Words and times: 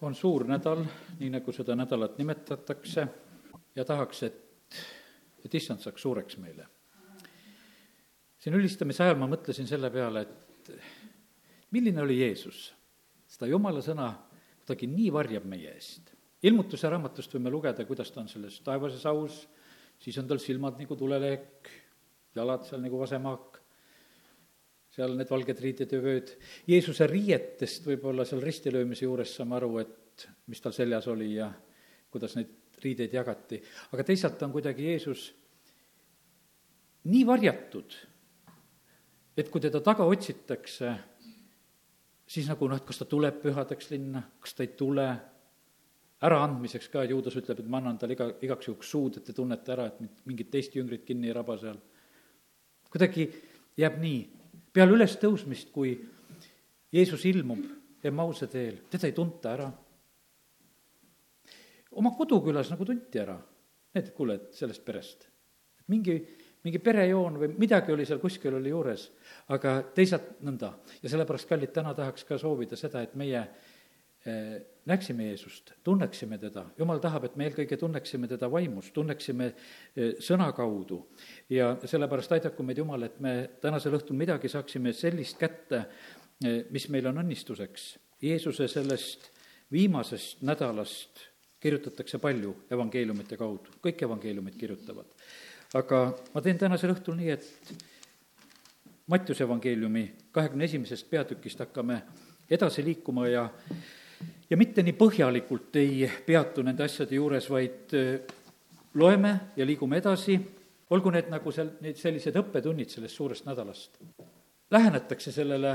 on 0.00 0.14
suur 0.14 0.46
nädal, 0.48 0.84
nii 1.18 1.30
nagu 1.34 1.52
seda 1.52 1.76
nädalat 1.76 2.16
nimetatakse, 2.18 3.06
ja 3.76 3.84
tahaks, 3.84 4.22
et, 4.22 4.80
et 5.44 5.54
issand 5.54 5.82
saaks 5.84 6.02
suureks 6.02 6.38
meile. 6.40 6.66
siin 8.40 8.56
ülistamise 8.56 9.04
ajal 9.04 9.18
ma 9.20 9.28
mõtlesin 9.28 9.68
selle 9.68 9.90
peale, 9.92 10.22
et 10.22 10.70
milline 11.70 12.02
oli 12.02 12.20
Jeesus. 12.20 12.72
seda 13.28 13.46
jumala 13.46 13.82
sõna 13.84 14.08
kuidagi 14.60 14.86
nii 14.86 15.10
varjab 15.12 15.44
meie 15.44 15.74
eest. 15.74 16.12
ilmutuse 16.42 16.88
raamatust 16.88 17.34
võime 17.34 17.50
lugeda, 17.50 17.84
kuidas 17.84 18.10
ta 18.10 18.20
on 18.20 18.28
selles 18.28 18.60
taevases 18.64 19.06
aus, 19.06 19.48
siis 19.98 20.18
on 20.18 20.28
tal 20.28 20.38
silmad 20.38 20.78
nagu 20.78 20.96
tulelehek, 20.96 21.70
jalad 22.34 22.64
seal 22.64 22.80
nagu 22.80 22.98
vasemaak, 23.00 23.49
seal 24.90 25.14
need 25.16 25.30
valged 25.30 25.60
riided 25.62 25.92
ja 25.94 26.00
vööd. 26.02 26.32
Jeesuse 26.68 27.06
riietest 27.10 27.86
võib-olla 27.86 28.26
seal 28.26 28.42
ristilöömise 28.42 29.06
juures 29.06 29.34
saame 29.36 29.58
aru, 29.58 29.76
et 29.82 30.26
mis 30.50 30.60
tal 30.60 30.74
seljas 30.76 31.06
oli 31.10 31.34
ja 31.36 31.50
kuidas 32.10 32.34
neid 32.36 32.80
riideid 32.82 33.12
jagati. 33.14 33.60
aga 33.92 34.04
teisalt 34.04 34.42
on 34.42 34.52
kuidagi 34.52 34.88
Jeesus 34.88 35.30
nii 37.10 37.26
varjatud, 37.26 37.94
et 39.36 39.48
kui 39.48 39.62
teda 39.62 39.80
taga 39.84 40.04
otsitakse, 40.08 40.94
siis 42.26 42.48
nagu 42.50 42.68
noh, 42.68 42.80
et 42.80 42.86
kas 42.88 43.00
ta 43.00 43.06
tuleb 43.08 43.40
pühadeks 43.44 43.92
linna, 43.92 44.22
kas 44.40 44.56
ta 44.56 44.64
ei 44.66 44.72
tule, 44.76 45.06
äraandmiseks 46.26 46.90
ka, 46.92 47.06
Juudas 47.08 47.36
ütleb, 47.40 47.62
et 47.62 47.70
ma 47.70 47.78
annan 47.80 47.96
talle 48.00 48.16
iga, 48.16 48.26
igaks 48.44 48.68
juhuks 48.68 48.90
suud, 48.92 49.16
et 49.16 49.24
te 49.24 49.32
tunnete 49.36 49.72
ära, 49.72 49.86
et 49.88 50.26
mingit 50.28 50.50
teist 50.52 50.74
jüngrit 50.76 51.06
kinni 51.06 51.30
ei 51.30 51.36
raba 51.36 51.56
seal. 51.60 51.78
kuidagi 52.90 53.30
jääb 53.78 53.96
nii 54.02 54.20
peale 54.72 54.96
ülestõusmist, 54.96 55.70
kui 55.74 55.94
Jeesus 56.92 57.24
ilmub 57.30 57.64
Emmause 58.04 58.48
teel, 58.48 58.78
teda 58.90 59.08
ei 59.08 59.12
tunta 59.12 59.52
ära. 59.52 59.70
oma 61.90 62.12
kodukülas 62.16 62.70
nagu 62.70 62.84
tunti 62.86 63.18
ära, 63.20 63.34
need, 63.94 64.12
kuule, 64.16 64.34
et 64.34 64.54
sellest 64.56 64.84
perest. 64.84 65.26
et 65.80 65.88
mingi, 65.88 66.14
mingi 66.64 66.78
perejoon 66.78 67.36
või 67.36 67.50
midagi 67.58 67.92
oli 67.92 68.06
seal 68.06 68.22
kuskil 68.22 68.54
oli 68.54 68.70
juures, 68.70 69.10
aga 69.48 69.82
teisalt 69.94 70.40
nõnda. 70.40 70.72
ja 71.02 71.08
sellepärast, 71.08 71.48
kallid, 71.48 71.72
täna 71.72 71.94
tahaks 71.94 72.24
ka 72.24 72.38
soovida 72.38 72.76
seda, 72.76 73.02
et 73.02 73.14
meie 73.14 73.44
näeksime 74.90 75.24
Jeesust, 75.24 75.72
tunneksime 75.84 76.38
teda, 76.38 76.64
jumal 76.78 76.98
tahab, 77.00 77.24
et 77.28 77.36
me 77.36 77.46
eelkõige 77.48 77.76
tunneksime 77.80 78.28
teda 78.28 78.50
vaimus, 78.52 78.90
tunneksime 78.92 79.46
eh, 79.50 80.14
sõna 80.20 80.50
kaudu. 80.56 81.00
ja 81.50 81.72
sellepärast 81.84 82.32
aidaku 82.36 82.64
meid 82.66 82.78
Jumal, 82.78 83.06
et 83.06 83.20
me 83.20 83.34
tänasel 83.60 83.96
õhtul 83.98 84.18
midagi 84.18 84.48
saaksime 84.48 84.92
sellist 84.92 85.38
kätte, 85.40 85.84
eh, 86.44 86.64
mis 86.70 86.88
meil 86.88 87.06
on 87.06 87.22
õnnistuseks. 87.22 87.92
Jeesuse 88.22 88.68
sellest 88.68 89.30
viimasest 89.72 90.42
nädalast 90.42 91.26
kirjutatakse 91.60 92.18
palju 92.18 92.54
evangeeliumite 92.72 93.36
kaudu, 93.36 93.78
kõik 93.84 94.02
evangeeliumid 94.08 94.56
kirjutavad. 94.56 95.06
aga 95.74 96.18
ma 96.34 96.40
teen 96.42 96.58
tänasel 96.58 96.90
õhtul 96.96 97.16
nii, 97.16 97.30
et 97.30 97.74
Mattiuse 99.10 99.42
evangeeliumi 99.42 100.04
kahekümne 100.30 100.64
esimesest 100.64 101.08
peatükist 101.10 101.58
hakkame 101.58 102.02
edasi 102.50 102.84
liikuma 102.84 103.26
ja 103.28 103.48
ja 104.50 104.56
mitte 104.56 104.82
nii 104.82 104.96
põhjalikult 104.98 105.76
ei 105.80 106.08
peatu 106.26 106.64
nende 106.66 106.84
asjade 106.84 107.14
juures, 107.14 107.50
vaid 107.50 107.94
äh, 107.98 108.36
loeme 108.94 109.34
ja 109.56 109.66
liigume 109.66 110.00
edasi, 110.00 110.38
olgu 110.90 111.12
need 111.14 111.30
nagu 111.30 111.52
seal, 111.54 111.76
need 111.84 111.98
sellised 111.98 112.36
õppetunnid 112.40 112.90
sellest 112.90 113.16
suurest 113.16 113.46
nädalast. 113.46 114.00
Lähenetakse 114.70 115.32
sellele 115.32 115.74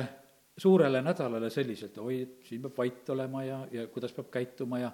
suurele 0.58 1.02
nädalale 1.04 1.50
selliselt, 1.52 1.98
oi, 2.00 2.22
siin 2.48 2.64
peab 2.64 2.78
vait 2.80 3.10
olema 3.12 3.44
ja, 3.44 3.60
ja 3.72 3.88
kuidas 3.92 4.14
peab 4.16 4.30
käituma 4.32 4.80
ja 4.80 4.92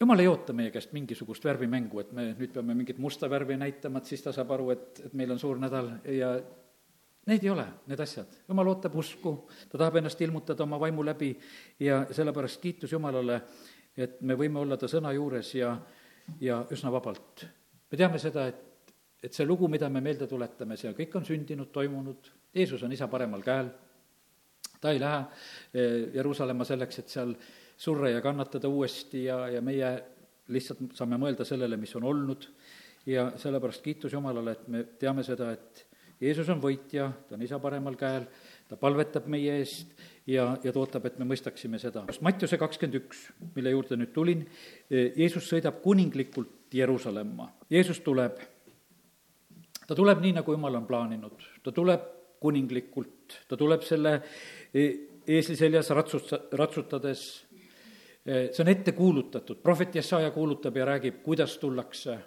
jumal 0.00 0.20
ei 0.20 0.28
oota 0.28 0.52
meie 0.56 0.72
käest 0.72 0.92
mingisugust 0.96 1.44
värvimängu, 1.44 2.00
et 2.00 2.12
me 2.12 2.30
nüüd 2.32 2.52
peame 2.54 2.76
mingit 2.76 2.98
musta 2.98 3.28
värvi 3.30 3.56
näitama, 3.60 4.00
et 4.00 4.12
siis 4.12 4.24
ta 4.24 4.32
saab 4.32 4.54
aru, 4.56 4.70
et, 4.74 5.02
et 5.06 5.16
meil 5.16 5.32
on 5.34 5.40
suur 5.40 5.60
nädal 5.60 5.90
ja 6.08 6.34
Need 7.24 7.44
ei 7.44 7.50
ole 7.50 7.64
need 7.88 8.00
asjad, 8.04 8.34
jumal 8.48 8.68
ootab 8.68 8.96
usku, 9.00 9.30
ta 9.70 9.78
tahab 9.80 9.96
ennast 9.96 10.20
ilmutada 10.20 10.66
oma 10.66 10.76
vaimu 10.80 11.04
läbi 11.06 11.30
ja 11.80 12.02
sellepärast 12.12 12.60
kiitus 12.60 12.92
Jumalale, 12.92 13.38
et 13.96 14.20
me 14.20 14.36
võime 14.36 14.60
olla 14.60 14.76
ta 14.76 14.90
sõna 14.90 15.12
juures 15.16 15.54
ja, 15.56 15.70
ja 16.40 16.58
üsna 16.74 16.92
vabalt. 16.92 17.46
me 17.90 17.96
teame 17.96 18.20
seda, 18.20 18.44
et, 18.52 18.92
et 19.24 19.32
see 19.32 19.46
lugu, 19.46 19.68
mida 19.72 19.88
me 19.88 20.02
meelde 20.04 20.28
tuletame, 20.28 20.76
see 20.76 20.92
kõik 20.92 21.16
on 21.16 21.24
sündinud, 21.24 21.72
toimunud, 21.72 22.28
Jeesus 22.54 22.82
on 22.84 22.92
isa 22.92 23.08
paremal 23.08 23.42
käel, 23.42 23.72
ta 24.80 24.92
ei 24.92 25.00
lähe 25.00 25.22
eh, 25.72 26.10
Jeruusalemma 26.18 26.64
selleks, 26.68 26.98
et 27.00 27.08
seal 27.08 27.32
surra 27.76 28.10
ja 28.12 28.20
kannatada 28.20 28.68
uuesti 28.68 29.24
ja, 29.24 29.46
ja 29.48 29.64
meie 29.64 29.94
lihtsalt 30.52 30.92
saame 30.92 31.16
mõelda 31.20 31.46
sellele, 31.48 31.78
mis 31.80 31.94
on 31.96 32.04
olnud. 32.04 32.46
Ja 33.08 33.30
sellepärast 33.40 33.82
kiitus 33.84 34.12
Jumalale, 34.12 34.52
et 34.52 34.68
me 34.68 34.84
teame 35.00 35.24
seda, 35.24 35.50
et 35.52 35.86
Jeesus 36.24 36.48
on 36.52 36.60
võitja, 36.62 37.10
ta 37.28 37.36
on 37.36 37.42
isa 37.44 37.58
paremal 37.60 37.96
käel, 38.00 38.24
ta 38.68 38.78
palvetab 38.80 39.26
meie 39.30 39.58
eest 39.60 39.92
ja, 40.30 40.54
ja 40.62 40.72
ta 40.72 40.80
ootab, 40.80 41.04
et 41.08 41.18
me 41.20 41.26
mõistaksime 41.28 41.80
seda. 41.82 42.04
Mattiuse 42.24 42.58
kakskümmend 42.60 43.00
üks, 43.02 43.26
mille 43.56 43.74
juurde 43.74 43.98
nüüd 44.00 44.12
tulin, 44.14 44.44
Jeesus 44.90 45.48
sõidab 45.50 45.82
kuninglikult 45.84 46.72
Jeruusalemma. 46.74 47.50
Jeesus 47.70 48.00
tuleb, 48.04 48.40
ta 49.84 49.96
tuleb 49.96 50.22
nii, 50.24 50.36
nagu 50.40 50.54
Jumal 50.56 50.80
on 50.80 50.86
plaaninud, 50.88 51.48
ta 51.64 51.74
tuleb 51.76 52.08
kuninglikult, 52.44 53.40
ta 53.48 53.58
tuleb 53.60 53.84
selle 53.84 54.14
e, 54.72 54.86
eesli 55.24 55.56
seljas 55.56 55.90
ratsus, 55.96 56.32
ratsutades, 56.56 57.26
e, 58.24 58.48
see 58.48 58.64
on 58.64 58.72
ette 58.72 58.96
kuulutatud, 58.96 59.60
prohvet 59.64 60.00
Jesaja 60.00 60.32
kuulutab 60.32 60.76
ja 60.80 60.88
räägib, 60.88 61.20
kuidas 61.24 61.58
tullakse. 61.60 62.18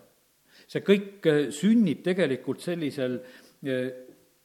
see 0.67 0.81
kõik 0.83 1.27
e, 1.29 1.35
sünnib 1.53 2.01
tegelikult 2.03 2.59
sellisel 2.59 3.19
äh, 3.19 3.46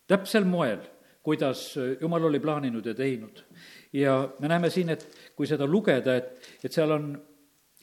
täpsel 0.08 0.44
moel, 0.48 0.80
kuidas 1.22 1.76
jumal 2.00 2.24
oli 2.28 2.40
plaaninud 2.42 2.86
ja 2.86 2.94
teinud. 2.94 3.44
ja 3.92 4.28
me 4.38 4.48
näeme 4.48 4.70
siin, 4.70 4.88
et 4.88 5.06
kui 5.36 5.46
seda 5.46 5.66
lugeda, 5.66 6.16
et, 6.16 6.48
et 6.64 6.72
seal 6.72 6.90
on 6.90 7.12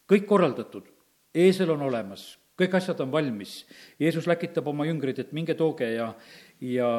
kõik 0.09 0.25
korraldatud, 0.27 0.87
eesel 1.35 1.69
on 1.75 1.85
olemas, 1.85 2.33
kõik 2.59 2.75
asjad 2.75 2.99
on 3.05 3.11
valmis, 3.11 3.63
Jeesus 3.99 4.27
läkitab 4.27 4.67
oma 4.67 4.87
jüngrid, 4.89 5.19
et 5.21 5.33
minge 5.37 5.55
tooge 5.55 5.87
ja, 5.93 6.11
ja 6.59 6.89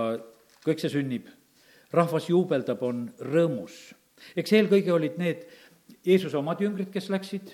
kõik 0.65 0.81
see 0.81 0.93
sünnib. 0.93 1.29
rahvas 1.93 2.29
juubeldab, 2.31 2.83
on 2.83 3.11
rõõmus. 3.19 3.95
eks 4.37 4.53
eelkõige 4.53 4.93
olid 4.93 5.19
need 5.19 5.47
Jeesuse 6.07 6.39
omad 6.39 6.61
jüngrid, 6.63 6.91
kes 6.93 7.11
läksid 7.11 7.51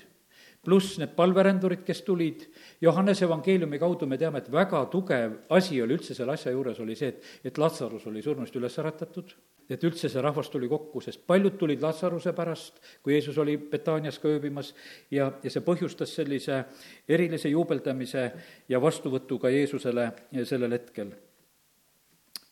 pluss 0.67 0.97
need 0.99 1.13
palverändurid, 1.15 1.85
kes 1.87 2.03
tulid, 2.07 2.47
Johannese 2.83 3.25
evangeeliumi 3.29 3.79
kaudu 3.79 4.09
me 4.11 4.19
teame, 4.19 4.43
et 4.43 4.49
väga 4.53 4.83
tugev 4.91 5.37
asi 5.55 5.79
oli 5.83 5.95
üldse 5.95 6.17
selle 6.17 6.35
asja 6.35 6.51
juures, 6.55 6.81
oli 6.83 6.97
see, 6.99 7.13
et, 7.15 7.29
et 7.47 7.61
Latsarus 7.63 8.09
oli 8.11 8.23
surnust 8.25 8.57
üles 8.59 8.79
äratatud, 8.83 9.31
et 9.71 9.87
üldse 9.87 10.11
see 10.11 10.23
rahvas 10.23 10.51
tuli 10.51 10.69
kokku, 10.71 11.03
sest 11.05 11.23
paljud 11.27 11.55
tulid 11.61 11.83
Latsaruse 11.87 12.35
pärast, 12.35 12.83
kui 13.03 13.15
Jeesus 13.15 13.39
oli 13.43 13.57
Betaanias 13.63 14.19
ka 14.23 14.31
ööbimas, 14.33 14.73
ja, 15.15 15.31
ja 15.43 15.55
see 15.55 15.63
põhjustas 15.67 16.19
sellise 16.19 16.65
erilise 17.09 17.53
juubeldamise 17.55 18.27
ja 18.69 18.83
vastuvõtu 18.83 19.39
ka 19.43 19.55
Jeesusele 19.55 20.11
sellel 20.43 20.79
hetkel. 20.79 21.15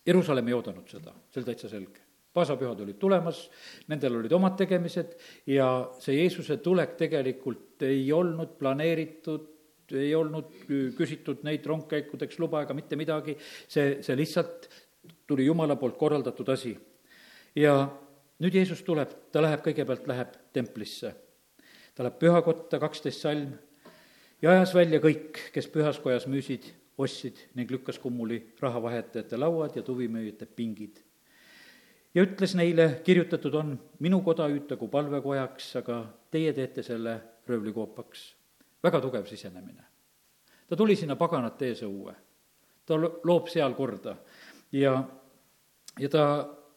Jeruusalemm 0.06 0.50
ei 0.52 0.58
oodanud 0.58 0.90
seda, 0.90 1.16
see 1.32 1.42
oli 1.42 1.50
täitsa 1.50 1.74
selge 1.74 2.03
paasapühad 2.34 2.80
olid 2.82 2.98
tulemas, 2.98 3.44
nendel 3.90 4.18
olid 4.18 4.32
omad 4.34 4.56
tegemised 4.58 5.14
ja 5.50 5.68
see 6.02 6.18
Jeesuse 6.18 6.58
tulek 6.62 6.96
tegelikult 6.98 7.84
ei 7.86 8.08
olnud 8.12 8.56
planeeritud, 8.58 9.50
ei 9.94 10.14
olnud 10.16 10.50
küsitud 10.98 11.44
neid 11.46 11.66
rongkäikudeks 11.68 12.40
luba 12.42 12.64
ega 12.64 12.74
mitte 12.74 12.98
midagi, 12.98 13.36
see, 13.68 14.00
see 14.02 14.16
lihtsalt 14.18 14.68
tuli 15.28 15.46
Jumala 15.46 15.76
poolt 15.78 15.98
korraldatud 16.00 16.48
asi. 16.48 16.74
ja 17.54 17.76
nüüd 18.42 18.56
Jeesus 18.58 18.82
tuleb, 18.82 19.12
ta 19.30 19.42
läheb, 19.44 19.62
kõigepealt 19.62 20.08
läheb 20.10 20.34
templisse. 20.52 21.14
ta 21.94 22.02
läheb 22.02 22.18
pühakotta, 22.18 22.80
kaksteist 22.82 23.22
salm, 23.22 23.52
ja 24.42 24.56
ajas 24.56 24.74
välja 24.74 24.98
kõik, 24.98 25.38
kes 25.54 25.70
pühas 25.70 26.00
kojas 26.02 26.26
müüsid, 26.26 26.66
ostsid 26.98 27.46
ning 27.54 27.70
lükkas 27.70 27.98
kummuli 27.98 28.40
rahavahetajate 28.60 29.38
lauad 29.38 29.76
ja 29.76 29.82
tuvimüüjate 29.82 30.46
pingid 30.46 31.03
ja 32.14 32.22
ütles 32.22 32.54
neile, 32.58 32.88
kirjutatud 33.04 33.54
on, 33.58 33.74
minu 34.04 34.20
koda 34.26 34.46
hüütagu 34.50 34.88
palvekojaks, 34.90 35.70
aga 35.82 36.00
teie 36.30 36.52
teete 36.56 36.82
selle 36.86 37.18
röövlikoopaks. 37.48 38.34
väga 38.84 39.00
tugev 39.00 39.26
sisenemine. 39.26 39.84
ta 40.68 40.76
tuli 40.76 40.96
sinna 40.96 41.16
paganate 41.16 41.72
eesõue, 41.72 42.14
ta 42.86 42.96
loob 42.98 43.48
seal 43.48 43.74
korda 43.74 44.16
ja, 44.72 45.04
ja 45.98 46.08
ta 46.08 46.24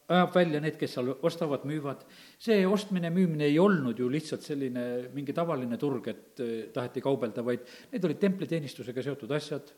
ajab 0.08 0.34
välja 0.34 0.60
need, 0.60 0.76
kes 0.80 0.94
seal 0.96 1.10
ostavad, 1.22 1.64
müüvad. 1.68 2.04
see 2.38 2.66
ostmine-müümine 2.66 3.44
ei 3.44 3.58
olnud 3.58 3.98
ju 3.98 4.08
lihtsalt 4.10 4.42
selline 4.42 5.10
mingi 5.12 5.32
tavaline 5.32 5.76
turg, 5.78 6.08
et 6.08 6.40
eh, 6.40 6.70
taheti 6.72 7.00
kaubelda, 7.04 7.44
vaid 7.44 7.60
need 7.92 8.04
olid 8.04 8.18
templiteenistusega 8.18 9.02
seotud 9.02 9.30
asjad, 9.36 9.72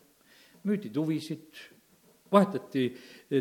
müüdi 0.65 0.93
tuvisid, 0.95 1.51
vahetati 2.33 2.85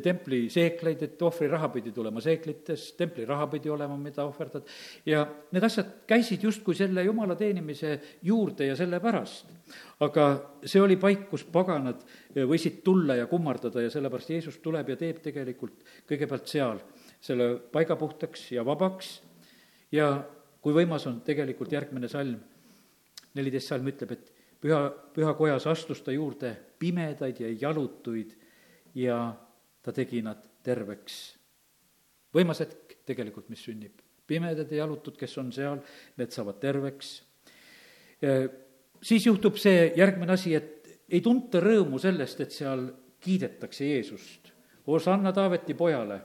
templi 0.03 0.43
seekleid, 0.49 1.03
et 1.05 1.21
ohvriraha 1.21 1.69
pidi 1.73 1.91
tulema 1.93 2.21
seeklites, 2.21 2.91
templi 2.97 3.25
raha 3.25 3.47
pidi 3.51 3.69
olema, 3.69 3.97
mida 3.97 4.25
ohverdad, 4.25 4.67
ja 5.05 5.23
need 5.51 5.65
asjad 5.65 5.91
käisid 6.09 6.43
justkui 6.45 6.77
selle 6.77 7.03
jumala 7.05 7.35
teenimise 7.39 7.95
juurde 8.25 8.69
ja 8.69 8.77
selle 8.79 8.99
pärast. 9.03 9.53
aga 9.99 10.25
see 10.63 10.81
oli 10.81 10.95
paik, 10.97 11.27
kus 11.29 11.43
paganad 11.43 12.01
võisid 12.35 12.81
tulla 12.83 13.15
ja 13.19 13.27
kummardada 13.27 13.81
ja 13.81 13.89
sellepärast 13.93 14.29
Jeesus 14.29 14.57
tuleb 14.63 14.89
ja 14.89 14.95
teeb 14.95 15.21
tegelikult 15.21 15.83
kõigepealt 16.09 16.47
seal 16.47 16.81
selle 17.21 17.55
paiga 17.71 17.95
puhtaks 17.99 18.51
ja 18.51 18.65
vabaks. 18.65 19.19
Ja 19.91 20.11
kui 20.61 20.73
võimas 20.75 21.05
on 21.09 21.21
tegelikult 21.25 21.71
järgmine 21.73 22.07
salm, 22.11 22.37
neliteist 23.35 23.71
salm 23.71 23.87
ütleb, 23.89 24.11
et 24.13 24.31
püha, 24.61 24.81
pühakojas 25.15 25.67
astus 25.71 26.03
ta 26.05 26.13
juurde 26.13 26.53
pimedaid 26.79 27.39
ja 27.41 27.51
jalutuid 27.67 28.35
ja 28.95 29.19
ta 29.81 29.93
tegi 29.95 30.21
nad 30.21 30.43
terveks. 30.63 31.17
võimas 32.33 32.61
hetk 32.61 32.99
tegelikult, 33.05 33.49
mis 33.49 33.63
sünnib. 33.63 34.01
pimedad 34.29 34.69
ja 34.71 34.83
jalutud, 34.83 35.17
kes 35.17 35.37
on 35.41 35.51
seal, 35.51 35.79
need 36.17 36.31
saavad 36.31 36.59
terveks. 36.59 37.23
siis 39.01 39.25
juhtub 39.25 39.57
see 39.57 39.93
järgmine 39.95 40.33
asi, 40.33 40.53
et 40.55 40.99
ei 41.09 41.21
tunta 41.21 41.59
rõõmu 41.59 41.99
sellest, 41.99 42.41
et 42.41 42.51
seal 42.51 42.85
kiidetakse 43.19 43.85
Jeesust. 43.85 44.51
Osanna 44.87 45.33
Taaveti 45.33 45.73
pojale. 45.73 46.21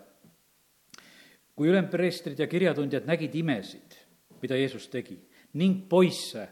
kui 1.55 1.69
ülempreestrid 1.71 2.39
ja 2.39 2.47
kirjatundjad 2.51 3.05
nägid 3.07 3.35
imesid, 3.35 3.95
mida 4.43 4.57
Jeesus 4.57 4.89
tegi, 4.91 5.21
ning 5.53 5.85
poisse, 5.89 6.49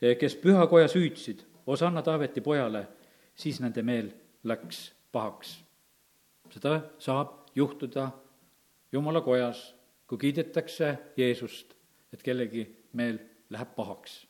kes 0.00 0.36
pühakojas 0.40 0.94
hüüdsid, 0.96 1.42
Osanna 1.66 2.02
Taaveti 2.02 2.40
pojale, 2.40 2.86
siis 3.36 3.60
nende 3.60 3.82
meel 3.82 4.08
läks 4.44 4.97
pahaks 5.12 5.58
seda 6.52 6.80
saab 7.02 7.50
juhtuda 7.56 8.08
jumala 8.92 9.20
kojas, 9.20 9.74
kui 10.08 10.18
kiidetakse 10.18 10.94
Jeesust, 11.16 11.74
et 12.12 12.22
kellegi 12.24 12.64
meel 12.96 13.18
läheb 13.52 13.74
pahaks. 13.76 14.22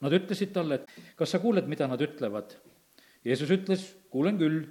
Nad 0.00 0.16
ütlesid 0.16 0.54
talle, 0.56 0.80
et 0.80 1.16
kas 1.16 1.34
sa 1.34 1.40
kuuled, 1.42 1.66
mida 1.68 1.88
nad 1.88 2.00
ütlevad? 2.00 2.54
Jeesus 3.24 3.50
ütles, 3.52 3.84
kuulen 4.10 4.38
küll. 4.40 4.62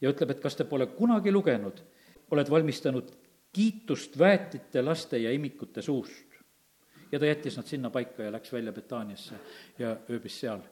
ja 0.00 0.10
ütleb, 0.10 0.32
et 0.32 0.40
kas 0.42 0.56
te 0.58 0.64
pole 0.66 0.88
kunagi 0.96 1.30
lugenud, 1.30 1.76
oled 2.34 2.48
valmistanud 2.50 3.12
kiitust 3.54 4.16
väetite, 4.18 4.82
laste 4.82 5.18
ja 5.18 5.30
imikute 5.30 5.82
suust. 5.82 6.26
ja 7.12 7.18
ta 7.18 7.26
jättis 7.26 7.56
nad 7.56 7.66
sinna 7.68 7.90
paika 7.90 8.22
ja 8.22 8.32
läks 8.32 8.52
välja 8.52 8.72
Betaaniasse 8.72 9.34
ja 9.78 9.96
ööbis 10.10 10.40
seal 10.40 10.62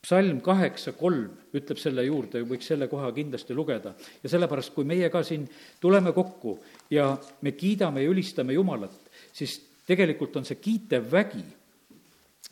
psalm 0.00 0.40
kaheksa 0.40 0.94
kolm 0.96 1.28
ütleb 1.56 1.78
selle 1.80 2.04
juurde, 2.06 2.42
võiks 2.48 2.68
selle 2.70 2.88
koha 2.88 3.10
kindlasti 3.12 3.54
lugeda. 3.54 3.92
ja 4.22 4.28
sellepärast, 4.32 4.72
kui 4.74 4.84
meie 4.84 5.10
ka 5.10 5.22
siin 5.22 5.48
tuleme 5.80 6.12
kokku 6.12 6.58
ja 6.90 7.16
me 7.42 7.52
kiidame 7.52 8.02
ja 8.02 8.10
ülistame 8.10 8.56
Jumalat, 8.56 8.96
siis 9.32 9.58
tegelikult 9.86 10.36
on 10.36 10.44
see 10.48 10.56
kiitev 10.56 11.10
vägi 11.12 11.44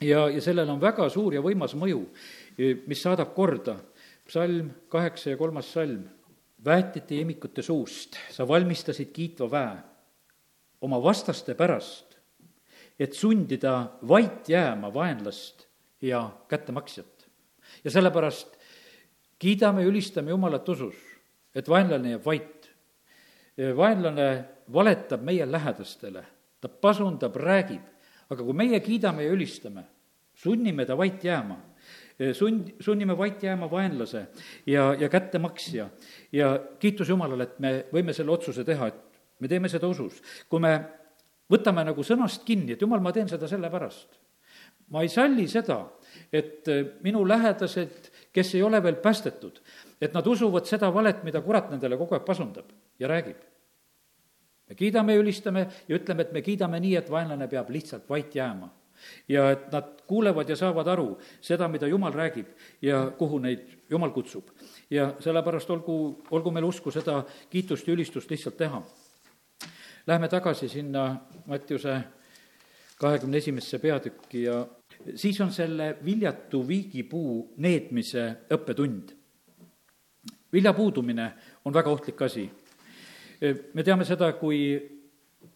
ja, 0.00 0.28
ja 0.28 0.40
sellel 0.44 0.68
on 0.68 0.80
väga 0.80 1.08
suur 1.10 1.34
ja 1.34 1.42
võimas 1.44 1.74
mõju, 1.78 2.04
mis 2.86 3.02
saadab 3.02 3.34
korda. 3.34 3.78
psalm 4.28 4.70
kaheksa 4.88 5.30
ja 5.30 5.36
kolmas 5.36 5.72
salm. 5.72 6.04
väetite 6.64 7.14
imikute 7.14 7.62
suust, 7.62 8.16
sa 8.30 8.48
valmistasid 8.48 9.12
kiitva 9.12 9.50
väe 9.50 9.76
oma 10.80 10.98
vastaste 11.02 11.54
pärast, 11.54 12.18
et 12.98 13.14
sundida 13.14 13.92
vait 14.02 14.48
jääma 14.48 14.94
vaenlast 14.94 15.66
ja 16.02 16.30
kättemaksjat 16.48 17.17
ja 17.84 17.90
sellepärast 17.90 18.56
kiidame, 19.38 19.84
ülistame 19.86 20.30
Jumalat 20.30 20.68
usus, 20.68 20.96
et 21.54 21.68
vaenlane 21.68 22.16
jääb 22.16 22.26
vait. 22.26 22.70
vaenlane 23.76 24.44
valetab 24.72 25.22
meie 25.22 25.46
lähedastele, 25.50 26.24
ta 26.60 26.68
pasundab, 26.68 27.36
räägib, 27.36 27.82
aga 28.30 28.42
kui 28.44 28.54
meie 28.54 28.80
kiidame 28.80 29.24
ja 29.24 29.32
ülistame, 29.32 29.82
sunnime 30.34 30.86
ta 30.86 30.96
vait 30.96 31.24
jääma 31.24 31.56
sund, 32.34 32.72
sunnime 32.80 33.16
vait 33.18 33.42
jääma 33.42 33.70
vaenlase 33.70 34.26
ja, 34.66 34.94
ja 34.98 35.08
kättemaksja. 35.08 35.88
ja 36.32 36.60
kiitus 36.78 37.08
Jumalale, 37.08 37.42
et 37.42 37.58
me 37.58 37.72
võime 37.92 38.12
selle 38.12 38.32
otsuse 38.34 38.64
teha, 38.64 38.88
et 38.88 39.20
me 39.40 39.48
teeme 39.48 39.68
seda 39.68 39.88
usus. 39.88 40.22
kui 40.48 40.60
me 40.60 40.72
võtame 41.50 41.84
nagu 41.86 42.02
sõnast 42.02 42.44
kinni, 42.44 42.74
et 42.74 42.82
Jumal, 42.82 43.00
ma 43.00 43.12
teen 43.12 43.28
seda 43.28 43.48
sellepärast. 43.48 44.18
ma 44.90 45.02
ei 45.02 45.08
salli 45.12 45.46
seda, 45.48 45.84
et 46.32 46.68
äh, 46.68 46.86
minu 47.02 47.24
lähedased, 47.28 48.10
kes 48.32 48.54
ei 48.54 48.62
ole 48.62 48.82
veel 48.82 48.98
päästetud, 49.02 49.60
et 50.00 50.14
nad 50.14 50.26
usuvad 50.26 50.66
seda 50.66 50.90
valet, 50.94 51.22
mida 51.26 51.42
kurat 51.42 51.70
nendele 51.70 51.98
kogu 51.98 52.16
aeg 52.16 52.26
pasundab 52.26 52.72
ja 52.98 53.08
räägib. 53.08 53.36
me 54.68 54.74
kiidame 54.74 55.14
ja 55.14 55.20
ülistame 55.20 55.68
ja 55.88 55.96
ütleme, 55.96 56.22
et 56.22 56.32
me 56.32 56.42
kiidame 56.42 56.80
nii, 56.80 56.96
et 56.96 57.10
vaenlane 57.10 57.48
peab 57.48 57.70
lihtsalt 57.70 58.08
vait 58.08 58.34
jääma. 58.34 58.68
ja 59.28 59.50
et 59.50 59.72
nad 59.72 60.02
kuulevad 60.06 60.48
ja 60.48 60.56
saavad 60.56 60.88
aru 60.88 61.18
seda, 61.40 61.68
mida 61.68 61.86
Jumal 61.86 62.12
räägib 62.12 62.46
ja 62.82 63.10
kuhu 63.18 63.38
neid 63.38 63.66
Jumal 63.90 64.10
kutsub. 64.10 64.50
ja 64.90 65.14
sellepärast 65.20 65.70
olgu, 65.70 66.22
olgu 66.30 66.50
meil 66.50 66.64
usku 66.64 66.90
seda 66.90 67.24
kiitust 67.50 67.88
ja 67.88 67.94
ülistust 67.94 68.30
lihtsalt 68.30 68.56
teha. 68.56 68.82
Läheme 70.06 70.28
tagasi 70.28 70.68
sinna 70.68 71.16
Mattiuse 71.46 72.00
kahekümne 72.98 73.36
esimesse 73.36 73.78
peatükki 73.78 74.42
ja 74.42 74.66
siis 75.14 75.40
on 75.40 75.52
selle 75.52 75.96
viljatu 76.04 76.62
viigipuu 76.68 77.54
needmise 77.56 78.24
õppetund. 78.54 79.14
vilja 80.52 80.72
puudumine 80.72 81.32
on 81.64 81.74
väga 81.74 81.90
ohtlik 81.90 82.22
asi. 82.22 82.50
me 83.74 83.82
teame 83.82 84.04
seda, 84.04 84.32
kui 84.32 84.60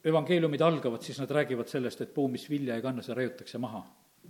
evangeeliumid 0.04 0.60
algavad, 0.60 1.02
siis 1.02 1.18
nad 1.20 1.30
räägivad 1.30 1.68
sellest, 1.68 2.00
et 2.00 2.14
puu, 2.14 2.28
mis 2.28 2.48
vilja 2.50 2.76
ei 2.76 2.82
kanna, 2.82 3.02
see 3.02 3.14
raiutakse 3.14 3.58
maha. 3.58 3.84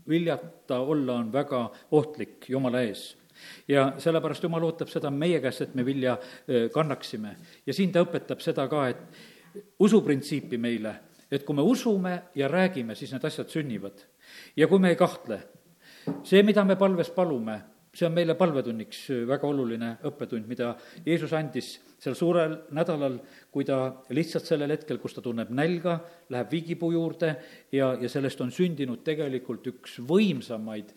viljata 0.08 0.78
olla 0.78 1.14
on 1.14 1.32
väga 1.32 1.70
ohtlik 1.90 2.48
Jumala 2.48 2.80
ees 2.80 3.16
ja 3.68 3.92
sellepärast 3.98 4.42
Jumal 4.42 4.64
ootab 4.66 4.90
seda 4.92 5.10
meie 5.10 5.40
käest, 5.40 5.60
et 5.60 5.74
me 5.74 5.84
vilja 5.84 6.18
kannaksime. 6.72 7.36
ja 7.66 7.74
siin 7.74 7.92
ta 7.92 8.02
õpetab 8.04 8.40
seda 8.40 8.68
ka, 8.68 8.88
et 8.88 9.62
usuprintsiipi 9.78 10.58
meile, 10.58 10.94
et 11.32 11.44
kui 11.48 11.56
me 11.56 11.64
usume 11.64 12.14
ja 12.36 12.48
räägime, 12.48 12.94
siis 12.94 13.12
need 13.14 13.24
asjad 13.24 13.50
sünnivad. 13.50 14.04
Ja 14.56 14.68
kui 14.68 14.80
me 14.82 14.92
ei 14.92 14.98
kahtle, 15.00 15.40
see, 16.28 16.42
mida 16.44 16.64
me 16.68 16.76
palves 16.76 17.10
palume, 17.14 17.56
see 17.92 18.06
on 18.08 18.14
meile 18.16 18.34
palvetunniks 18.36 19.00
väga 19.28 19.48
oluline 19.48 19.94
õppetund, 20.08 20.46
mida 20.48 20.70
Jeesus 21.04 21.32
andis 21.36 21.74
sel 22.00 22.16
suurel 22.16 22.54
nädalal, 22.76 23.18
kui 23.52 23.66
ta 23.68 23.78
lihtsalt 24.16 24.48
sellel 24.48 24.72
hetkel, 24.72 25.00
kus 25.00 25.16
ta 25.16 25.24
tunneb 25.24 25.52
nälga, 25.52 25.98
läheb 26.32 26.52
viigipuu 26.52 26.92
juurde 26.94 27.34
ja, 27.72 27.92
ja 28.00 28.08
sellest 28.12 28.40
on 28.44 28.52
sündinud 28.52 29.04
tegelikult 29.04 29.68
üks 29.74 30.00
võimsamaid 30.08 30.94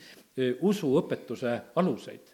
usuõpetuse 0.63 1.59
aluseid. 1.79 2.31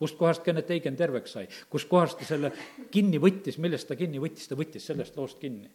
Kust 0.00 0.16
kohast 0.16 0.44
Kennet 0.44 0.70
Eigen 0.72 0.96
terveks 0.96 1.36
sai, 1.36 1.48
kust 1.68 1.88
kohast 1.88 2.20
ta 2.20 2.28
selle 2.28 2.52
kinni 2.92 3.20
võttis, 3.20 3.58
millest 3.60 3.88
ta 3.88 3.96
kinni 4.00 4.20
võttis, 4.20 4.48
ta 4.48 4.56
võttis 4.56 4.86
sellest 4.88 5.16
loost 5.16 5.40
kinni 5.40 5.68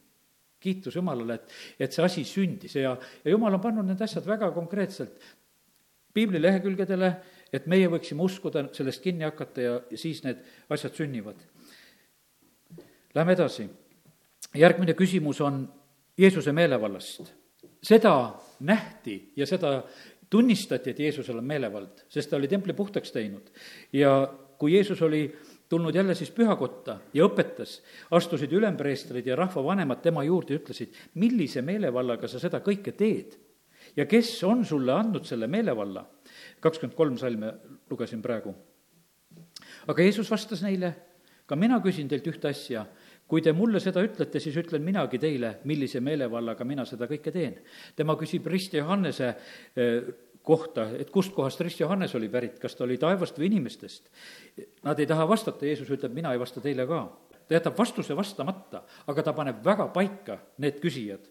kiitus 0.65 0.97
Jumalale, 0.97 1.39
et, 1.39 1.55
et 1.87 1.95
see 1.95 2.05
asi 2.05 2.25
sündis 2.27 2.75
ja, 2.79 2.95
ja 3.23 3.31
Jumal 3.31 3.57
on 3.57 3.63
pannud 3.63 3.87
need 3.87 4.01
asjad 4.01 4.25
väga 4.27 4.51
konkreetselt 4.55 5.21
piibli 6.15 6.39
lehekülgedele, 6.41 7.09
et 7.53 7.65
meie 7.71 7.89
võiksime 7.91 8.23
uskuda, 8.23 8.65
sellest 8.75 9.03
kinni 9.03 9.27
hakata 9.27 9.63
ja, 9.63 9.73
ja 9.91 9.99
siis 9.99 10.21
need 10.23 10.39
asjad 10.71 10.95
sünnivad. 10.95 11.41
Läheme 13.15 13.35
edasi. 13.35 13.67
järgmine 14.55 14.93
küsimus 14.95 15.41
on 15.41 15.65
Jeesuse 16.17 16.51
meelevallast. 16.51 17.33
seda 17.83 18.39
nähti 18.59 19.33
ja 19.35 19.45
seda 19.45 19.83
tunnistati, 20.29 20.89
et 20.89 20.99
Jeesusel 20.99 21.37
on 21.37 21.45
meelevald, 21.45 22.05
sest 22.09 22.29
ta 22.29 22.35
oli 22.35 22.47
templi 22.47 22.73
puhtaks 22.73 23.11
teinud. 23.11 23.51
ja 23.93 24.33
kui 24.57 24.73
Jeesus 24.73 25.01
oli 25.01 25.35
tulnud 25.69 25.95
jälle 25.95 26.15
siis 26.15 26.31
pühakotta 26.31 26.99
ja 27.13 27.25
õpetas, 27.25 27.79
astusid 28.11 28.51
ülempreestrid 28.53 29.25
ja 29.27 29.35
rahvavanemad 29.35 30.01
tema 30.03 30.23
juurde 30.23 30.53
ja 30.53 30.61
ütlesid, 30.61 30.93
millise 31.15 31.61
meelevallaga 31.65 32.27
sa 32.29 32.39
seda 32.39 32.61
kõike 32.65 32.93
teed 32.97 33.37
ja 33.95 34.05
kes 34.05 34.37
on 34.43 34.65
sulle 34.65 34.93
andnud 34.93 35.25
selle 35.25 35.47
meelevalla? 35.47 36.05
kakskümmend 36.59 36.97
kolm 36.97 37.17
salme 37.17 37.53
lugesin 37.89 38.21
praegu. 38.21 38.53
aga 39.87 40.01
Jeesus 40.01 40.31
vastas 40.31 40.63
neile, 40.65 40.93
ka 41.45 41.55
mina 41.55 41.79
küsin 41.79 42.09
teilt 42.09 42.27
ühte 42.27 42.49
asja, 42.49 42.85
kui 43.27 43.41
te 43.41 43.53
mulle 43.53 43.79
seda 43.81 44.03
ütlete, 44.05 44.39
siis 44.41 44.57
ütlen 44.57 44.83
minagi 44.85 45.19
teile, 45.21 45.59
millise 45.65 46.01
meelevallaga 46.01 46.65
mina 46.65 46.85
seda 46.85 47.07
kõike 47.09 47.31
teen. 47.33 47.59
tema 47.95 48.15
küsib 48.17 48.47
Risti 48.47 48.77
Johannese 48.77 49.29
eh, 49.75 50.01
kohta, 50.45 50.87
et 50.99 51.09
kustkohast 51.11 51.61
Rist 51.65 51.79
Johannes 51.81 52.15
oli 52.15 52.29
pärit, 52.29 52.59
kas 52.61 52.75
ta 52.75 52.85
oli 52.85 52.97
taevast 53.01 53.37
või 53.39 53.49
inimestest. 53.49 54.09
Nad 54.85 54.99
ei 54.99 55.09
taha 55.09 55.27
vastata, 55.29 55.65
Jeesus 55.65 55.89
ütleb, 55.91 56.13
mina 56.13 56.33
ei 56.33 56.41
vasta 56.41 56.61
teile 56.61 56.87
ka. 56.87 57.05
ta 57.47 57.53
jätab 57.53 57.77
vastuse 57.77 58.15
vastamata, 58.17 58.83
aga 59.07 59.23
ta 59.23 59.33
paneb 59.33 59.63
väga 59.65 59.87
paika 59.93 60.39
need 60.57 60.79
küsijad. 60.81 61.27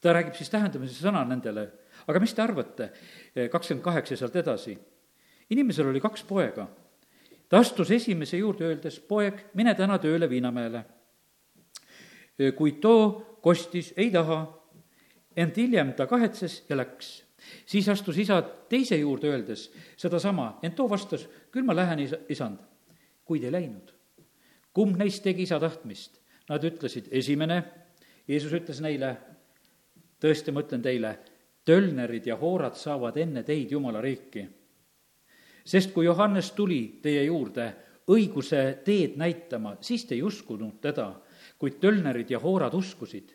ta 0.00 0.12
räägib 0.12 0.34
siis 0.34 0.50
tähendamise 0.50 0.94
sõna 1.02 1.24
nendele, 1.26 1.70
aga 2.06 2.20
mis 2.20 2.34
te 2.34 2.42
arvate, 2.42 2.92
kakskümmend 3.50 3.84
kaheksa 3.84 4.16
sealt 4.16 4.36
edasi, 4.36 4.78
inimesel 5.50 5.88
oli 5.88 6.00
kaks 6.00 6.22
poega 6.22 6.68
ta 7.48 7.58
astus 7.58 7.90
esimese 7.90 8.40
juurde, 8.40 8.66
öeldes, 8.66 8.98
poeg, 9.08 9.38
mine 9.54 9.74
täna 9.74 9.98
tööle 10.02 10.28
Viinamäele. 10.30 10.84
kuid 12.56 12.80
too 12.80 13.38
kostis, 13.40 13.94
ei 13.96 14.10
taha, 14.10 14.44
ent 15.36 15.56
hiljem 15.56 15.92
ta 15.94 16.06
kahetses 16.06 16.64
ja 16.68 16.76
läks. 16.76 17.24
siis 17.66 17.88
astus 17.88 18.18
isa 18.18 18.42
teise 18.42 18.96
juurde, 18.96 19.28
öeldes 19.28 19.70
sedasama, 19.96 20.58
ent 20.62 20.76
too 20.76 20.88
vastas, 20.90 21.28
küll 21.52 21.64
ma 21.64 21.76
lähen, 21.76 22.00
isa, 22.00 22.16
isand, 22.28 22.58
kuid 23.24 23.44
ei 23.44 23.52
läinud. 23.52 23.92
kumb 24.72 24.96
neist 24.96 25.22
tegi 25.22 25.42
isa 25.42 25.60
tahtmist? 25.60 26.20
Nad 26.48 26.64
ütlesid, 26.64 27.08
esimene, 27.10 27.62
Jeesus 28.28 28.52
ütles 28.52 28.80
neile, 28.80 29.16
tõesti, 30.22 30.52
ma 30.52 30.62
ütlen 30.62 30.82
teile, 30.82 31.18
tölnerid 31.64 32.26
ja 32.26 32.36
hoorad 32.36 32.74
saavad 32.78 33.16
enne 33.16 33.42
teid 33.42 33.70
Jumala 33.70 34.00
riiki 34.00 34.46
sest 35.66 35.92
kui 35.92 36.06
Johannes 36.06 36.52
tuli 36.54 36.80
teie 37.02 37.24
juurde 37.26 37.66
õiguse 38.06 38.62
teed 38.86 39.16
näitama, 39.18 39.76
siis 39.82 40.06
te 40.06 40.14
ei 40.14 40.22
uskunud 40.22 40.78
teda, 40.82 41.08
kuid 41.58 41.80
tölnerid 41.82 42.30
ja 42.30 42.38
hoorad 42.38 42.74
uskusid. 42.78 43.32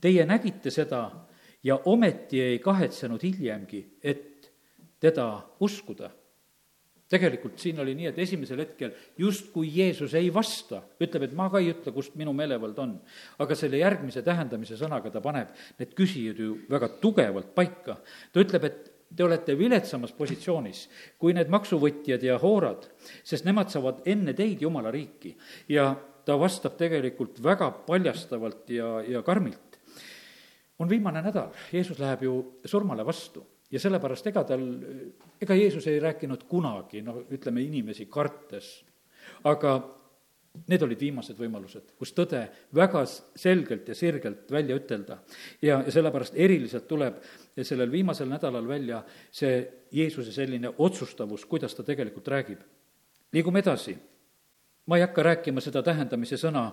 Teie 0.00 0.24
nägite 0.26 0.72
seda 0.74 1.04
ja 1.68 1.76
ometi 1.84 2.40
ei 2.40 2.58
kahetsenud 2.64 3.22
hiljemgi, 3.22 3.84
et 4.02 4.48
teda 5.00 5.28
uskuda 5.60 6.10
tegelikult 7.08 7.58
siin 7.60 7.80
oli 7.80 7.94
nii, 7.96 8.10
et 8.10 8.18
esimesel 8.20 8.60
hetkel 8.62 8.92
justkui 9.18 9.70
Jeesus 9.72 10.14
ei 10.18 10.28
vasta, 10.34 10.82
ütleb, 11.00 11.28
et 11.28 11.36
ma 11.36 11.48
ka 11.52 11.60
ei 11.62 11.70
ütle, 11.72 11.92
kust 11.94 12.18
minu 12.20 12.34
meelevald 12.36 12.78
on. 12.82 12.94
aga 13.40 13.56
selle 13.56 13.80
järgmise 13.80 14.22
tähendamise 14.22 14.76
sõnaga 14.76 15.10
ta 15.12 15.22
paneb 15.24 15.54
need 15.78 15.94
küsijad 15.96 16.40
ju 16.42 16.58
väga 16.70 16.90
tugevalt 17.00 17.54
paika. 17.54 17.96
ta 18.32 18.44
ütleb, 18.44 18.64
et 18.64 18.92
te 19.16 19.24
olete 19.24 19.56
viletsamas 19.58 20.12
positsioonis 20.12 20.88
kui 21.18 21.32
need 21.32 21.48
maksuvõtjad 21.48 22.22
ja 22.22 22.36
hoorad, 22.38 22.84
sest 23.24 23.46
nemad 23.48 23.72
saavad 23.72 24.04
enne 24.04 24.34
teid 24.36 24.62
Jumala 24.62 24.92
riiki. 24.92 25.36
ja 25.68 25.94
ta 26.24 26.36
vastab 26.36 26.76
tegelikult 26.76 27.40
väga 27.42 27.70
paljastavalt 27.86 28.68
ja, 28.70 29.00
ja 29.00 29.22
karmilt. 29.22 29.67
On 30.78 30.88
viimane 30.88 31.22
nädal, 31.22 31.52
Jeesus 31.72 31.98
läheb 31.98 32.22
ju 32.22 32.34
surmale 32.64 33.06
vastu 33.06 33.44
ja 33.70 33.80
sellepärast 33.80 34.26
ega 34.30 34.44
tal, 34.48 34.64
ega 35.40 35.54
Jeesus 35.54 35.86
ei 35.86 36.00
rääkinud 36.00 36.44
kunagi, 36.48 37.02
noh, 37.02 37.22
ütleme 37.34 37.62
inimesi 37.62 38.06
kartes, 38.10 38.72
aga 39.44 39.78
Need 40.66 40.82
olid 40.82 40.98
viimased 40.98 41.38
võimalused, 41.38 41.92
kus 41.98 42.10
tõde 42.16 42.40
väga 42.74 43.04
selgelt 43.06 43.88
ja 43.88 43.94
sirgelt 43.94 44.50
välja 44.50 44.76
ütelda. 44.78 45.20
ja, 45.62 45.82
ja 45.86 45.92
sellepärast 45.92 46.34
eriliselt 46.34 46.88
tuleb 46.88 47.20
sellel 47.62 47.92
viimasel 47.92 48.28
nädalal 48.28 48.66
välja 48.68 49.02
see 49.30 49.60
Jeesuse 49.92 50.32
selline 50.32 50.72
otsustavus, 50.78 51.44
kuidas 51.46 51.74
ta 51.74 51.84
tegelikult 51.86 52.28
räägib. 52.28 52.58
liigume 53.32 53.60
edasi. 53.60 53.96
Ma 54.88 54.96
ei 54.96 55.04
hakka 55.04 55.22
rääkima 55.22 55.60
seda 55.60 55.82
tähendamise 55.84 56.38
sõna 56.40 56.64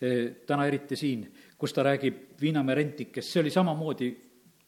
eh, 0.00 0.46
täna 0.46 0.66
eriti 0.70 0.96
siin, 0.96 1.26
kus 1.58 1.74
ta 1.74 1.82
räägib 1.82 2.38
Viinamäe 2.40 2.74
rentikest, 2.78 3.32
see 3.32 3.42
oli 3.42 3.50
samamoodi 3.50 4.10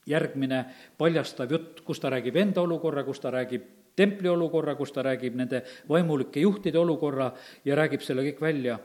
järgmine 0.09 0.64
paljastav 0.99 1.52
jutt, 1.52 1.83
kus 1.87 2.00
ta 2.00 2.11
räägib 2.11 2.37
enda 2.40 2.64
olukorra, 2.64 3.05
kus 3.07 3.21
ta 3.21 3.31
räägib 3.31 3.67
templi 3.97 4.28
olukorra, 4.28 4.75
kus 4.75 4.93
ta 4.93 5.02
räägib 5.07 5.37
nende 5.38 5.62
vaimulike 5.88 6.40
juhtide 6.40 6.78
olukorra 6.78 7.33
ja 7.64 7.76
räägib 7.78 8.02
selle 8.02 8.26
kõik 8.26 8.43
välja. 8.43 8.78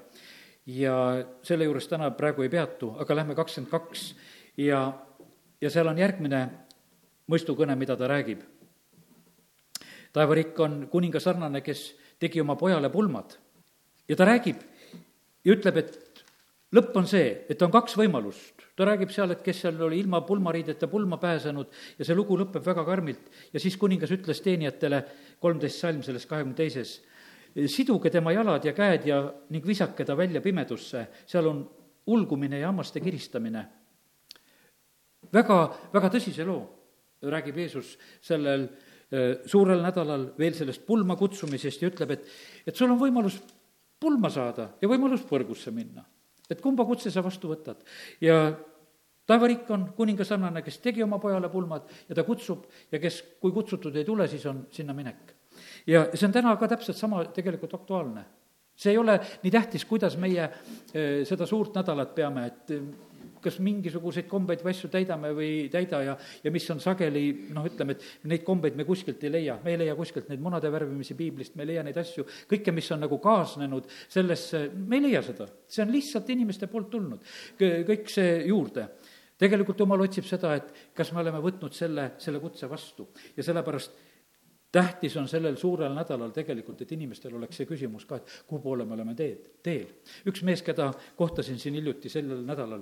ja 0.66 1.26
selle 1.44 1.66
juures 1.68 1.90
täna 1.92 2.08
praegu 2.16 2.46
ei 2.46 2.50
peatu, 2.50 2.94
aga 3.00 3.16
lähme 3.16 3.36
kakskümmend 3.36 3.72
kaks 3.72 4.04
ja, 4.58 4.94
ja 5.62 5.70
seal 5.70 5.90
on 5.92 5.98
järgmine 6.00 6.40
mõistukõne, 7.28 7.76
mida 7.76 7.98
ta 8.00 8.08
räägib. 8.08 8.40
taevariik 10.14 10.60
on 10.60 10.88
kuninga 10.92 11.20
sarnane, 11.20 11.62
kes 11.62 11.96
tegi 12.20 12.42
oma 12.42 12.56
pojale 12.56 12.90
pulmad 12.90 13.43
ja 14.14 14.18
ta 14.20 14.28
räägib 14.30 14.62
ja 15.44 15.56
ütleb, 15.56 15.80
et 15.82 16.24
lõpp 16.74 16.98
on 16.98 17.08
see, 17.10 17.30
et 17.50 17.62
on 17.66 17.72
kaks 17.74 17.96
võimalust. 17.98 18.62
ta 18.78 18.86
räägib 18.90 19.12
seal, 19.14 19.32
et 19.34 19.42
kes 19.46 19.64
seal 19.66 19.82
oli 19.82 20.00
ilma 20.02 20.22
pulmariideta 20.26 20.88
pulma 20.90 21.18
pääsenud 21.22 21.68
ja 21.98 22.06
see 22.06 22.16
lugu 22.16 22.38
lõpeb 22.38 22.66
väga 22.66 22.86
karmilt. 22.86 23.30
ja 23.54 23.60
siis 23.60 23.78
kuningas 23.78 24.12
ütles 24.12 24.42
teenijatele, 24.42 25.04
kolmteist 25.40 25.80
salm 25.80 26.04
selles 26.04 26.26
kahekümne 26.26 26.56
teises, 26.56 27.02
siduge 27.68 28.10
tema 28.10 28.32
jalad 28.34 28.66
ja 28.66 28.74
käed 28.74 29.06
ja 29.06 29.24
ning 29.50 29.66
visake 29.66 30.06
ta 30.06 30.18
välja 30.18 30.42
pimedusse, 30.42 31.08
seal 31.26 31.48
on 31.48 31.64
ulgumine 32.08 32.60
ja 32.60 32.68
hammaste 32.68 33.00
kiristamine. 33.00 33.66
väga, 35.34 35.60
väga 35.94 36.10
tõsise 36.10 36.46
loo 36.46 36.64
räägib 37.24 37.58
Jeesus 37.58 37.98
sellel 38.22 38.66
äh, 38.68 39.42
suurel 39.46 39.82
nädalal 39.82 40.32
veel 40.38 40.54
sellest 40.54 40.86
pulma 40.86 41.16
kutsumisest 41.16 41.82
ja 41.82 41.92
ütleb, 41.92 42.18
et, 42.18 42.32
et 42.68 42.76
sul 42.76 42.92
on 42.92 43.00
võimalus 43.00 43.40
pulma 44.04 44.30
saada 44.34 44.74
ja 44.82 44.92
võimalus 44.92 45.24
põrgusse 45.30 45.72
minna 45.72 46.04
et 46.54 46.62
kumba 46.62 46.86
kutse 46.88 47.12
sa 47.12 47.24
vastu 47.24 47.52
võtad. 47.52 47.82
ja 48.22 48.54
taevariik 49.28 49.70
on 49.72 49.88
kuninga 49.96 50.26
sarnane, 50.28 50.62
kes 50.66 50.80
tegi 50.84 51.04
oma 51.04 51.20
pojale 51.24 51.50
pulmad 51.52 51.88
ja 52.10 52.18
ta 52.18 52.26
kutsub 52.28 52.68
ja 52.92 53.00
kes, 53.00 53.22
kui 53.42 53.54
kutsutud 53.56 53.96
ei 53.96 54.06
tule, 54.08 54.28
siis 54.28 54.46
on 54.50 54.66
sinna 54.72 54.94
minek. 54.94 55.36
ja 55.88 56.08
see 56.14 56.28
on 56.28 56.36
täna 56.36 56.56
ka 56.60 56.68
täpselt 56.76 57.00
sama 57.00 57.26
tegelikult 57.36 57.74
aktuaalne. 57.80 58.26
see 58.76 58.92
ei 58.92 58.98
ole 58.98 59.20
nii 59.44 59.52
tähtis, 59.52 59.86
kuidas 59.86 60.18
meie 60.18 60.44
eh, 60.44 61.24
seda 61.26 61.46
suurt 61.46 61.76
nädalat 61.76 62.16
peame, 62.16 62.48
et 62.48 62.72
kas 63.44 63.60
mingisuguseid 63.64 64.28
kombeid 64.32 64.64
või 64.66 64.74
asju 64.74 64.90
täidame 64.94 65.34
või 65.36 65.50
ei 65.64 65.70
täida 65.74 66.02
ja, 66.06 66.18
ja 66.44 66.54
mis 66.54 66.68
on 66.74 66.82
sageli 66.84 67.24
noh, 67.56 67.66
ütleme, 67.70 67.98
et 67.98 68.28
neid 68.32 68.46
kombeid 68.48 68.78
me 68.80 68.88
kuskilt 68.88 69.24
ei 69.24 69.34
leia, 69.34 69.58
me 69.64 69.74
ei 69.74 69.82
leia 69.84 69.96
kuskilt 70.00 70.30
neid 70.32 70.44
munade 70.44 70.72
värvimisi 70.74 71.18
piiblist, 71.20 71.58
me 71.58 71.66
ei 71.66 71.74
leia 71.74 71.84
neid 71.86 72.00
asju, 72.02 72.26
kõike, 72.50 72.76
mis 72.76 72.92
on 72.96 73.04
nagu 73.06 73.20
kaasnenud 73.24 73.90
sellesse, 74.08 74.66
me 74.74 75.00
ei 75.00 75.10
leia 75.10 75.24
seda. 75.26 75.50
see 75.68 75.84
on 75.86 75.92
lihtsalt 75.94 76.30
inimeste 76.34 76.70
poolt 76.72 76.90
tulnud, 76.94 77.36
kõik 77.60 78.10
see 78.12 78.40
juurde. 78.50 78.88
Tegelikult 79.44 79.80
jumal 79.82 80.04
otsib 80.06 80.28
seda, 80.30 80.54
et 80.56 80.70
kas 80.96 81.10
me 81.12 81.20
oleme 81.20 81.42
võtnud 81.44 81.74
selle, 81.76 82.14
selle 82.22 82.40
kutse 82.40 82.70
vastu. 82.70 83.10
Ja 83.36 83.44
sellepärast 83.44 83.98
tähtis 84.74 85.18
on 85.18 85.28
sellel 85.30 85.58
suurel 85.58 85.94
nädalal 85.94 86.32
tegelikult, 86.34 86.82
et 86.82 86.92
inimestel 86.96 87.36
oleks 87.38 87.60
see 87.60 87.70
küsimus 87.70 88.08
ka, 88.10 88.18
et 88.18 88.32
kuhu 88.48 88.62
poole 88.64 88.86
me 88.90 88.96
oleme 88.98 89.14
teed, 89.18 89.46
teel. 89.66 89.90
üks 90.30 90.42
mees, 90.48 90.64
keda 90.66 90.90
kohtasin 91.20 91.60
siin 91.62 91.78
hiljuti 91.78 92.10
sellel 92.10 92.42
nädalal, 92.48 92.82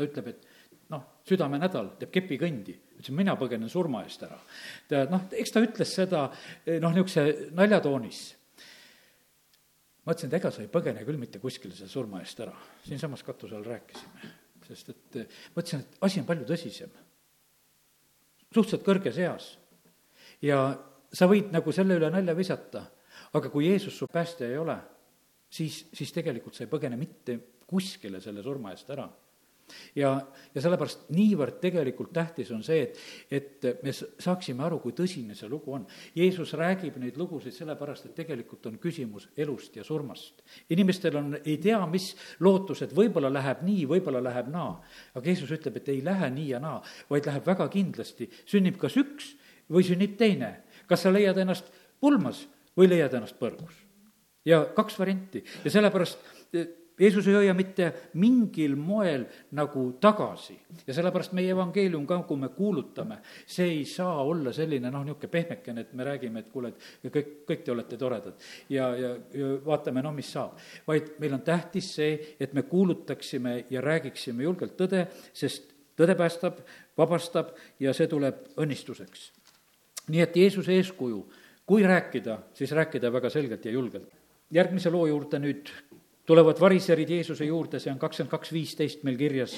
ta 0.00 0.08
ütleb, 0.08 0.32
et 0.32 0.48
noh, 0.90 1.06
südamenädal 1.28 1.94
teeb 2.00 2.12
kepikõndi. 2.14 2.74
ütlesin, 2.96 3.16
mina 3.16 3.36
põgenen 3.38 3.70
surma 3.70 4.02
eest 4.04 4.22
ära. 4.26 4.38
ta 4.88 5.04
noh, 5.10 5.28
eks 5.32 5.54
ta 5.54 5.62
ütles 5.62 5.94
seda 5.94 6.26
noh, 6.26 6.92
niisuguse 6.94 7.52
naljatoonis. 7.56 8.20
ma 10.04 10.14
ütlesin, 10.14 10.32
et 10.32 10.38
ega 10.40 10.50
sa 10.50 10.64
ei 10.64 10.72
põgene 10.72 11.04
küll 11.06 11.20
mitte 11.20 11.38
kuskile 11.42 11.74
selle 11.74 11.92
surma 11.92 12.20
eest 12.24 12.40
ära. 12.40 12.54
siinsamas 12.86 13.22
katuse 13.26 13.56
all 13.56 13.66
rääkisime, 13.66 14.34
sest 14.66 14.92
et 14.94 15.20
ma 15.54 15.62
ütlesin, 15.62 15.86
et 15.86 16.04
asi 16.08 16.20
on 16.20 16.26
palju 16.26 16.48
tõsisem. 16.50 16.94
suhteliselt 18.50 18.86
kõrges 18.86 19.18
eas. 19.18 19.58
ja 20.42 20.62
sa 21.12 21.26
võid 21.26 21.52
nagu 21.54 21.72
selle 21.72 21.98
üle 21.98 22.10
nalja 22.10 22.34
visata, 22.34 22.84
aga 23.32 23.50
kui 23.50 23.68
Jeesus 23.68 23.96
su 23.96 24.06
päästja 24.10 24.48
ei 24.48 24.58
ole, 24.58 24.76
siis, 25.50 25.86
siis 25.94 26.12
tegelikult 26.12 26.54
sa 26.54 26.64
ei 26.64 26.70
põgene 26.70 26.98
mitte 26.98 27.38
kuskile 27.70 28.20
selle 28.20 28.42
surma 28.42 28.72
eest 28.74 28.90
ära 28.90 29.06
ja, 29.96 30.12
ja 30.54 30.62
sellepärast 30.62 31.08
niivõrd 31.14 31.58
tegelikult 31.62 32.12
tähtis 32.14 32.50
on 32.54 32.62
see, 32.66 32.82
et, 32.82 33.00
et 33.30 33.68
me 33.84 33.94
saaksime 33.94 34.64
aru, 34.66 34.80
kui 34.82 34.94
tõsine 34.96 35.36
see 35.38 35.48
lugu 35.50 35.74
on. 35.76 35.86
Jeesus 36.16 36.54
räägib 36.58 36.96
neid 37.02 37.18
lugusid 37.20 37.54
sellepärast, 37.56 38.08
et 38.08 38.16
tegelikult 38.22 38.66
on 38.70 38.78
küsimus 38.82 39.28
elust 39.36 39.76
ja 39.76 39.84
surmast. 39.86 40.42
inimestel 40.70 41.16
on, 41.20 41.36
ei 41.44 41.58
tea, 41.62 41.80
mis 41.90 42.12
lootused, 42.40 42.94
võib-olla 42.96 43.32
läheb 43.32 43.64
nii, 43.66 43.84
võib-olla 43.90 44.22
läheb 44.24 44.50
naa. 44.52 44.72
aga 45.14 45.26
Jeesus 45.26 45.52
ütleb, 45.58 45.76
et 45.80 45.92
ei 45.92 46.04
lähe 46.04 46.30
nii 46.30 46.48
ja 46.54 46.62
naa, 46.62 46.80
vaid 47.10 47.26
läheb 47.26 47.46
väga 47.46 47.68
kindlasti, 47.68 48.30
sünnib 48.46 48.78
kas 48.80 48.96
üks 49.00 49.34
või 49.70 49.86
sünnib 49.86 50.16
teine. 50.18 50.60
kas 50.90 51.04
sa 51.06 51.12
leiad 51.12 51.38
ennast 51.38 51.70
pulmas 52.00 52.46
või 52.76 52.90
leiad 52.90 53.14
ennast 53.14 53.38
põrgus. 53.38 53.74
ja 54.44 54.64
kaks 54.74 54.98
varianti 54.98 55.44
ja 55.64 55.70
sellepärast 55.70 56.18
Jeesus 57.00 57.28
ei 57.28 57.34
hoia 57.34 57.54
mitte 57.56 57.86
mingil 58.20 58.76
moel 58.76 59.24
nagu 59.56 59.86
tagasi 60.00 60.58
ja 60.86 60.94
sellepärast 60.94 61.32
meie 61.36 61.54
evangeelium 61.54 62.04
ka, 62.06 62.20
kui 62.28 62.36
me 62.40 62.50
kuulutame, 62.52 63.20
see 63.46 63.70
ei 63.78 63.84
saa 63.88 64.20
olla 64.22 64.52
selline 64.52 64.92
noh, 64.92 65.04
niisugune 65.06 65.32
pehmekene, 65.32 65.86
et 65.86 65.94
me 65.96 66.04
räägime, 66.04 66.44
et 66.44 66.52
kuule, 66.52 66.74
et 67.00 67.12
kõik, 67.14 67.32
kõik 67.48 67.64
te 67.64 67.72
olete 67.72 67.98
toredad 68.00 68.46
ja, 68.68 68.92
ja, 68.96 69.14
ja 69.34 69.50
vaatame, 69.64 70.04
no 70.04 70.12
mis 70.16 70.30
saab. 70.32 70.60
vaid 70.86 71.14
meil 71.22 71.38
on 71.38 71.44
tähtis 71.46 71.90
see, 71.96 72.14
et 72.40 72.54
me 72.54 72.62
kuulutaksime 72.68 73.64
ja 73.70 73.80
räägiksime 73.84 74.44
julgelt 74.44 74.76
tõde, 74.78 75.06
sest 75.32 75.72
tõde 75.98 76.16
päästab, 76.16 76.60
vabastab 76.98 77.54
ja 77.80 77.94
see 77.96 78.08
tuleb 78.10 78.44
õnnistuseks. 78.60 79.30
nii 80.10 80.20
et 80.24 80.36
Jeesuse 80.36 80.74
eeskuju, 80.76 81.20
kui 81.66 81.84
rääkida, 81.86 82.38
siis 82.54 82.72
rääkida 82.76 83.12
väga 83.12 83.30
selgelt 83.30 83.64
ja 83.64 83.72
julgelt. 83.72 84.08
järgmise 84.50 84.90
loo 84.90 85.06
juurde 85.06 85.38
nüüd 85.38 85.68
tulevad 86.30 86.60
variserid 86.62 87.10
Jeesuse 87.10 87.46
juurde, 87.48 87.80
see 87.82 87.90
on 87.90 87.98
kakskümmend 87.98 88.30
kaks 88.30 88.52
viisteist 88.54 89.00
meil 89.06 89.16
kirjas. 89.18 89.56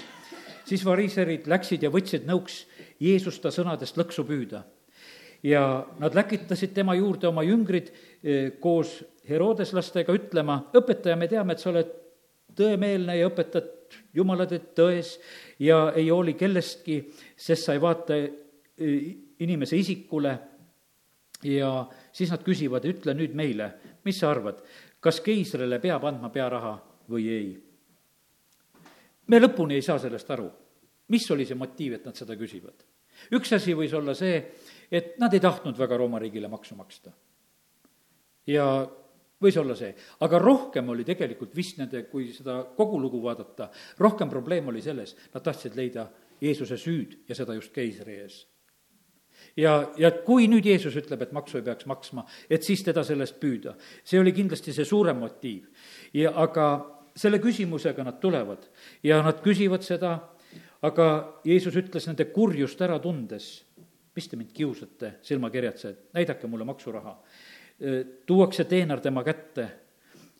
siis 0.64 0.84
variserid 0.86 1.48
läksid 1.50 1.82
ja 1.84 1.90
võtsid 1.92 2.24
nõuks 2.24 2.62
Jeesust 3.02 3.42
ta 3.42 3.50
sõnadest 3.52 3.98
lõksu 4.00 4.24
püüda. 4.24 4.62
ja 5.42 5.84
nad 5.98 6.14
läkitasid 6.14 6.72
tema 6.72 6.94
juurde 6.94 7.28
oma 7.28 7.42
jüngrid 7.44 7.90
eh, 8.22 8.52
koos 8.60 9.02
Herodeslastega 9.28 10.12
ütlema, 10.16 10.56
õpetaja, 10.74 11.16
me 11.16 11.28
teame, 11.28 11.52
et 11.52 11.60
sa 11.60 11.70
oled 11.70 11.90
tõemeelne 12.56 13.18
ja 13.18 13.28
õpetad 13.28 13.68
Jumala 14.14 14.46
teed 14.48 14.72
tões 14.74 15.18
ja 15.60 15.92
ei 15.94 16.08
hooli 16.08 16.32
kellestki, 16.34 17.02
sest 17.36 17.68
sa 17.68 17.76
ei 17.76 17.82
vaata 17.84 18.16
eh, 18.16 19.12
inimese 19.44 19.76
isikule 19.76 20.38
ja 21.44 21.84
siis 22.12 22.32
nad 22.32 22.40
küsivad, 22.46 22.88
ütle 22.88 23.12
nüüd 23.18 23.36
meile, 23.36 23.74
mis 24.06 24.18
sa 24.18 24.30
arvad, 24.32 24.64
kas 25.02 25.20
keisrile 25.24 25.80
peab 25.82 26.04
andma 26.06 26.30
pearaha 26.32 26.72
või 27.10 27.26
ei? 27.28 27.50
me 29.26 29.40
lõpuni 29.40 29.78
ei 29.78 29.84
saa 29.84 29.98
sellest 30.02 30.30
aru, 30.34 30.48
mis 31.14 31.28
oli 31.34 31.46
see 31.48 31.58
motiiv, 31.58 31.98
et 31.98 32.06
nad 32.06 32.18
seda 32.18 32.36
küsivad. 32.38 32.84
üks 33.34 33.52
asi 33.56 33.74
võis 33.78 33.94
olla 33.94 34.14
see, 34.14 34.40
et 34.90 35.18
nad 35.18 35.34
ei 35.34 35.40
tahtnud 35.40 35.78
väga 35.78 35.98
Rooma 35.98 36.20
riigile 36.22 36.48
maksu 36.48 36.76
maksta. 36.78 37.12
ja 38.46 38.66
võis 39.42 39.58
olla 39.58 39.74
see, 39.78 39.94
aga 40.20 40.38
rohkem 40.38 40.88
oli 40.94 41.04
tegelikult 41.04 41.54
vist 41.56 41.78
nende, 41.78 42.04
kui 42.10 42.30
seda 42.32 42.62
kogu 42.76 43.00
lugu 43.00 43.22
vaadata, 43.22 43.70
rohkem 43.98 44.30
probleem 44.30 44.68
oli 44.68 44.82
selles, 44.82 45.16
nad 45.34 45.42
tahtsid 45.42 45.76
leida 45.76 46.08
Jeesuse 46.42 46.76
süüd 46.78 47.22
ja 47.28 47.34
seda 47.38 47.54
just 47.54 47.72
keisri 47.74 48.18
ees 48.22 48.42
ja, 49.56 49.76
ja 49.98 50.10
kui 50.26 50.48
nüüd 50.50 50.66
Jeesus 50.66 50.96
ütleb, 50.96 51.22
et 51.22 51.32
maksu 51.32 51.58
ei 51.58 51.66
peaks 51.66 51.86
maksma, 51.86 52.24
et 52.50 52.62
siis 52.62 52.82
teda 52.84 53.04
sellest 53.04 53.40
püüda. 53.40 53.76
see 54.04 54.20
oli 54.20 54.32
kindlasti 54.32 54.72
see 54.72 54.84
suurem 54.84 55.18
motiiv. 55.18 55.68
ja 56.14 56.32
aga 56.36 56.68
selle 57.16 57.38
küsimusega 57.38 58.04
nad 58.04 58.20
tulevad 58.20 58.68
ja 59.04 59.22
nad 59.22 59.42
küsivad 59.44 59.84
seda, 59.84 60.16
aga 60.82 61.06
Jeesus 61.44 61.76
ütles 61.76 62.06
nende 62.08 62.26
kurjust 62.32 62.80
ära 62.82 62.98
tundes, 63.02 63.64
mis 64.16 64.28
te 64.28 64.36
mind 64.36 64.52
kiusate, 64.54 65.18
silmakirjatsejad, 65.22 66.08
näidake 66.16 66.46
mulle 66.46 66.64
maksuraha. 66.68 67.16
tuuakse 68.26 68.64
teener 68.64 69.00
tema 69.00 69.24
kätte, 69.24 69.68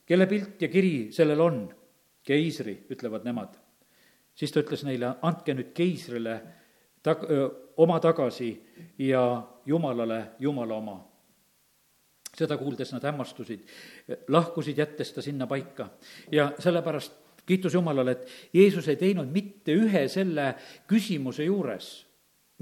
kelle 0.05 0.27
pilt 0.27 0.61
ja 0.61 0.67
kiri 0.67 1.11
sellel 1.11 1.41
on, 1.41 1.57
keisri, 2.23 2.85
ütlevad 2.89 3.25
nemad. 3.25 3.57
siis 4.35 4.51
ta 4.51 4.61
ütles 4.61 4.83
neile, 4.83 5.15
andke 5.21 5.53
nüüd 5.53 5.73
keisrile 5.73 6.41
tag-, 7.03 7.27
oma 7.77 7.99
tagasi 7.99 8.51
ja 8.97 9.43
Jumalale 9.65 10.25
Jumala 10.39 10.75
oma. 10.75 11.01
seda 12.33 12.57
kuuldes 12.57 12.89
nad 12.89 13.03
hämmastusid, 13.05 13.59
lahkusid, 14.27 14.77
jättes 14.77 15.11
ta 15.13 15.21
sinna 15.21 15.45
paika 15.47 15.89
ja 16.31 16.47
sellepärast 16.59 17.13
kiitus 17.45 17.73
Jumalale, 17.73 18.11
et 18.11 18.27
Jeesus 18.53 18.87
ei 18.87 18.95
teinud 18.95 19.29
mitte 19.29 19.75
ühe 19.77 20.07
selle 20.09 20.55
küsimuse 20.89 21.45
juures 21.45 22.07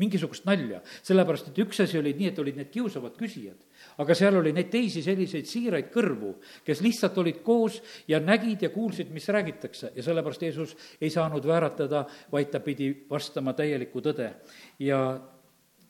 mingisugust 0.02 0.48
nalja, 0.50 0.82
sellepärast 1.06 1.52
et 1.52 1.60
üks 1.64 1.84
asi 1.86 2.00
oli 2.00 2.14
nii, 2.18 2.32
et 2.32 2.40
olid 2.42 2.60
need 2.60 2.72
kiusavad 2.74 3.18
küsijad, 3.20 3.60
aga 4.02 4.18
seal 4.18 4.40
oli 4.42 4.54
neid 4.56 4.72
teisi 4.74 5.04
selliseid 5.06 5.50
siiraid 5.50 5.92
kõrvu, 5.94 6.36
kes 6.68 6.82
lihtsalt 6.86 7.20
olid 7.22 7.42
koos 7.46 7.82
ja 8.10 8.22
nägid 8.24 8.66
ja 8.66 8.72
kuulsid, 8.74 9.12
mis 9.14 9.30
räägitakse 9.30 9.94
ja 9.96 10.06
sellepärast 10.06 10.48
Jeesus 10.48 10.78
ei 11.02 11.14
saanud 11.14 11.46
vääratada, 11.48 12.06
vaid 12.32 12.50
ta 12.52 12.64
pidi 12.64 12.94
vastama 13.10 13.54
täielikku 13.58 14.02
tõde. 14.02 14.34
ja 14.80 15.02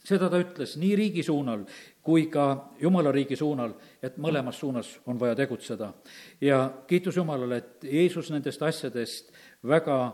seda 0.03 0.29
ta 0.29 0.39
ütles 0.41 0.75
nii 0.81 0.95
riigi 0.97 1.23
suunal 1.23 1.65
kui 2.01 2.25
ka 2.33 2.73
jumala 2.81 3.11
riigi 3.13 3.37
suunal, 3.37 3.75
et 4.01 4.17
mõlemas 4.21 4.57
suunas 4.59 4.89
on 5.05 5.19
vaja 5.19 5.35
tegutseda. 5.35 5.93
ja 6.41 6.71
kiitus 6.87 7.17
Jumalale, 7.17 7.57
et 7.57 7.83
Jeesus 7.83 8.31
nendest 8.31 8.61
asjadest 8.61 9.31
väga, 9.63 10.13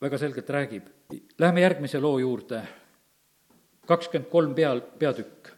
väga 0.00 0.18
selgelt 0.18 0.50
räägib. 0.50 0.88
Läheme 1.38 1.60
järgmise 1.60 2.00
loo 2.00 2.18
juurde, 2.18 2.62
kakskümmend 3.88 4.30
kolm 4.30 4.54
peal, 4.54 4.82
peatükk. 5.00 5.52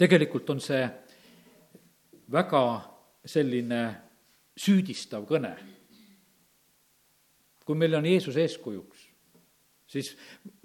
Tegelikult 0.00 0.50
on 0.52 0.60
see 0.60 0.82
väga 2.32 2.62
selline 3.26 3.82
süüdistav 4.60 5.26
kõne. 5.28 5.56
kui 7.64 7.78
meil 7.78 7.94
on 7.94 8.06
Jeesus 8.06 8.34
eeskujuks, 8.34 9.02
siis 9.86 10.08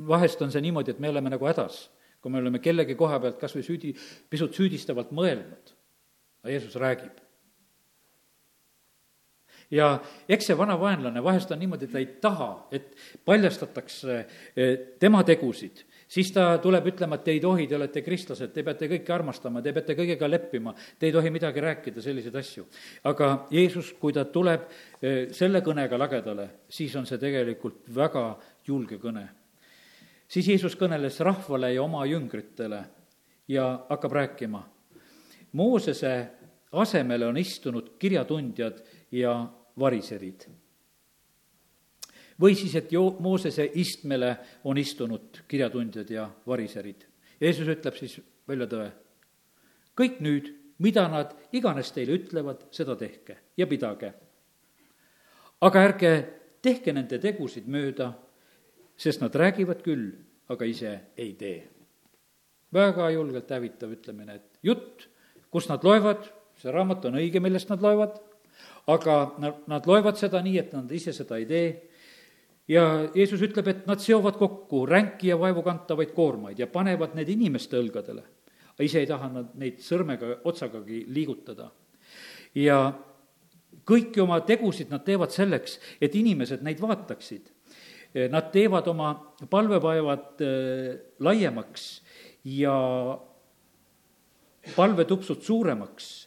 vahest 0.08 0.40
on 0.42 0.50
see 0.50 0.62
niimoodi, 0.64 0.96
et 0.96 1.00
me 1.00 1.12
oleme 1.12 1.30
nagu 1.30 1.46
hädas, 1.46 1.92
kui 2.18 2.32
me 2.34 2.40
oleme 2.40 2.58
kellegi 2.58 2.96
koha 2.98 3.20
pealt 3.22 3.38
kas 3.38 3.54
või 3.54 3.62
süüdi, 3.68 3.92
pisut 4.30 4.58
süüdistavalt 4.58 5.12
mõelnud, 5.14 5.70
aga 6.42 6.56
Jeesus 6.56 6.80
räägib. 6.82 7.20
Ja 9.70 10.00
eks 10.30 10.50
see 10.50 10.58
vana 10.58 10.80
vaenlane 10.82 11.22
vahest 11.24 11.54
on 11.54 11.62
niimoodi, 11.62 11.86
et 11.86 11.94
ta 11.94 12.02
ei 12.02 12.10
taha, 12.24 12.50
et 12.74 12.90
paljastatakse 13.26 14.18
eh, 14.18 14.74
tema 14.98 15.22
tegusid 15.28 15.86
siis 16.08 16.32
ta 16.34 16.58
tuleb 16.62 16.90
ütlema, 16.92 17.18
et 17.18 17.24
te 17.26 17.34
ei 17.34 17.40
tohi, 17.44 17.68
te 17.68 17.78
olete 17.78 18.04
kristlased, 18.06 18.52
te 18.54 18.64
peate 18.64 18.90
kõike 18.92 19.14
armastama, 19.14 19.62
te 19.62 19.74
peate 19.74 19.96
kõigega 19.98 20.30
leppima, 20.30 20.74
te 21.00 21.10
ei 21.10 21.16
tohi 21.16 21.32
midagi 21.34 21.64
rääkida, 21.64 22.02
selliseid 22.02 22.36
asju. 22.36 22.66
aga 23.04 23.48
Jeesus, 23.52 23.94
kui 24.00 24.14
ta 24.14 24.26
tuleb 24.26 24.68
eh, 25.02 25.32
selle 25.34 25.62
kõnega 25.66 26.00
lagedale, 26.00 26.50
siis 26.70 26.96
on 26.96 27.06
see 27.06 27.22
tegelikult 27.22 27.90
väga 27.96 28.28
julge 28.68 29.00
kõne. 29.02 29.28
siis 30.28 30.48
Jeesus 30.48 30.76
kõneles 30.76 31.20
rahvale 31.20 31.74
ja 31.74 31.84
oma 31.84 32.06
jüngritele 32.06 32.84
ja 33.48 33.86
hakkab 33.90 34.12
rääkima. 34.12 34.64
Moosese 35.52 36.28
asemele 36.72 37.26
on 37.26 37.38
istunud 37.38 37.96
kirjatundjad 38.00 38.84
ja 39.12 39.46
variserid 39.80 40.48
või 42.42 42.56
siis, 42.56 42.76
et 42.76 42.92
jo-, 42.92 43.16
Moosese 43.20 43.70
istmele 43.74 44.36
on 44.64 44.78
istunud 44.78 45.44
kirjatundjad 45.48 46.10
ja 46.12 46.28
variserid. 46.48 47.06
Jeesus 47.42 47.68
ütleb 47.68 47.98
siis 48.00 48.20
välja 48.48 48.68
tõe. 48.68 48.92
kõik 49.96 50.20
nüüd, 50.20 50.52
mida 50.84 51.08
nad 51.08 51.32
iganes 51.56 51.92
teile 51.96 52.18
ütlevad, 52.20 52.68
seda 52.72 52.96
tehke 52.96 53.38
ja 53.58 53.68
pidage. 53.68 54.14
aga 55.62 55.84
ärge 55.84 56.12
tehke 56.62 56.94
nende 56.94 57.20
tegusid 57.20 57.68
mööda, 57.68 58.14
sest 58.98 59.22
nad 59.22 59.36
räägivad 59.36 59.82
küll, 59.84 60.12
aga 60.50 60.66
ise 60.66 61.00
ei 61.18 61.34
tee. 61.34 61.68
väga 62.74 63.10
julgelt 63.10 63.50
hävitav 63.50 63.92
ütlemine, 63.92 64.36
et 64.36 64.60
jutt, 64.64 65.08
kus 65.50 65.70
nad 65.70 65.84
loevad, 65.84 66.32
see 66.58 66.72
raamat 66.72 67.06
on 67.06 67.16
õige, 67.16 67.40
millest 67.40 67.70
nad 67.70 67.82
loevad, 67.82 68.20
aga 68.88 69.36
nad, 69.40 69.62
nad 69.68 69.88
loevad 69.88 70.18
seda 70.18 70.42
nii, 70.42 70.58
et 70.60 70.74
nad 70.74 70.92
ise 70.92 71.14
seda 71.14 71.38
ei 71.38 71.46
tee 71.46 71.95
ja 72.68 72.84
Jeesus 73.16 73.42
ütleb, 73.46 73.68
et 73.70 73.88
nad 73.90 74.02
seovad 74.02 74.38
kokku 74.40 74.86
ränki 74.90 75.30
ja 75.32 75.40
vaevukantavaid 75.40 76.14
koormaid 76.16 76.60
ja 76.60 76.68
panevad 76.68 77.16
need 77.18 77.30
inimeste 77.30 77.78
õlgadele. 77.80 78.24
aga 78.76 78.84
ise 78.84 79.00
ei 79.00 79.08
taha 79.08 79.30
nad 79.32 79.54
neid 79.56 79.80
sõrmega, 79.80 80.40
otsagagi 80.44 81.06
liigutada. 81.08 81.72
ja 82.56 82.94
kõiki 83.86 84.22
oma 84.22 84.40
tegusid 84.42 84.90
nad 84.90 85.04
teevad 85.06 85.32
selleks, 85.32 85.80
et 86.02 86.16
inimesed 86.16 86.64
neid 86.64 86.80
vaataksid. 86.82 87.52
Nad 88.32 88.52
teevad 88.52 88.88
oma 88.88 89.10
palvepäevad 89.50 90.42
äh, 90.42 90.96
laiemaks 91.20 92.02
ja 92.46 92.76
palvetupsud 94.76 95.42
suuremaks 95.44 96.25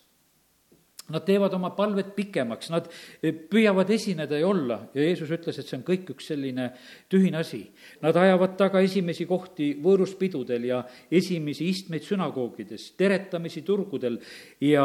Nad 1.09 1.25
teevad 1.25 1.55
oma 1.57 1.71
palved 1.73 2.11
pikemaks, 2.17 2.69
nad 2.69 2.89
eh, 3.23 3.33
püüavad 3.33 3.89
esineda 3.95 4.37
ja 4.37 4.49
olla. 4.49 4.77
Ja 4.93 5.07
Jeesus 5.07 5.31
ütles, 5.33 5.57
et 5.57 5.69
see 5.69 5.79
on 5.79 5.87
kõik 5.87 6.11
üks 6.13 6.29
selline 6.35 6.69
tühine 7.09 7.41
asi. 7.41 7.63
Nad 8.03 8.17
ajavad 8.21 8.59
taga 8.61 8.83
esimesi 8.85 9.25
kohti 9.29 9.71
võõruspidudel 9.81 10.69
ja 10.69 10.83
esimesi 11.09 11.71
istmeid 11.73 12.05
sünagoogides, 12.05 12.91
teretamisi 13.01 13.65
turgudel 13.65 14.21
ja 14.61 14.85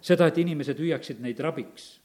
seda, 0.00 0.30
et 0.30 0.40
inimesed 0.40 0.80
hüüaksid 0.80 1.20
neid 1.20 1.40
rabiks. 1.44 1.98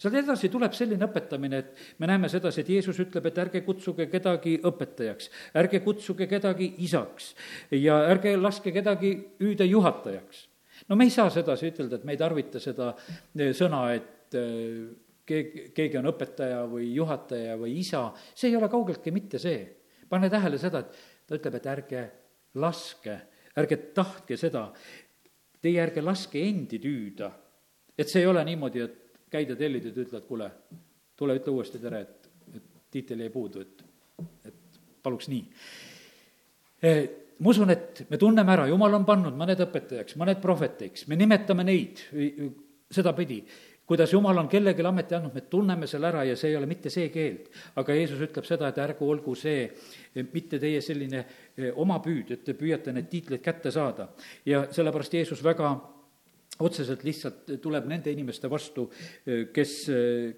Sealt 0.00 0.16
edasi 0.18 0.48
tuleb 0.52 0.72
selline 0.74 1.06
õpetamine, 1.06 1.60
et 1.60 2.00
me 2.00 2.08
näeme 2.10 2.28
sedasi, 2.32 2.64
et 2.64 2.72
Jeesus 2.72 2.98
ütleb, 3.04 3.28
et 3.28 3.38
ärge 3.44 3.62
kutsuge 3.66 4.08
kedagi 4.10 4.56
õpetajaks, 4.64 5.30
ärge 5.60 5.80
kutsuge 5.84 6.26
kedagi 6.30 6.72
isaks 6.84 7.34
ja 7.84 8.00
ärge 8.08 8.34
laske 8.40 8.72
kedagi 8.74 9.14
hüüda 9.44 9.68
juhatajaks 9.68 10.48
no 10.88 10.96
me 10.96 11.06
ei 11.06 11.14
saa 11.14 11.30
sedasi 11.32 11.70
ütelda, 11.72 11.98
et 11.98 12.04
me 12.04 12.14
ei 12.14 12.20
tarvita 12.20 12.60
seda 12.62 12.90
eh, 12.94 13.52
sõna, 13.56 13.86
et 13.94 14.36
eh, 14.38 14.82
keegi, 15.26 15.68
keegi 15.76 16.00
on 16.00 16.10
õpetaja 16.12 16.64
või 16.70 16.90
juhataja 16.94 17.56
või 17.60 17.78
isa, 17.80 18.06
see 18.34 18.50
ei 18.50 18.58
ole 18.58 18.68
kaugeltki 18.72 19.14
mitte 19.14 19.40
see. 19.42 19.62
pane 20.08 20.30
tähele 20.30 20.58
seda, 20.60 20.84
et 20.84 21.26
ta 21.26 21.38
ütleb, 21.38 21.56
et 21.58 21.70
ärge 21.72 22.02
laske, 22.60 23.16
ärge 23.56 23.78
tahtke 23.96 24.36
seda, 24.38 24.68
teie 25.62 25.80
ärge 25.82 26.02
laske 26.04 26.42
endi 26.42 26.78
tüüda. 26.78 27.30
et 27.98 28.08
see 28.08 28.20
ei 28.20 28.26
ole 28.26 28.44
niimoodi, 28.44 28.80
et 28.80 29.26
käid 29.30 29.50
ja 29.50 29.56
tellid 29.56 29.84
ja 29.84 29.90
ütled, 29.90 30.26
kuule, 30.26 30.50
tule 31.16 31.36
ütle 31.38 31.52
uuesti 31.52 31.78
tere, 31.78 32.00
et, 32.00 32.30
et 32.54 32.64
tiitel 32.90 33.20
jäi 33.20 33.30
puudu, 33.30 33.60
et, 33.60 33.84
et 34.44 34.80
paluks 35.02 35.28
nii 35.30 35.44
eh, 36.82 37.23
ma 37.38 37.50
usun, 37.50 37.70
et 37.74 38.04
me 38.10 38.18
tunneme 38.20 38.52
ära, 38.54 38.66
jumal 38.70 38.94
on 39.00 39.06
pannud 39.08 39.36
mõned 39.38 39.60
õpetajaks, 39.66 40.18
mõned 40.20 40.40
prohvetiks, 40.42 41.08
me 41.10 41.18
nimetame 41.18 41.64
neid 41.66 42.02
sedapidi. 42.90 43.44
kuidas 43.86 44.12
jumal 44.12 44.38
on 44.40 44.48
kellelegi 44.48 44.82
ameti 44.86 45.14
andnud, 45.14 45.34
me 45.34 45.42
tunneme 45.50 45.86
selle 45.86 46.08
ära 46.08 46.22
ja 46.24 46.36
see 46.40 46.48
ei 46.50 46.56
ole 46.56 46.66
mitte 46.66 46.90
see 46.90 47.10
keeld. 47.12 47.50
aga 47.76 47.94
Jeesus 47.94 48.20
ütleb 48.20 48.46
seda, 48.48 48.68
et 48.68 48.78
ärgu 48.78 49.08
olgu 49.10 49.34
see 49.34 49.66
mitte 50.32 50.58
teie 50.58 50.80
selline 50.80 51.24
eh, 51.56 51.72
oma 51.74 51.98
püüd, 52.00 52.30
et 52.30 52.44
te 52.44 52.54
püüate 52.54 52.92
neid 52.92 53.10
tiitleid 53.10 53.42
kätte 53.42 53.70
saada. 53.70 54.08
ja 54.46 54.66
sellepärast 54.70 55.14
Jeesus 55.14 55.44
väga 55.44 55.74
otseselt 56.60 57.02
lihtsalt 57.04 57.56
tuleb 57.60 57.86
nende 57.90 58.12
inimeste 58.12 58.50
vastu, 58.50 58.88
eh, 59.26 59.48
kes, 59.52 59.88
eh, 59.88 60.32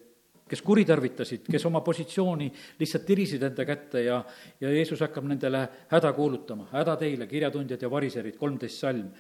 kes 0.49 0.63
kuritarvitasid, 0.63 1.49
kes 1.51 1.65
oma 1.67 1.81
positsiooni 1.85 2.47
lihtsalt 2.79 3.07
tirisid 3.07 3.43
enda 3.43 3.65
kätte 3.67 4.03
ja, 4.05 4.21
ja 4.61 4.71
Jeesus 4.71 5.01
hakkab 5.03 5.27
nendele 5.27 5.65
häda 5.91 6.13
kuulutama, 6.15 6.69
häda 6.73 6.95
teile, 7.01 7.27
kirjatundjad 7.27 7.83
ja 7.83 7.91
variserid, 7.91 8.37
kolmteist 8.39 8.79
salm. 8.85 9.11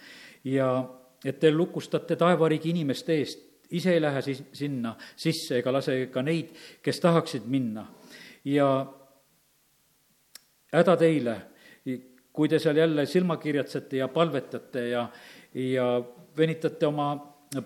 ja 0.45 0.71
et 1.25 1.41
te 1.41 1.51
lukustate 1.51 2.17
taevariigi 2.17 2.71
inimeste 2.71 3.17
eest, 3.19 3.43
ise 3.75 3.97
ei 3.97 4.01
lähe 4.01 4.23
siis 4.23 4.45
sinna 4.55 4.95
sisse 5.17 5.59
ega 5.59 5.73
lase 5.75 5.99
ka 6.13 6.23
neid, 6.23 6.53
kes 6.83 7.01
tahaksid 7.03 7.49
minna. 7.51 7.87
ja 8.45 8.69
häda 10.73 10.97
teile, 10.97 11.37
kui 12.33 12.49
te 12.49 12.59
seal 12.63 12.77
jälle 12.77 13.07
silmakirjatsete 13.07 13.97
ja 13.97 14.09
palvetate 14.09 14.89
ja, 14.89 15.09
ja 15.55 15.87
venitate 16.37 16.87
oma 16.87 17.09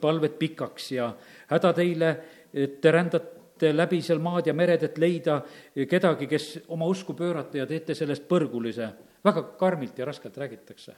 palvet 0.00 0.38
pikaks 0.38 0.92
ja 0.92 1.10
häda 1.50 1.72
teile, 1.76 2.10
et 2.54 2.80
te 2.80 2.92
rändate 2.92 3.39
läbi 3.62 4.00
seal 4.02 4.18
maad 4.22 4.46
ja 4.46 4.54
mered, 4.56 4.82
et 4.82 4.98
leida 4.98 5.40
kedagi, 5.88 6.26
kes 6.30 6.48
oma 6.68 6.88
usku 6.90 7.14
pöörata 7.14 7.58
ja 7.58 7.66
teete 7.66 7.94
sellest 7.94 8.28
põrgulise 8.28 8.90
väga 9.24 9.42
karmilt 9.58 9.98
ja 9.98 10.04
raskelt 10.04 10.38
räägitakse. 10.38 10.94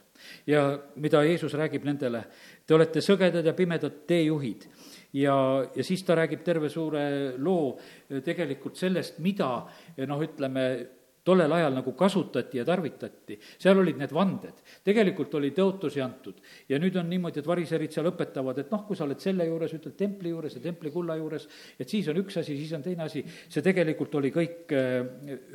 ja 0.47 0.79
mida 0.95 1.23
Jeesus 1.23 1.53
räägib 1.53 1.83
nendele, 1.83 2.23
te 2.65 2.73
olete 2.75 3.01
sõgedad 3.01 3.45
ja 3.45 3.53
pimedad 3.53 4.05
teejuhid. 4.07 4.67
ja, 5.13 5.65
ja 5.75 5.83
siis 5.83 6.03
ta 6.03 6.15
räägib 6.15 6.43
terve 6.43 6.69
suure 6.69 7.33
loo 7.37 7.77
tegelikult 8.23 8.77
sellest, 8.77 9.19
mida 9.19 9.67
noh, 10.07 10.21
ütleme, 10.21 10.87
tollel 11.23 11.51
ajal 11.55 11.77
nagu 11.77 11.93
kasutati 11.95 12.59
ja 12.59 12.65
tarvitati, 12.67 13.37
seal 13.61 13.79
olid 13.79 13.99
need 13.99 14.11
vanded. 14.13 14.59
tegelikult 14.83 15.33
oli 15.39 15.53
tõotusi 15.55 16.01
antud 16.03 16.41
ja 16.69 16.79
nüüd 16.81 16.97
on 16.99 17.07
niimoodi, 17.09 17.39
et 17.39 17.47
variserid 17.47 17.95
seal 17.95 18.09
õpetavad, 18.11 18.59
et 18.59 18.73
noh, 18.73 18.83
kui 18.87 18.99
sa 18.99 19.05
oled 19.07 19.21
selle 19.23 19.47
juures, 19.47 19.75
ütled 19.77 19.95
templi 19.99 20.33
juures 20.33 20.57
ja 20.57 20.63
templi 20.63 20.91
kulla 20.91 21.15
juures, 21.19 21.47
et 21.79 21.89
siis 21.89 22.09
on 22.11 22.19
üks 22.19 22.41
asi, 22.43 22.57
siis 22.59 22.73
on 22.75 22.83
teine 22.83 23.07
asi, 23.07 23.23
see 23.23 23.63
tegelikult 23.63 24.19
oli 24.19 24.33
kõik 24.35 24.75
äh, 24.75 24.99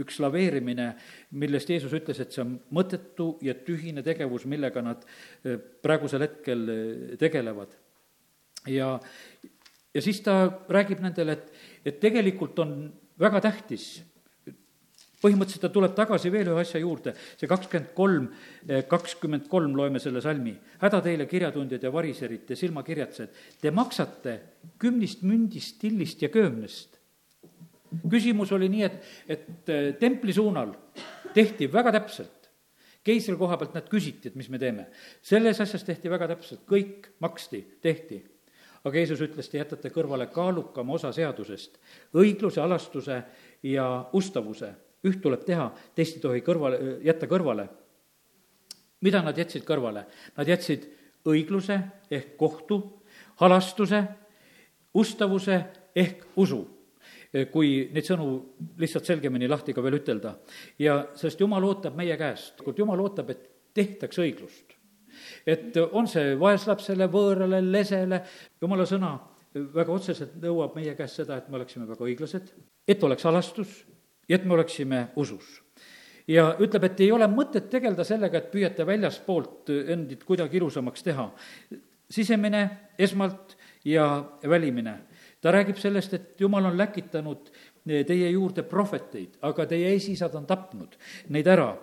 üks 0.04 0.20
laveerimine, 0.24 0.88
millest 1.37 1.70
Jeesus 1.74 1.92
ütles, 2.00 2.22
et 2.24 2.33
see 2.33 2.44
on 2.44 2.57
mõttetu 2.74 3.35
ja 3.44 3.57
tühine 3.61 4.04
tegevus, 4.07 4.48
millega 4.48 4.85
nad 4.85 5.04
äh, 5.04 5.61
praegusel 5.85 6.24
hetkel 6.24 6.64
äh, 6.72 7.16
tegelevad. 7.20 7.76
ja, 8.72 8.94
ja 9.94 10.04
siis 10.04 10.24
ta 10.24 10.46
räägib 10.68 11.04
nendele, 11.04 11.37
et, 11.37 11.52
et 11.85 12.00
tegelikult 12.00 12.59
on 12.64 12.78
väga 13.20 13.42
tähtis 13.44 13.98
põhimõtteliselt 15.22 15.64
ta 15.66 15.70
tuleb 15.74 15.94
tagasi 15.96 16.31
veel 16.33 16.52
ühe 16.52 16.62
asja 16.62 16.81
juurde, 16.83 17.14
see 17.38 17.50
kakskümmend 17.50 17.90
kolm, 17.96 18.28
eh, 18.68 18.85
kakskümmend 18.88 19.48
kolm 19.50 19.74
loeme 19.76 19.98
selle 19.98 20.20
salmi. 20.22 20.57
häda 20.78 21.00
teile, 21.02 21.26
kirjatundjad 21.26 21.83
ja 21.83 21.92
variserid, 21.92 22.46
te 22.46 22.57
silmakirjatsed, 22.57 23.35
te 23.61 23.70
maksate 23.70 24.40
kümnist 24.78 25.22
mündist, 25.22 25.78
tillist 25.81 26.22
ja 26.22 26.28
köömnest. 26.28 26.98
küsimus 28.11 28.52
oli 28.52 28.68
nii, 28.68 28.83
et, 28.83 29.04
et 29.28 29.68
eh, 29.68 29.94
templi 29.98 30.33
suunal 30.33 30.74
tehti 31.35 31.72
väga 31.72 31.92
täpselt. 31.92 32.50
keisri 33.04 33.37
koha 33.37 33.57
pealt 33.57 33.74
nad 33.74 33.88
küsiti, 33.88 34.28
et 34.28 34.35
mis 34.35 34.48
me 34.48 34.59
teeme. 34.59 34.87
selles 35.22 35.61
asjas 35.61 35.85
tehti 35.85 36.11
väga 36.11 36.28
täpselt, 36.28 36.61
kõik 36.66 37.11
maksti, 37.18 37.78
tehti 37.83 38.24
aga 38.85 38.98
Jeesus 38.98 39.20
ütles, 39.20 39.48
te 39.50 39.59
jätate 39.59 39.90
kõrvale 39.90 40.28
kaalukama 40.31 40.92
osa 40.94 41.11
seadusest, 41.12 41.78
õigluse, 42.14 42.61
alastuse 42.61 43.22
ja 43.62 44.09
ustavuse 44.12 44.88
üht 45.06 45.20
tuleb 45.22 45.44
teha, 45.46 45.68
teist 45.94 46.18
ei 46.18 46.22
tohi 46.22 46.40
kõrvale, 46.46 46.98
jätta 47.04 47.26
kõrvale. 47.30 47.68
mida 49.00 49.22
nad 49.22 49.37
jätsid 49.38 49.64
kõrvale? 49.64 50.06
Nad 50.37 50.48
jätsid 50.48 50.88
õigluse 51.24 51.78
ehk 52.11 52.37
kohtu, 52.37 53.02
halastuse, 53.37 54.02
ustavuse 54.94 55.64
ehk 55.94 56.26
usu 56.37 56.66
kui 57.52 57.90
neid 57.92 58.06
sõnu 58.06 58.28
lihtsalt 58.80 59.04
selgemini 59.04 59.48
lahti 59.48 59.74
ka 59.76 59.82
veel 59.84 59.98
ütelda. 59.98 60.34
ja 60.78 61.08
sest 61.14 61.40
Jumal 61.40 61.64
ootab 61.64 61.96
meie 61.96 62.16
käest, 62.16 62.62
Jumal 62.76 63.00
ootab, 63.00 63.30
et 63.30 63.74
tehtaks 63.74 64.18
õiglust. 64.18 64.72
et 65.46 65.76
on 65.92 66.08
see 66.08 66.38
vaeslapsele, 66.38 67.08
võõrale, 67.08 67.61
lesele, 67.72 68.22
Jumala 68.61 68.87
sõna 68.87 69.18
väga 69.54 69.92
otseselt 69.92 70.34
nõuab 70.40 70.74
meie 70.76 70.94
käest 70.94 71.20
seda, 71.20 71.37
et 71.37 71.48
me 71.48 71.56
oleksime 71.56 71.87
väga 71.88 72.04
õiglased, 72.04 72.52
et 72.88 73.04
oleks 73.04 73.24
halastus, 73.24 73.84
ja 74.28 74.36
et 74.36 74.44
me 74.44 74.54
oleksime 74.54 75.08
usus. 75.16 75.62
ja 76.28 76.56
ütleb, 76.60 76.84
et 76.84 77.00
ei 77.00 77.12
ole 77.12 77.26
mõtet 77.32 77.70
tegeleda 77.70 78.04
sellega, 78.04 78.38
et 78.38 78.50
püüate 78.52 78.86
väljaspoolt 78.86 79.70
endid 79.88 80.24
kuidagi 80.24 80.56
ilusamaks 80.56 81.02
teha. 81.02 81.30
sisemine 82.10 82.70
esmalt 82.98 83.56
ja 83.84 84.24
välimine. 84.48 84.98
ta 85.40 85.52
räägib 85.52 85.76
sellest, 85.76 86.14
et 86.14 86.40
jumal 86.40 86.64
on 86.64 86.78
läkitanud 86.78 87.50
teie 87.84 88.30
juurde 88.30 88.62
prohveteid, 88.62 89.38
aga 89.42 89.66
teie 89.66 89.92
eesisad 89.92 90.34
on 90.34 90.46
tapnud 90.46 90.96
neid 91.28 91.46
ära 91.46 91.76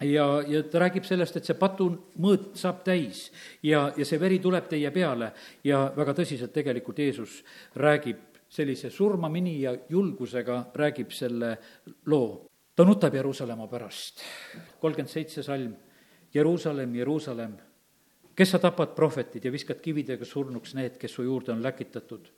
ja, 0.00 0.42
ja 0.46 0.62
ta 0.62 0.80
räägib 0.80 1.04
sellest, 1.08 1.36
et 1.36 1.48
see 1.48 1.56
patu 1.58 1.88
mõõt 2.20 2.54
saab 2.60 2.82
täis 2.86 3.26
ja, 3.64 3.88
ja 3.96 4.04
see 4.04 4.20
veri 4.20 4.38
tuleb 4.42 4.68
teie 4.70 4.90
peale 4.94 5.32
ja 5.64 5.86
väga 5.96 6.14
tõsiselt 6.20 6.52
tegelikult 6.54 7.00
Jeesus 7.00 7.40
räägib 7.76 8.35
sellise 8.56 8.90
surmamini 8.90 9.60
ja 9.60 9.74
julgusega 9.88 10.64
räägib 10.74 11.10
selle 11.12 11.58
loo. 12.06 12.46
ta 12.76 12.84
nutab 12.84 13.14
Jeruusalemma 13.14 13.66
pärast. 13.66 14.20
kolmkümmend 14.80 15.12
seitse 15.12 15.42
salm, 15.42 15.74
Jeruusalemm, 16.34 16.94
Jeruusalemm, 16.94 17.56
kes 18.36 18.50
sa 18.50 18.58
tapad 18.58 18.94
prohvetid 18.96 19.44
ja 19.44 19.52
viskad 19.52 19.80
kividega 19.80 20.24
surnuks 20.24 20.74
need, 20.74 20.96
kes 21.00 21.14
su 21.14 21.22
juurde 21.22 21.52
on 21.52 21.62
läkitatud. 21.62 22.28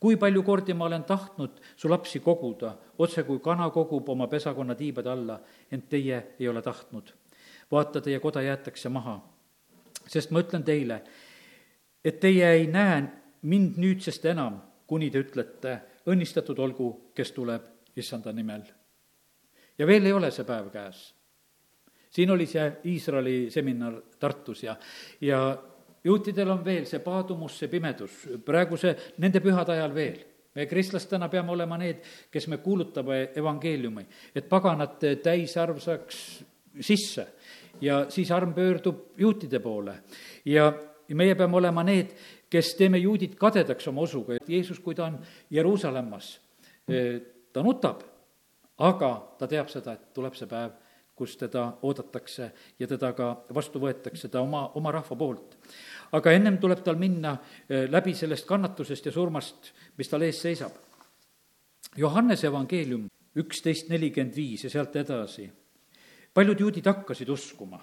kui 0.00 0.16
palju 0.16 0.42
kordi 0.42 0.74
ma 0.74 0.84
olen 0.84 1.04
tahtnud 1.04 1.60
su 1.76 1.90
lapsi 1.90 2.20
koguda, 2.20 2.74
otse 2.98 3.22
kui 3.22 3.38
kana 3.38 3.70
kogub 3.70 4.08
oma 4.08 4.26
pesakonna 4.26 4.74
tiibade 4.74 5.10
alla, 5.10 5.40
ent 5.70 5.88
teie 5.88 6.22
ei 6.40 6.48
ole 6.48 6.62
tahtnud. 6.62 7.12
vaata, 7.70 8.00
teie 8.00 8.20
koda 8.20 8.42
jäetakse 8.42 8.88
maha. 8.88 9.20
sest 10.06 10.30
ma 10.30 10.40
ütlen 10.40 10.64
teile, 10.64 11.02
et 12.04 12.20
teie 12.20 12.52
ei 12.52 12.66
näe 12.66 13.02
mind 13.42 13.76
nüüdsest 13.76 14.24
enam 14.24 14.67
kuni 14.88 15.10
te 15.12 15.22
ütlete, 15.22 15.74
õnnistatud 16.08 16.58
olgu, 16.64 16.88
kes 17.14 17.32
tuleb 17.36 17.96
issanda 17.96 18.32
nimel. 18.32 18.62
ja 19.78 19.86
veel 19.86 20.06
ei 20.06 20.12
ole 20.12 20.30
see 20.30 20.44
päev 20.44 20.70
käes. 20.72 21.14
siin 22.10 22.30
oli 22.30 22.46
see 22.46 22.72
Iisraeli 22.84 23.50
seminar 23.50 24.00
Tartus 24.18 24.62
ja, 24.62 24.76
ja 25.20 25.58
juutidel 26.04 26.50
on 26.50 26.64
veel 26.64 26.86
see 26.86 27.00
paadumus, 27.00 27.58
see 27.58 27.68
pimedus, 27.68 28.24
praegu 28.44 28.76
see, 28.76 28.96
nende 29.18 29.40
pühade 29.40 29.72
ajal 29.76 29.94
veel 29.94 30.18
me 30.58 30.66
kristlastena 30.66 31.28
peame 31.28 31.52
olema 31.52 31.76
need, 31.78 32.00
kes 32.32 32.48
me 32.48 32.58
kuulutame 32.58 33.28
evangeeliumi, 33.36 34.02
et 34.34 34.48
paganate 34.48 35.14
täisarv 35.22 35.78
saaks 35.78 36.22
sisse 36.80 37.26
ja 37.80 38.06
siis 38.10 38.30
arm 38.34 38.54
pöördub 38.54 39.18
juutide 39.18 39.60
poole. 39.60 39.94
ja 40.44 40.72
meie 41.14 41.34
peame 41.34 41.56
olema 41.56 41.84
need, 41.84 42.10
kes 42.50 42.74
teeme 42.78 42.98
juudid 42.98 43.36
kadedaks 43.40 43.88
oma 43.88 44.04
usuga, 44.06 44.36
et 44.36 44.48
Jeesus, 44.48 44.80
kui 44.80 44.94
ta 44.94 45.08
on 45.08 45.18
Jeruusalemmas, 45.50 46.40
eh, 46.88 47.20
ta 47.52 47.62
nutab, 47.62 48.02
aga 48.78 49.10
ta 49.38 49.48
teab 49.48 49.68
seda, 49.68 49.92
et 49.92 50.12
tuleb 50.14 50.36
see 50.36 50.48
päev, 50.48 50.72
kus 51.18 51.34
teda 51.36 51.64
oodatakse 51.82 52.50
ja 52.78 52.86
teda 52.86 53.12
ka 53.12 53.28
vastu 53.54 53.80
võetakse, 53.82 54.30
ta 54.30 54.40
oma, 54.40 54.68
oma 54.78 54.92
rahva 54.94 55.16
poolt. 55.16 55.56
aga 56.12 56.32
ennem 56.32 56.56
tuleb 56.58 56.80
tal 56.84 56.96
minna 56.96 57.34
eh, 57.68 57.84
läbi 57.90 58.14
sellest 58.14 58.46
kannatusest 58.46 59.06
ja 59.06 59.12
surmast, 59.12 59.72
mis 59.96 60.08
tal 60.08 60.22
ees 60.22 60.40
seisab. 60.40 60.72
Johannese 61.96 62.46
evangeelium 62.46 63.08
üksteist 63.36 63.90
nelikümmend 63.90 64.36
viis 64.36 64.64
ja 64.64 64.70
sealt 64.70 64.96
edasi. 64.96 65.50
paljud 66.34 66.60
juudid 66.60 66.86
hakkasid 66.86 67.28
uskuma, 67.28 67.82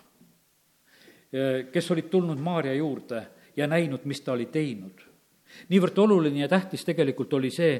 eh, 1.33 1.67
kes 1.71 1.91
olid 1.91 2.09
tulnud 2.09 2.39
Maarja 2.39 2.73
juurde 2.73 3.27
ja 3.55 3.67
näinud, 3.67 4.05
mis 4.05 4.21
ta 4.21 4.33
oli 4.35 4.47
teinud. 4.51 5.03
niivõrd 5.69 5.99
oluline 6.01 6.41
ja 6.41 6.47
tähtis 6.51 6.81
tegelikult 6.83 7.33
oli 7.37 7.51
see, 7.53 7.77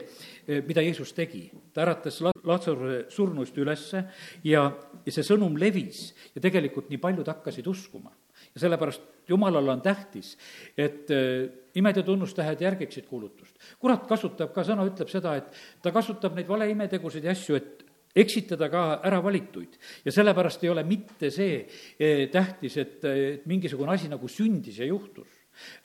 eh, 0.48 0.62
mida 0.68 0.82
Jeesus 0.82 1.14
tegi. 1.14 1.52
ta 1.74 1.82
äratas 1.82 2.22
Latsaruse 2.22 3.06
surnuist 3.10 3.58
ülesse 3.58 4.04
ja, 4.44 4.72
ja 5.06 5.12
see 5.12 5.24
sõnum 5.24 5.58
levis 5.60 6.14
ja 6.36 6.42
tegelikult 6.42 6.90
nii 6.90 6.98
paljud 6.98 7.28
hakkasid 7.28 7.68
uskuma. 7.68 8.12
ja 8.54 8.60
sellepärast 8.60 9.02
Jumalale 9.28 9.72
on 9.72 9.82
tähtis, 9.82 10.38
et 10.78 11.12
eh, 11.12 11.50
imed 11.76 11.98
ja 11.98 12.04
tunnustähed 12.04 12.62
järgiksid 12.62 13.06
kuulutust. 13.06 13.56
kurat 13.80 14.08
kasutab 14.08 14.54
ka, 14.54 14.64
sõna 14.64 14.86
ütleb 14.86 15.10
seda, 15.10 15.36
et 15.36 15.52
ta 15.82 15.92
kasutab 15.92 16.36
neid 16.36 16.48
valeimetegusid 16.48 17.24
ja 17.24 17.32
asju, 17.32 17.56
et 17.56 17.86
eksitada 18.16 18.70
ka 18.70 19.02
äravalituid. 19.04 19.76
ja 20.06 20.12
sellepärast 20.12 20.64
ei 20.64 20.70
ole 20.70 20.84
mitte 20.84 21.32
see 21.32 21.66
eh, 22.00 22.30
tähtis, 22.32 22.78
et, 22.78 23.04
et 23.04 23.46
mingisugune 23.46 23.92
asi 23.92 24.08
nagu 24.08 24.28
sündis 24.28 24.80
ja 24.80 24.86
juhtus 24.86 25.35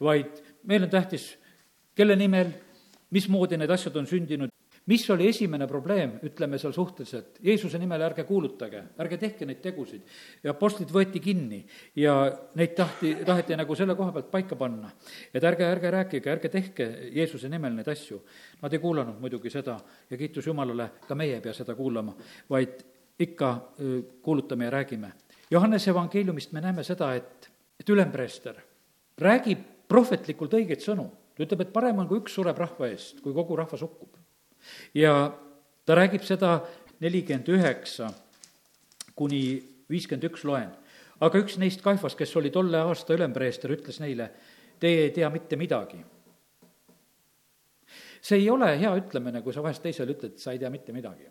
vaid 0.00 0.42
meil 0.68 0.86
on 0.86 0.90
tähtis, 0.90 1.32
kelle 1.94 2.16
nimel 2.16 2.52
mismoodi 3.10 3.58
need 3.58 3.70
asjad 3.70 3.96
on 3.96 4.06
sündinud, 4.06 4.50
mis 4.90 5.04
oli 5.10 5.28
esimene 5.28 5.66
probleem, 5.70 6.16
ütleme 6.26 6.58
seal 6.58 6.72
suhteliselt, 6.74 7.38
Jeesuse 7.44 7.78
nimel 7.78 8.02
ärge 8.02 8.24
kuulutage, 8.26 8.82
ärge 9.00 9.18
tehke 9.20 9.46
neid 9.46 9.60
tegusid. 9.62 10.02
ja 10.42 10.54
apostlid 10.54 10.90
võeti 10.90 11.20
kinni 11.22 11.60
ja 11.96 12.14
neid 12.58 12.74
tahti, 12.78 13.14
taheti 13.26 13.58
nagu 13.60 13.76
selle 13.78 13.94
koha 13.98 14.12
pealt 14.16 14.30
paika 14.30 14.56
panna. 14.56 14.90
et 15.34 15.44
ärge, 15.44 15.64
ärge 15.64 15.90
rääkige, 15.90 16.30
ärge 16.32 16.48
tehke 16.48 16.88
Jeesuse 17.12 17.48
nimel 17.48 17.74
neid 17.74 17.88
asju. 17.88 18.22
Nad 18.62 18.72
ei 18.72 18.78
kuulanud 18.78 19.20
muidugi 19.20 19.50
seda 19.50 19.78
ja 20.10 20.16
kiitus 20.16 20.46
Jumalale, 20.46 20.90
ka 21.06 21.14
meie 21.14 21.34
ei 21.38 21.44
pea 21.44 21.54
seda 21.54 21.74
kuulama, 21.74 22.16
vaid 22.50 22.82
ikka 23.18 23.74
kuulutame 24.22 24.64
ja 24.64 24.70
räägime. 24.70 25.12
Johannese 25.50 25.90
evangeeliumist 25.90 26.52
me 26.52 26.60
näeme 26.60 26.82
seda, 26.84 27.14
et, 27.14 27.50
et 27.80 27.88
ülempreester 27.88 28.69
räägib 29.20 29.66
prohvetlikult 29.90 30.54
õigeid 30.58 30.82
sõnu. 30.84 31.10
ta 31.36 31.44
ütleb, 31.44 31.60
et 31.64 31.72
parem 31.72 31.98
on, 31.98 32.08
kui 32.08 32.20
üks 32.20 32.34
sureb 32.36 32.58
rahva 32.58 32.88
eest, 32.90 33.20
kui 33.24 33.34
kogu 33.34 33.56
rahvas 33.56 33.80
hukkub 33.80 34.20
ja 34.94 35.32
ta 35.86 35.96
räägib 35.96 36.24
seda 36.26 36.60
nelikümmend 37.00 37.48
üheksa 37.48 38.10
kuni 39.16 39.42
viiskümmend 39.90 40.28
üks 40.30 40.44
loen. 40.44 40.70
aga 41.20 41.42
üks 41.42 41.58
neist 41.60 41.82
Kaifas, 41.84 42.16
kes 42.16 42.32
oli 42.36 42.50
tolle 42.50 42.80
aasta 42.80 43.14
ülempreester, 43.14 43.72
ütles 43.76 44.00
neile, 44.00 44.30
teie 44.80 45.04
ei 45.08 45.10
tea 45.16 45.30
mitte 45.30 45.56
midagi. 45.56 46.00
see 48.20 48.38
ei 48.38 48.50
ole 48.50 48.78
hea 48.78 48.94
ütlemine, 48.96 49.42
kui 49.42 49.52
sa 49.52 49.62
vahest 49.62 49.82
teisele 49.82 50.16
ütled, 50.16 50.38
sa 50.38 50.52
ei 50.52 50.58
tea 50.58 50.70
mitte 50.70 50.92
midagi 50.92 51.28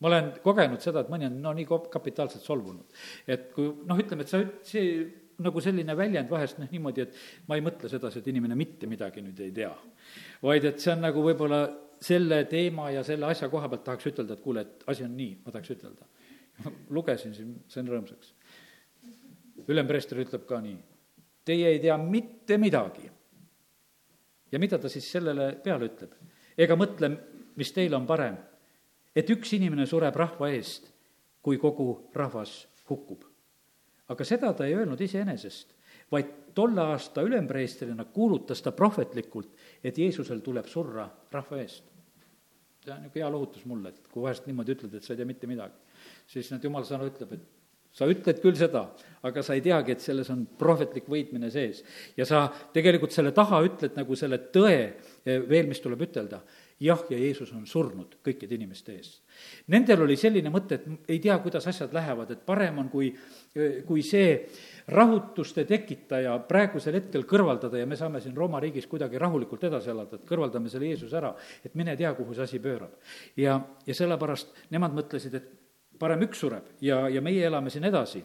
ma 0.00 0.08
olen 0.08 0.30
kogenud 0.42 0.80
seda, 0.80 1.02
et 1.02 1.10
mõni 1.12 1.26
on 1.28 1.42
no 1.42 1.52
nii 1.52 1.66
kapitaalselt 1.92 2.42
solvunud. 2.42 2.86
et 3.26 3.50
kui 3.52 3.68
noh, 3.86 3.98
ütleme, 3.98 4.24
et 4.24 4.32
sa, 4.32 4.40
see 4.64 5.02
nagu 5.44 5.60
selline 5.62 5.96
väljend 5.96 6.30
vahest 6.30 6.58
noh, 6.60 6.68
niimoodi, 6.70 7.04
et 7.06 7.48
ma 7.48 7.56
ei 7.58 7.64
mõtle 7.64 7.90
sedasi, 7.90 8.20
et 8.20 8.28
inimene 8.32 8.56
mitte 8.58 8.88
midagi 8.90 9.22
nüüd 9.24 9.40
ei 9.44 9.52
tea. 9.54 9.70
vaid 10.42 10.66
et 10.68 10.80
see 10.80 10.92
on 10.92 11.04
nagu 11.04 11.22
võib-olla 11.24 11.62
selle 12.00 12.44
teema 12.48 12.90
ja 12.94 13.04
selle 13.04 13.28
asja 13.28 13.50
koha 13.52 13.68
pealt 13.68 13.84
tahaks 13.84 14.08
ütelda, 14.10 14.36
et 14.36 14.44
kuule, 14.44 14.64
et 14.64 14.84
asi 14.92 15.04
on 15.04 15.16
nii, 15.16 15.38
ma 15.44 15.52
tahaks 15.52 15.72
ütelda. 15.76 16.08
lugesin 16.96 17.34
siin, 17.36 17.54
sain 17.68 17.88
rõõmsaks. 17.88 18.34
ülempreester 19.68 20.20
ütleb 20.20 20.46
ka 20.48 20.60
nii, 20.64 20.76
teie 21.44 21.72
ei 21.74 21.80
tea 21.80 21.96
mitte 22.00 22.58
midagi. 22.58 23.10
ja 24.52 24.58
mida 24.58 24.78
ta 24.78 24.88
siis 24.88 25.10
sellele 25.12 25.54
peale 25.64 25.90
ütleb? 25.92 26.14
ega 26.58 26.76
mõtle, 26.76 27.16
mis 27.56 27.72
teil 27.72 27.94
on 27.94 28.06
parem, 28.06 28.36
et 29.16 29.30
üks 29.30 29.52
inimene 29.56 29.86
sureb 29.86 30.16
rahva 30.16 30.50
eest, 30.52 30.92
kui 31.42 31.56
kogu 31.58 32.10
rahvas 32.14 32.66
hukkub 32.90 33.29
aga 34.10 34.26
seda 34.26 34.52
ta 34.56 34.66
ei 34.66 34.74
öelnud 34.78 35.00
iseenesest, 35.00 35.74
vaid 36.10 36.32
tolle 36.54 36.82
aasta 36.82 37.22
ülempreestrina 37.22 38.04
kuulutas 38.10 38.62
ta 38.62 38.72
prohvetlikult, 38.74 39.52
et 39.84 39.98
Jeesusel 39.98 40.42
tuleb 40.44 40.66
surra 40.66 41.06
rahva 41.32 41.62
eest. 41.62 41.86
see 42.80 42.92
on 42.94 43.02
niisugune 43.02 43.20
hea 43.20 43.30
lohutus 43.30 43.64
mulle, 43.68 43.90
et 43.92 44.06
kui 44.08 44.22
vahest 44.24 44.46
niimoodi 44.48 44.72
ütled, 44.72 44.94
et 44.96 45.04
sa 45.04 45.12
ei 45.12 45.18
tea 45.18 45.28
mitte 45.28 45.46
midagi, 45.46 45.76
siis 46.26 46.48
nüüd 46.50 46.64
jumala 46.64 46.88
sõna 46.88 47.04
ütleb, 47.10 47.34
et 47.36 47.42
sa 47.92 48.06
ütled 48.08 48.38
küll 48.40 48.56
seda, 48.56 48.86
aga 49.26 49.42
sa 49.44 49.54
ei 49.54 49.62
teagi, 49.64 49.92
et 49.92 50.02
selles 50.02 50.30
on 50.32 50.46
prohvetlik 50.58 51.10
võitmine 51.10 51.50
sees. 51.52 51.82
ja 52.16 52.24
sa 52.26 52.46
tegelikult 52.72 53.12
selle 53.12 53.34
taha 53.36 53.60
ütled 53.66 53.98
nagu 53.98 54.16
selle 54.16 54.38
tõe 54.54 54.78
eh, 54.80 55.42
veel, 55.48 55.68
mis 55.68 55.82
tuleb 55.84 56.06
ütelda 56.08 56.40
jah, 56.80 57.02
ja 57.10 57.18
Jeesus 57.18 57.52
on 57.52 57.66
surnud 57.68 58.16
kõikide 58.24 58.56
inimeste 58.56 58.94
eest. 58.96 59.20
Nendel 59.72 60.04
oli 60.06 60.16
selline 60.16 60.50
mõte, 60.52 60.78
et 60.78 61.12
ei 61.12 61.20
tea, 61.22 61.36
kuidas 61.44 61.66
asjad 61.68 61.92
lähevad, 61.94 62.32
et 62.32 62.42
parem 62.46 62.80
on, 62.82 62.88
kui, 62.92 63.10
kui 63.86 64.04
see 64.06 64.32
rahutuste 64.90 65.66
tekitaja 65.68 66.38
praegusel 66.48 66.96
hetkel 66.98 67.26
kõrvaldada 67.28 67.80
ja 67.80 67.88
me 67.88 67.98
saame 68.00 68.22
siin 68.24 68.36
Rooma 68.36 68.62
riigis 68.64 68.88
kuidagi 68.90 69.20
rahulikult 69.20 69.68
edasi 69.68 69.92
elada, 69.92 70.16
et 70.16 70.26
kõrvaldame 70.28 70.72
selle 70.72 70.88
Jeesuse 70.90 71.20
ära, 71.20 71.34
et 71.64 71.76
mine 71.78 71.96
tea, 72.00 72.14
kuhu 72.16 72.34
see 72.34 72.48
asi 72.48 72.62
pöörab. 72.64 72.96
ja, 73.36 73.60
ja 73.86 73.94
sellepärast 73.94 74.70
nemad 74.72 74.96
mõtlesid, 74.96 75.36
et 75.36 75.52
parem 76.00 76.24
üks 76.24 76.40
sureb 76.40 76.80
ja, 76.80 77.04
ja 77.12 77.20
meie 77.20 77.44
elame 77.46 77.70
siin 77.70 77.84
edasi. 77.84 78.24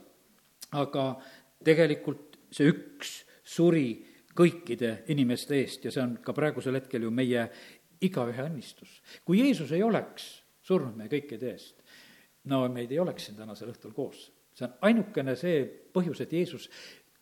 aga 0.72 1.15
tegelikult 1.63 2.38
see 2.52 2.72
üks 2.72 3.24
suri 3.44 4.15
kõikide 4.36 5.06
inimeste 5.13 5.56
eest 5.62 5.86
ja 5.86 5.91
see 5.94 6.04
on 6.04 6.18
ka 6.24 6.34
praegusel 6.36 6.76
hetkel 6.76 7.06
ju 7.06 7.12
meie 7.13 7.46
igaühe 8.01 8.49
õnnistus. 8.49 9.01
kui 9.25 9.39
Jeesus 9.39 9.71
ei 9.71 9.84
oleks 9.84 10.43
surnud 10.65 10.95
meie 10.97 11.10
kõikide 11.10 11.51
eest, 11.51 11.81
no 12.45 12.65
meid 12.69 12.91
ei 12.91 12.99
oleks 12.99 13.25
siin 13.25 13.38
tänasel 13.38 13.71
õhtul 13.73 13.93
koos. 13.93 14.31
see 14.53 14.67
on 14.67 14.73
ainukene 14.81 15.36
see 15.36 15.65
põhjus, 15.93 16.21
et 16.21 16.34
Jeesus 16.34 16.69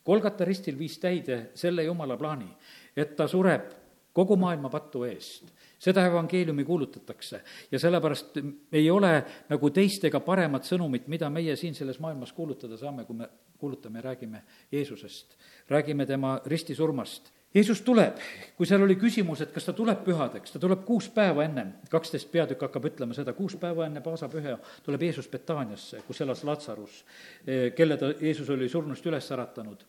Kolgata 0.04 0.44
ristil 0.44 0.76
viis 0.76 0.98
täide 1.00 1.50
selle 1.56 1.86
jumala 1.86 2.18
plaani, 2.20 2.50
et 2.96 3.14
ta 3.16 3.24
sureb 3.28 3.70
kogu 4.14 4.36
maailma 4.36 4.68
patu 4.70 5.04
eest. 5.08 5.48
seda 5.78 6.04
evangeeliumi 6.06 6.64
kuulutatakse 6.64 7.40
ja 7.72 7.78
sellepärast 7.78 8.38
ei 8.72 8.90
ole 8.90 9.24
nagu 9.48 9.70
teist 9.70 10.04
ega 10.04 10.20
paremat 10.20 10.64
sõnumit, 10.64 11.08
mida 11.12 11.28
meie 11.30 11.56
siin 11.56 11.74
selles 11.74 11.98
maailmas 12.00 12.32
kuulutada 12.32 12.76
saame, 12.76 13.04
kui 13.04 13.16
me 13.16 13.28
kuulutame 13.58 13.98
ja 13.98 14.02
räägime 14.02 14.42
Jeesusest, 14.72 15.36
räägime 15.68 16.06
tema 16.06 16.40
ristisurmast 16.46 17.32
Jeesus 17.54 17.84
tuleb, 17.86 18.18
kui 18.58 18.66
seal 18.66 18.82
oli 18.82 18.96
küsimus, 18.98 19.44
et 19.44 19.52
kas 19.54 19.68
ta 19.68 19.72
tuleb 19.76 20.00
pühadeks, 20.02 20.50
ta 20.50 20.58
tuleb 20.58 20.80
kuus 20.86 21.06
päeva 21.14 21.44
ennem, 21.44 21.68
kaksteist 21.90 22.26
peatükk 22.32 22.64
hakkab 22.66 22.88
ütlema 22.90 23.14
seda, 23.14 23.30
kuus 23.36 23.54
päeva 23.62 23.86
enne 23.86 24.02
paasapüha 24.02 24.56
tuleb 24.82 25.04
Jeesus 25.06 25.28
Betaaniasse, 25.30 26.00
kus 26.08 26.18
elas 26.24 26.42
Latsarus, 26.44 27.04
eh, 27.46 27.68
kelle 27.76 27.96
ta, 28.00 28.10
Jeesus 28.18 28.50
oli 28.50 28.66
surnust 28.68 29.06
üles 29.06 29.30
äratanud. 29.36 29.84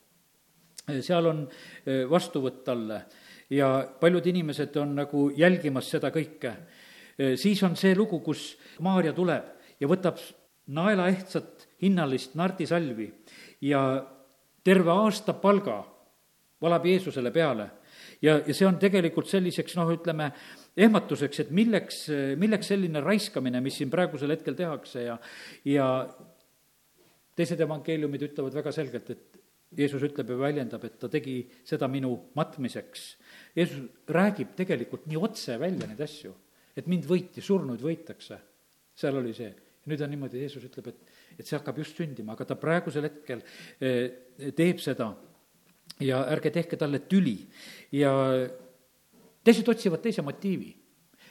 Eh, 0.86 1.02
seal 1.02 1.26
on 1.26 1.42
eh, 1.48 2.04
vastuvõtt 2.10 2.62
talle 2.68 3.02
ja 3.50 3.72
paljud 4.00 4.30
inimesed 4.30 4.78
on 4.78 4.94
nagu 5.02 5.32
jälgimas 5.34 5.90
seda 5.90 6.14
kõike. 6.14 6.54
siis 7.40 7.64
on 7.64 7.78
see 7.80 7.96
lugu, 7.96 8.20
kus 8.20 8.58
Maarja 8.84 9.14
tuleb 9.14 9.46
ja 9.80 9.88
võtab 9.88 10.20
naelaehtsat 10.68 11.68
hinnalist 11.82 12.36
nardisalvi 12.36 13.08
ja 13.62 14.06
terve 14.64 14.92
aasta 14.92 15.34
palga 15.34 15.95
valab 16.66 16.86
Jeesusele 16.90 17.32
peale. 17.36 17.70
ja, 18.22 18.40
ja 18.42 18.54
see 18.54 18.68
on 18.68 18.80
tegelikult 18.82 19.30
selliseks 19.30 19.78
noh, 19.78 19.92
ütleme, 19.94 20.32
ehmatuseks, 20.76 21.46
et 21.46 21.52
milleks, 21.56 22.06
milleks 22.42 22.74
selline 22.74 23.02
raiskamine, 23.04 23.62
mis 23.64 23.78
siin 23.80 23.92
praegusel 23.94 24.34
hetkel 24.36 24.58
tehakse 24.58 25.06
ja, 25.08 25.18
ja 25.70 25.88
teised 27.36 27.62
evangeeliumid 27.62 28.30
ütlevad 28.30 28.56
väga 28.56 28.74
selgelt, 28.76 29.12
et 29.12 29.42
Jeesus 29.76 30.04
ütleb 30.08 30.30
ja 30.32 30.38
väljendab, 30.40 30.86
et 30.88 30.98
ta 31.02 31.10
tegi 31.12 31.40
seda 31.68 31.88
minu 31.92 32.14
matmiseks. 32.38 33.06
Jeesus 33.58 34.08
räägib 34.12 34.54
tegelikult 34.58 35.08
nii 35.10 35.20
otse 35.20 35.58
välja 35.60 35.90
neid 35.90 36.02
asju, 36.06 36.32
et 36.76 36.88
mind 36.92 37.08
võiti, 37.10 37.44
surnuid 37.44 37.84
võitakse. 37.84 38.40
seal 38.96 39.18
oli 39.20 39.34
see. 39.36 39.52
nüüd 39.86 40.02
on 40.02 40.10
niimoodi, 40.10 40.40
Jeesus 40.42 40.64
ütleb, 40.66 40.88
et, 40.90 41.12
et 41.38 41.46
see 41.46 41.58
hakkab 41.58 41.78
just 41.78 41.98
sündima, 42.00 42.34
aga 42.34 42.46
ta 42.50 42.56
praegusel 42.58 43.06
hetkel 43.06 43.44
eh, 43.80 44.50
teeb 44.58 44.80
seda 44.82 45.12
ja 46.04 46.24
ärge 46.32 46.52
tehke 46.52 46.78
talle 46.78 47.00
tüli 47.08 47.38
ja 47.96 48.12
teised 49.44 49.70
otsivad 49.70 50.02
teise 50.04 50.26
motiivi 50.26 50.74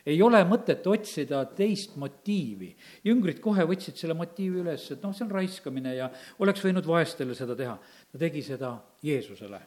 ei 0.06 0.20
ole 0.22 0.40
mõtet 0.48 0.84
otsida 0.88 1.42
teist 1.56 1.96
motiivi. 2.00 2.74
jüngrid 3.04 3.40
kohe 3.40 3.64
võtsid 3.64 3.96
selle 3.96 4.16
motiivi 4.16 4.60
üles, 4.60 4.90
et 4.92 5.02
noh, 5.02 5.14
see 5.16 5.24
on 5.24 5.32
raiskamine 5.32 5.94
ja 5.96 6.10
oleks 6.44 6.64
võinud 6.64 6.86
vaestele 6.86 7.34
seda 7.34 7.56
teha. 7.56 7.78
ta 8.12 8.18
tegi 8.18 8.42
seda 8.42 8.76
Jeesusele. 9.02 9.60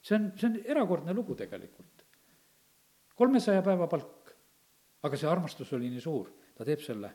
see 0.00 0.16
on, 0.16 0.32
see 0.38 0.48
on 0.48 0.58
erakordne 0.64 1.14
lugu 1.14 1.34
tegelikult. 1.34 2.06
kolmesaja 3.14 3.62
päeva 3.62 3.86
palk, 3.90 4.34
aga 5.02 5.16
see 5.16 5.28
armastus 5.28 5.72
oli 5.72 5.90
nii 5.90 6.00
suur, 6.00 6.30
ta 6.54 6.64
teeb 6.64 6.80
selle 6.80 7.10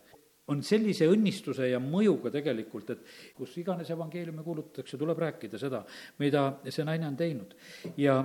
on 0.50 0.64
sellise 0.66 1.08
õnnistuse 1.10 1.70
ja 1.70 1.80
mõjuga 1.84 2.32
tegelikult, 2.34 2.90
et 2.96 3.06
kus 3.38 3.56
iganes 3.62 3.90
evangeeliumi 3.94 4.44
kuulutatakse, 4.46 4.98
tuleb 4.98 5.22
rääkida 5.26 5.62
seda, 5.62 5.84
mida 6.22 6.46
see 6.68 6.86
naine 6.88 7.08
on 7.08 7.18
teinud. 7.20 7.56
ja 7.98 8.20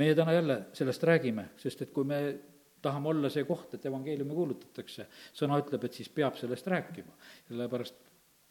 meie 0.00 0.14
täna 0.14 0.32
jälle 0.32 0.60
sellest 0.72 1.02
räägime, 1.04 1.50
sest 1.60 1.82
et 1.82 1.92
kui 1.94 2.04
me 2.04 2.20
tahame 2.82 3.10
olla 3.12 3.30
see 3.30 3.44
koht, 3.44 3.74
et 3.76 3.86
evangeeliumi 3.86 4.36
kuulutatakse, 4.36 5.06
sõna 5.36 5.58
ütleb, 5.60 5.84
et 5.84 5.98
siis 5.98 6.08
peab 6.08 6.38
sellest 6.40 6.66
rääkima. 6.66 7.12
sellepärast 7.48 7.98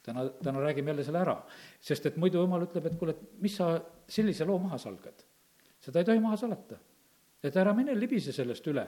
täna, 0.05 0.27
täna 0.43 0.61
räägime 0.63 0.93
jälle 0.93 1.03
selle 1.03 1.23
ära. 1.23 1.37
sest 1.81 2.05
et 2.05 2.17
muidu 2.17 2.43
jumal 2.43 2.67
ütleb, 2.67 2.85
et 2.85 2.99
kuule, 2.99 3.17
et 3.17 3.41
mis 3.41 3.55
sa 3.55 3.79
sellise 4.07 4.45
loo 4.45 4.59
maha 4.59 4.77
salgad. 4.77 5.25
seda 5.79 5.99
ei 5.99 6.05
tohi 6.05 6.19
maha 6.19 6.37
salata. 6.37 6.77
et 7.43 7.55
ära 7.55 7.73
mine 7.73 7.95
libise 7.99 8.31
sellest 8.31 8.67
üle 8.67 8.87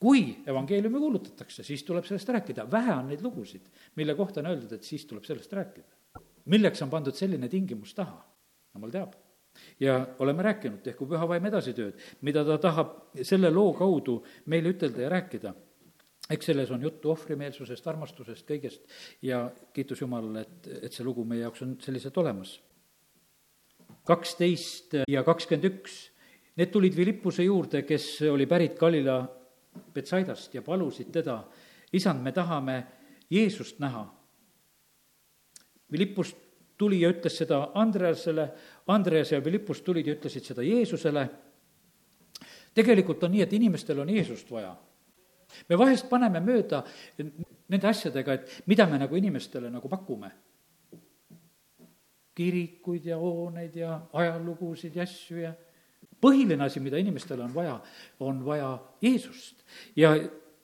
kui 0.00 0.22
evangeeliumi 0.48 0.98
kuulutatakse, 0.98 1.62
siis 1.62 1.84
tuleb 1.84 2.06
sellest 2.08 2.28
rääkida, 2.32 2.64
vähe 2.72 2.92
on 2.94 3.10
neid 3.12 3.22
lugusid, 3.24 3.66
mille 4.00 4.14
kohta 4.16 4.40
on 4.40 4.48
öeldud, 4.52 4.72
et 4.72 4.86
siis 4.86 5.04
tuleb 5.06 5.24
sellest 5.28 5.52
rääkida. 5.52 5.88
milleks 6.50 6.82
on 6.82 6.90
pandud 6.90 7.14
selline 7.14 7.48
tingimus 7.48 7.94
taha? 7.94 8.24
jumal 8.74 8.90
teab. 8.90 9.12
ja 9.80 10.06
oleme 10.18 10.42
rääkinud, 10.42 10.80
tehku 10.82 11.06
püha 11.06 11.28
vaim 11.28 11.46
edasi 11.46 11.74
tööd, 11.76 11.98
mida 12.22 12.44
ta 12.44 12.56
tahab 12.58 12.94
selle 13.22 13.50
loo 13.50 13.74
kaudu 13.74 14.22
meile 14.46 14.72
ütelda 14.72 15.02
ja 15.02 15.08
rääkida. 15.08 15.54
eks 16.30 16.46
selles 16.46 16.70
on 16.70 16.82
juttu 16.82 17.10
ohvrimeelsusest, 17.10 17.86
armastusest, 17.86 18.46
kõigest 18.48 18.80
ja 19.22 19.50
kiitus 19.72 20.00
Jumalale, 20.00 20.40
et, 20.40 20.68
et 20.86 20.92
see 20.92 21.04
lugu 21.04 21.24
meie 21.24 21.42
jaoks 21.42 21.62
on 21.62 21.76
selliselt 21.80 22.16
olemas. 22.16 22.60
kaksteist 24.04 24.96
ja 25.08 25.22
kakskümmend 25.22 25.68
üks 25.74 26.06
need 26.56 26.72
tulid 26.72 26.94
Philippuse 26.94 27.44
juurde, 27.44 27.82
kes 27.82 28.22
oli 28.30 28.46
pärit 28.46 28.78
Galila 28.78 29.39
Betsaidast 29.94 30.54
ja 30.54 30.62
palusid 30.62 31.10
teda, 31.12 31.42
isand, 31.92 32.22
me 32.22 32.32
tahame 32.32 32.86
Jeesust 33.30 33.78
näha. 33.78 34.04
Philippus 35.90 36.36
tuli 36.78 37.00
ja 37.00 37.10
ütles 37.12 37.36
seda 37.42 37.60
Andreasele, 37.74 38.48
Andreas 38.88 39.32
ja 39.32 39.40
Philippus 39.44 39.82
tulid 39.84 40.06
ja 40.06 40.14
ütlesid 40.16 40.46
seda 40.48 40.64
Jeesusele. 40.64 41.28
tegelikult 42.74 43.24
on 43.26 43.32
nii, 43.34 43.42
et 43.42 43.52
inimestel 43.52 43.98
on 43.98 44.08
Jeesust 44.08 44.50
vaja. 44.50 44.76
me 45.68 45.78
vahest 45.78 46.08
paneme 46.08 46.40
mööda 46.40 46.84
nende 47.68 47.88
asjadega, 47.88 48.32
et 48.32 48.62
mida 48.66 48.86
me 48.86 48.98
nagu 48.98 49.16
inimestele 49.16 49.70
nagu 49.70 49.88
pakume. 49.88 50.30
kirikuid 52.34 53.04
ja 53.04 53.18
hooneid 53.18 53.76
ja 53.76 54.00
ajalugusid 54.12 54.96
ja 54.96 55.02
asju 55.02 55.38
ja 55.38 55.52
põhiline 56.20 56.64
asi, 56.66 56.80
mida 56.80 56.98
inimestel 57.00 57.40
on 57.40 57.54
vaja, 57.54 57.78
on 58.20 58.44
vaja 58.44 58.70
Jeesust. 59.02 59.64
ja 59.96 60.14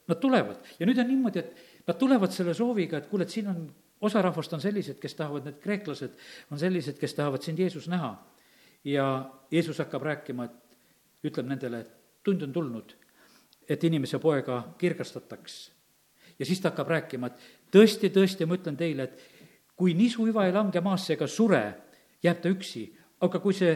nad 0.07 0.21
tulevad 0.21 0.57
ja 0.79 0.87
nüüd 0.87 0.99
on 1.01 1.09
niimoodi, 1.09 1.43
et 1.43 1.87
nad 1.87 1.99
tulevad 1.99 2.33
selle 2.35 2.55
sooviga, 2.55 2.99
et 2.99 3.07
kuule, 3.11 3.27
et 3.27 3.33
siin 3.33 3.49
on, 3.51 3.67
osa 4.01 4.23
rahvast 4.23 4.53
on 4.53 4.61
sellised, 4.61 4.99
kes 5.03 5.15
tahavad, 5.19 5.47
need 5.47 5.61
kreeklased 5.63 6.17
on 6.51 6.61
sellised, 6.61 6.99
kes 7.01 7.15
tahavad 7.15 7.43
sind, 7.43 7.59
Jeesus, 7.59 7.89
näha. 7.89 8.15
ja 8.85 9.07
Jeesus 9.51 9.79
hakkab 9.79 10.03
rääkima, 10.03 10.45
et 10.45 11.31
ütleb 11.31 11.49
nendele, 11.49 11.81
et 11.81 11.93
tund 12.25 12.43
on 12.43 12.53
tulnud, 12.53 12.93
et 13.69 13.85
inimese 13.85 14.19
poega 14.19 14.63
kirgastataks. 14.79 15.73
ja 16.39 16.47
siis 16.47 16.61
ta 16.61 16.71
hakkab 16.71 16.89
rääkima, 16.89 17.27
et 17.27 17.73
tõesti, 17.73 18.11
tõesti, 18.13 18.47
ma 18.47 18.59
ütlen 18.59 18.77
teile, 18.77 19.03
et 19.03 19.21
kui 19.77 19.95
nisuiva 19.95 20.47
ei 20.47 20.53
lange 20.53 20.81
maasse 20.81 21.15
ega 21.15 21.27
sure, 21.27 21.63
jääb 22.23 22.41
ta 22.43 22.53
üksi, 22.53 22.87
aga 23.21 23.41
kui 23.41 23.55
see 23.55 23.75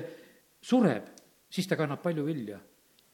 sureb, 0.63 1.09
siis 1.51 1.69
ta 1.69 1.77
kannab 1.77 2.03
palju 2.03 2.25
vilja. 2.27 2.61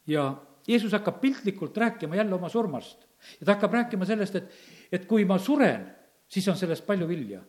ja 0.07 0.29
Jeesus 0.67 0.91
hakkab 0.91 1.21
piltlikult 1.21 1.77
rääkima 1.77 2.15
jälle 2.15 2.35
oma 2.35 2.49
surmast 2.49 3.07
ja 3.39 3.45
ta 3.45 3.53
hakkab 3.53 3.73
rääkima 3.73 4.05
sellest, 4.05 4.35
et, 4.35 4.51
et 4.91 5.05
kui 5.05 5.25
ma 5.25 5.37
suren, 5.39 5.87
siis 6.29 6.47
on 6.47 6.57
sellest 6.57 6.85
palju 6.85 7.07
vilja. 7.07 7.41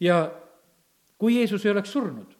ja 0.00 0.20
kui 1.18 1.36
Jeesus 1.36 1.64
ei 1.66 1.72
oleks 1.72 1.92
surnud, 1.92 2.36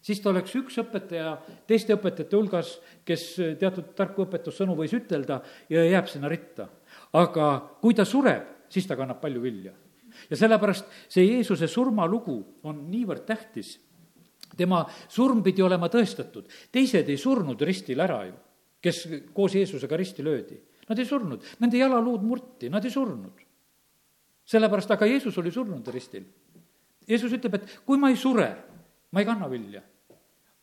siis 0.00 0.20
ta 0.20 0.30
oleks 0.30 0.54
üks 0.56 0.78
õpetaja 0.82 1.34
teiste 1.66 1.96
õpetajate 1.96 2.36
hulgas, 2.36 2.76
kes 3.04 3.24
teatud 3.60 3.92
tarku 3.98 4.24
õpetussõnu 4.26 4.76
võis 4.78 4.94
ütelda 4.96 5.42
ja 5.68 5.84
jääb 5.84 6.08
sinna 6.08 6.28
ritta. 6.28 6.68
aga 7.12 7.78
kui 7.82 7.94
ta 7.94 8.04
sureb, 8.04 8.68
siis 8.68 8.86
ta 8.86 8.96
kannab 8.96 9.20
palju 9.20 9.42
vilja. 9.42 9.72
ja 10.30 10.36
sellepärast 10.36 10.86
see 11.08 11.26
Jeesuse 11.26 11.68
surmalugu 11.68 12.38
on 12.62 12.86
niivõrd 12.90 13.26
tähtis 13.26 13.78
tema 14.56 14.84
surm 15.08 15.42
pidi 15.44 15.62
olema 15.62 15.90
tõestatud, 15.92 16.48
teised 16.72 17.08
ei 17.08 17.18
surnud 17.20 17.60
ristil 17.66 18.00
ära 18.00 18.22
ju, 18.26 18.34
kes 18.82 19.04
koos 19.34 19.54
Jeesusega 19.58 19.96
risti 19.98 20.24
löödi. 20.24 20.58
Nad 20.88 20.98
ei 20.98 21.06
surnud, 21.08 21.44
nende 21.60 21.80
jalaluud 21.80 22.24
murti, 22.24 22.70
nad 22.72 22.84
ei 22.84 22.90
surnud. 22.90 23.44
sellepärast, 24.48 24.90
aga 24.90 25.06
Jeesus 25.06 25.36
oli 25.38 25.50
surnud 25.52 25.88
ristil. 25.92 26.24
Jeesus 27.08 27.32
ütleb, 27.36 27.54
et 27.58 27.80
kui 27.84 27.98
ma 28.00 28.08
ei 28.08 28.16
sure, 28.16 28.48
ma 29.12 29.20
ei 29.20 29.26
kanna 29.28 29.48
vilja. 29.50 29.82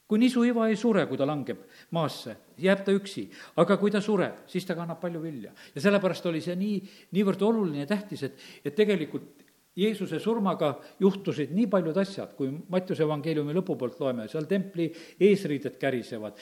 kui 0.05 0.19
nisuiva 0.21 0.67
ei 0.69 0.75
sure, 0.77 1.07
kui 1.09 1.17
ta 1.17 1.25
langeb 1.25 1.63
maasse, 1.97 2.35
jääb 2.61 2.83
ta 2.85 2.93
üksi, 2.93 3.23
aga 3.57 3.77
kui 3.81 3.89
ta 3.89 3.97
sureb, 4.01 4.43
siis 4.45 4.65
ta 4.65 4.75
kannab 4.77 4.99
palju 5.01 5.21
vilja. 5.21 5.53
ja 5.75 5.81
sellepärast 5.81 6.25
oli 6.25 6.41
see 6.41 6.55
nii, 6.55 6.75
niivõrd 7.11 7.41
oluline 7.41 7.79
ja 7.79 7.89
tähtis, 7.89 8.23
et, 8.23 8.37
et 8.63 8.75
tegelikult 8.75 9.44
Jeesuse 9.75 10.21
surmaga 10.23 10.69
juhtusid 11.03 11.49
nii 11.51 11.67
paljud 11.67 11.97
asjad, 11.99 12.31
kui 12.37 12.47
Mattiuse 12.71 13.03
evangeeliumi 13.03 13.53
lõpupoolt 13.57 13.97
loeme, 13.99 14.27
seal 14.31 14.47
templi 14.47 14.87
eesriided 15.19 15.75
kärisevad, 15.79 16.37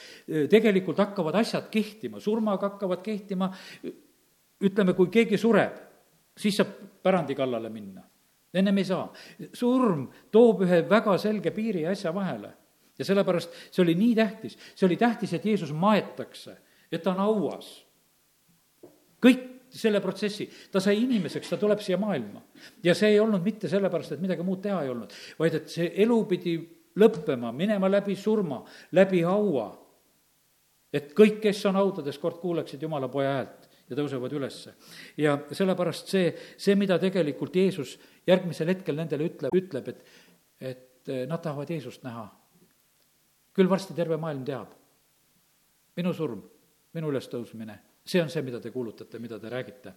tegelikult 0.50 1.02
hakkavad 1.02 1.40
asjad 1.40 1.66
kehtima, 1.72 2.22
surmaga 2.22 2.70
hakkavad 2.70 3.02
kehtima, 3.02 3.48
ütleme, 4.62 4.94
kui 4.94 5.10
keegi 5.10 5.40
sureb, 5.40 5.80
siis 6.38 6.60
saab 6.60 6.76
pärandi 7.02 7.34
kallale 7.34 7.70
minna. 7.74 8.02
ennem 8.54 8.78
ei 8.78 8.84
saa. 8.84 9.12
surm 9.52 10.06
toob 10.30 10.62
ühe 10.62 10.84
väga 10.88 11.16
selge 11.18 11.50
piiri 11.50 11.82
ja 11.82 11.90
asja 11.90 12.14
vahele. 12.14 12.52
ja 12.98 13.04
sellepärast 13.04 13.50
see 13.70 13.82
oli 13.82 13.94
nii 13.94 14.14
tähtis, 14.14 14.58
see 14.74 14.86
oli 14.86 14.96
tähtis, 14.96 15.32
et 15.32 15.44
Jeesus 15.44 15.72
maetakse, 15.72 16.56
et 16.92 17.02
ta 17.02 17.10
on 17.10 17.16
hauas. 17.16 17.86
kõik 19.18 19.53
selle 19.74 20.00
protsessi, 20.00 20.46
ta 20.70 20.80
sai 20.82 21.00
inimeseks, 21.02 21.50
ta 21.50 21.58
tuleb 21.58 21.82
siia 21.82 21.98
maailma. 22.00 22.42
ja 22.84 22.94
see 22.94 23.14
ei 23.14 23.20
olnud 23.20 23.42
mitte 23.44 23.68
sellepärast, 23.68 24.14
et 24.14 24.22
midagi 24.22 24.46
muud 24.46 24.62
teha 24.62 24.82
ei 24.84 24.90
olnud, 24.92 25.12
vaid 25.38 25.54
et 25.58 25.68
see 25.70 25.90
elu 26.04 26.18
pidi 26.30 26.56
lõppema, 27.00 27.50
minema 27.52 27.90
läbi 27.90 28.16
surma, 28.16 28.62
läbi 28.92 29.22
haua. 29.26 29.72
et 30.94 31.10
kõik, 31.12 31.40
kes 31.42 31.64
on 31.66 31.78
haudades, 31.80 32.18
kord 32.22 32.38
kuuleksid 32.38 32.82
Jumala 32.82 33.08
poja 33.10 33.32
häält 33.34 33.68
ja 33.90 33.96
tõusevad 33.98 34.32
ülesse. 34.32 34.74
ja 35.16 35.38
sellepärast 35.50 36.08
see, 36.08 36.34
see, 36.56 36.76
mida 36.78 36.98
tegelikult 36.98 37.56
Jeesus 37.56 37.98
järgmisel 38.26 38.70
hetkel 38.70 38.96
nendele 38.96 39.26
ütleb, 39.26 39.54
ütleb, 39.54 39.88
et, 39.88 40.04
et 40.60 41.08
eh, 41.10 41.26
nad 41.26 41.42
tahavad 41.42 41.70
Jeesust 41.70 42.02
näha. 42.06 42.28
küll 43.54 43.70
varsti 43.70 43.94
terve 43.94 44.16
maailm 44.16 44.44
teab. 44.44 44.70
minu 45.96 46.12
surm, 46.12 46.42
minu 46.94 47.10
ülestõusmine 47.10 47.80
see 48.06 48.22
on 48.22 48.30
see, 48.30 48.42
mida 48.44 48.60
te 48.60 48.70
kuulutate, 48.70 49.18
mida 49.18 49.38
te 49.40 49.50
räägite. 49.50 49.94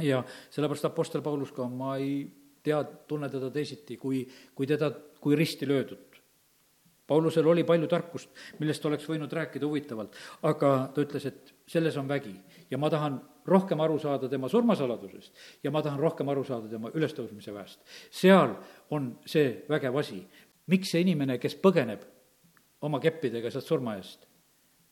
ja 0.00 0.22
sellepärast 0.50 0.84
Apostel 0.84 1.22
Paulus 1.22 1.52
ka, 1.52 1.68
ma 1.68 1.96
ei 1.96 2.24
tea, 2.62 2.82
tunne 3.08 3.28
teda 3.28 3.50
teisiti, 3.50 3.96
kui, 3.96 4.22
kui 4.54 4.66
teda, 4.66 4.90
kui 5.20 5.36
risti 5.36 5.68
löödud. 5.68 6.06
Paulusel 7.06 7.46
oli 7.46 7.64
palju 7.66 7.88
tarkust, 7.90 8.30
millest 8.60 8.84
oleks 8.86 9.08
võinud 9.10 9.32
rääkida 9.34 9.66
huvitavalt, 9.66 10.14
aga 10.46 10.70
ta 10.94 11.02
ütles, 11.02 11.26
et 11.26 11.54
selles 11.66 11.96
on 11.98 12.06
vägi 12.08 12.36
ja 12.70 12.78
ma 12.78 12.90
tahan 12.90 13.18
rohkem 13.50 13.80
aru 13.82 13.98
saada 13.98 14.28
tema 14.30 14.48
surmasaladusest 14.48 15.64
ja 15.64 15.72
ma 15.74 15.82
tahan 15.82 15.98
rohkem 15.98 16.28
aru 16.30 16.44
saada 16.46 16.70
tema 16.70 16.92
ülestõusmise 16.94 17.54
väest. 17.54 17.82
seal 18.10 18.54
on 18.90 19.16
see 19.26 19.64
vägev 19.68 19.98
asi. 19.98 20.22
miks 20.66 20.90
see 20.90 21.02
inimene, 21.02 21.38
kes 21.38 21.56
põgeneb 21.58 22.06
oma 22.86 23.00
keppidega 23.00 23.50
sealt 23.50 23.66
surma 23.66 23.96
eest, 23.98 24.26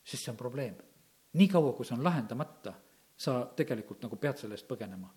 sest 0.03 0.25
see 0.25 0.33
on 0.35 0.37
probleem 0.37 0.88
niikaua, 1.35 1.73
kui 1.77 1.85
see 1.87 1.97
on 1.97 2.05
lahendamata, 2.05 2.73
sa 3.19 3.41
tegelikult 3.57 4.03
nagu 4.07 4.17
pead 4.17 4.39
selle 4.39 4.55
eest 4.55 4.69
põgenema. 4.69 5.11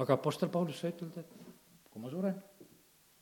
aga 0.00 0.14
Apostel 0.14 0.48
Paulus 0.48 0.80
sai 0.80 0.94
ütelda, 0.94 1.20
et 1.20 1.90
kui 1.90 2.02
ma 2.02 2.10
suren, 2.10 2.36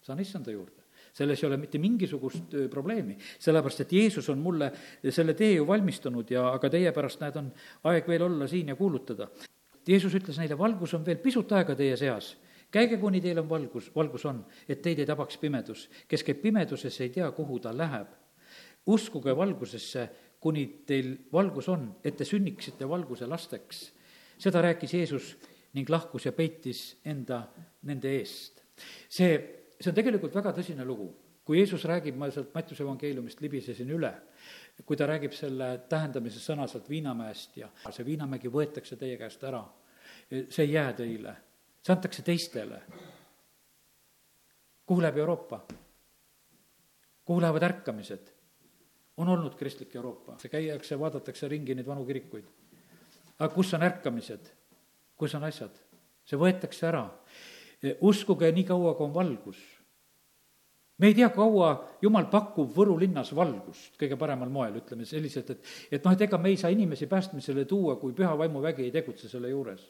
saan 0.02 0.20
issanda 0.20 0.50
juurde. 0.50 0.82
selles 1.12 1.42
ei 1.42 1.46
ole 1.46 1.56
mitte 1.56 1.78
mingisugust 1.78 2.54
probleemi, 2.70 3.16
sellepärast 3.38 3.80
et 3.80 3.92
Jeesus 3.92 4.28
on 4.28 4.38
mulle 4.38 4.72
selle 5.10 5.34
tee 5.34 5.54
ju 5.54 5.66
valmistanud 5.66 6.30
ja 6.30 6.52
aga 6.52 6.70
teie 6.70 6.92
pärast, 6.92 7.20
näed, 7.20 7.36
on 7.36 7.52
aeg 7.90 8.08
veel 8.08 8.22
olla 8.22 8.46
siin 8.46 8.68
ja 8.68 8.76
kuulutada. 8.76 9.28
Jeesus 9.88 10.14
ütles 10.14 10.38
neile, 10.38 10.58
valgus 10.58 10.94
on 10.94 11.06
veel 11.06 11.18
pisut 11.18 11.52
aega 11.52 11.74
teie 11.74 11.96
seas 11.96 12.36
käige, 12.70 12.98
kuni 13.00 13.20
teil 13.20 13.40
on 13.40 13.48
valgus, 13.48 13.90
valgus 13.94 14.24
on, 14.28 14.42
et 14.68 14.82
teid 14.82 14.98
ei 15.00 15.06
tabaks 15.08 15.38
pimedus. 15.40 15.88
kes 16.08 16.24
käib 16.24 16.42
pimeduses, 16.42 17.00
ei 17.00 17.10
tea, 17.10 17.30
kuhu 17.32 17.58
ta 17.60 17.76
läheb. 17.76 18.08
uskuge 18.86 19.36
valgusesse 19.36 20.08
kuni 20.40 20.64
teil 20.86 21.14
valgus 21.32 21.68
on, 21.68 21.88
et 22.04 22.16
te 22.16 22.26
sünniksite 22.26 22.88
valguse 22.88 23.26
lasteks. 23.26 23.92
seda 24.38 24.62
rääkis 24.62 24.92
Jeesus 24.94 25.36
ning 25.74 25.88
lahkus 25.90 26.26
ja 26.26 26.32
peitis 26.32 26.98
enda 27.04 27.42
nende 27.82 28.12
eest. 28.18 28.62
see, 29.08 29.32
see 29.80 29.90
on 29.90 29.96
tegelikult 29.96 30.34
väga 30.34 30.52
tõsine 30.56 30.86
lugu. 30.86 31.10
kui 31.44 31.58
Jeesus 31.58 31.84
räägib, 31.88 32.16
ma 32.16 32.30
sealt 32.30 32.54
Mattiuse 32.54 32.82
evangeeliumist 32.84 33.40
libisesin 33.40 33.90
üle, 33.90 34.12
kui 34.84 34.96
ta 34.96 35.06
räägib 35.08 35.32
selle 35.32 35.70
tähendamise 35.88 36.42
sõna 36.44 36.66
sealt 36.68 36.88
Viinamäest 36.90 37.56
ja 37.56 37.70
see 37.90 38.04
Viinamägi 38.04 38.52
võetakse 38.52 38.96
teie 39.00 39.16
käest 39.18 39.44
ära, 39.48 39.62
see 40.30 40.66
ei 40.66 40.72
jää 40.72 40.92
teile, 40.92 41.36
see 41.82 41.94
antakse 41.94 42.22
teistele. 42.22 42.82
kuhu 44.86 45.02
läheb 45.02 45.16
Euroopa? 45.16 45.64
kuhu 47.24 47.40
lähevad 47.40 47.62
ärkamised? 47.62 48.37
On 49.18 49.28
olnud 49.28 49.54
kristlik 49.58 49.94
Euroopa, 49.96 50.36
käiakse, 50.50 50.98
vaadatakse 50.98 51.48
ringi 51.48 51.74
neid 51.74 51.86
vanu 51.86 52.06
kirikuid. 52.06 52.44
aga 53.38 53.54
kus 53.54 53.74
on 53.74 53.82
ärkamised, 53.82 54.52
kus 55.16 55.34
on 55.34 55.44
asjad? 55.44 55.74
see 56.24 56.38
võetakse 56.38 56.86
ära. 56.88 57.08
uskuge 58.00 58.52
nii 58.52 58.64
kaua, 58.64 58.94
kui 58.94 59.06
on 59.06 59.14
valgus. 59.14 59.58
me 60.98 61.06
ei 61.06 61.14
tea, 61.14 61.28
kaua 61.34 61.98
Jumal 62.02 62.26
pakub 62.30 62.74
Võru 62.76 62.98
linnas 62.98 63.34
valgust 63.34 63.98
kõige 64.00 64.16
paremal 64.16 64.48
moel, 64.48 64.80
ütleme 64.82 65.04
selliselt, 65.04 65.50
et 65.50 65.64
et 65.92 66.04
noh, 66.04 66.12
et 66.12 66.26
ega 66.28 66.38
me 66.38 66.48
ei 66.48 66.56
saa 66.56 66.70
inimesi 66.70 67.06
päästmisele 67.06 67.64
tuua, 67.64 67.96
kui 67.96 68.12
püha 68.12 68.38
vaimuvägi 68.38 68.86
ei 68.86 68.94
tegutse 68.94 69.28
selle 69.28 69.50
juures 69.50 69.88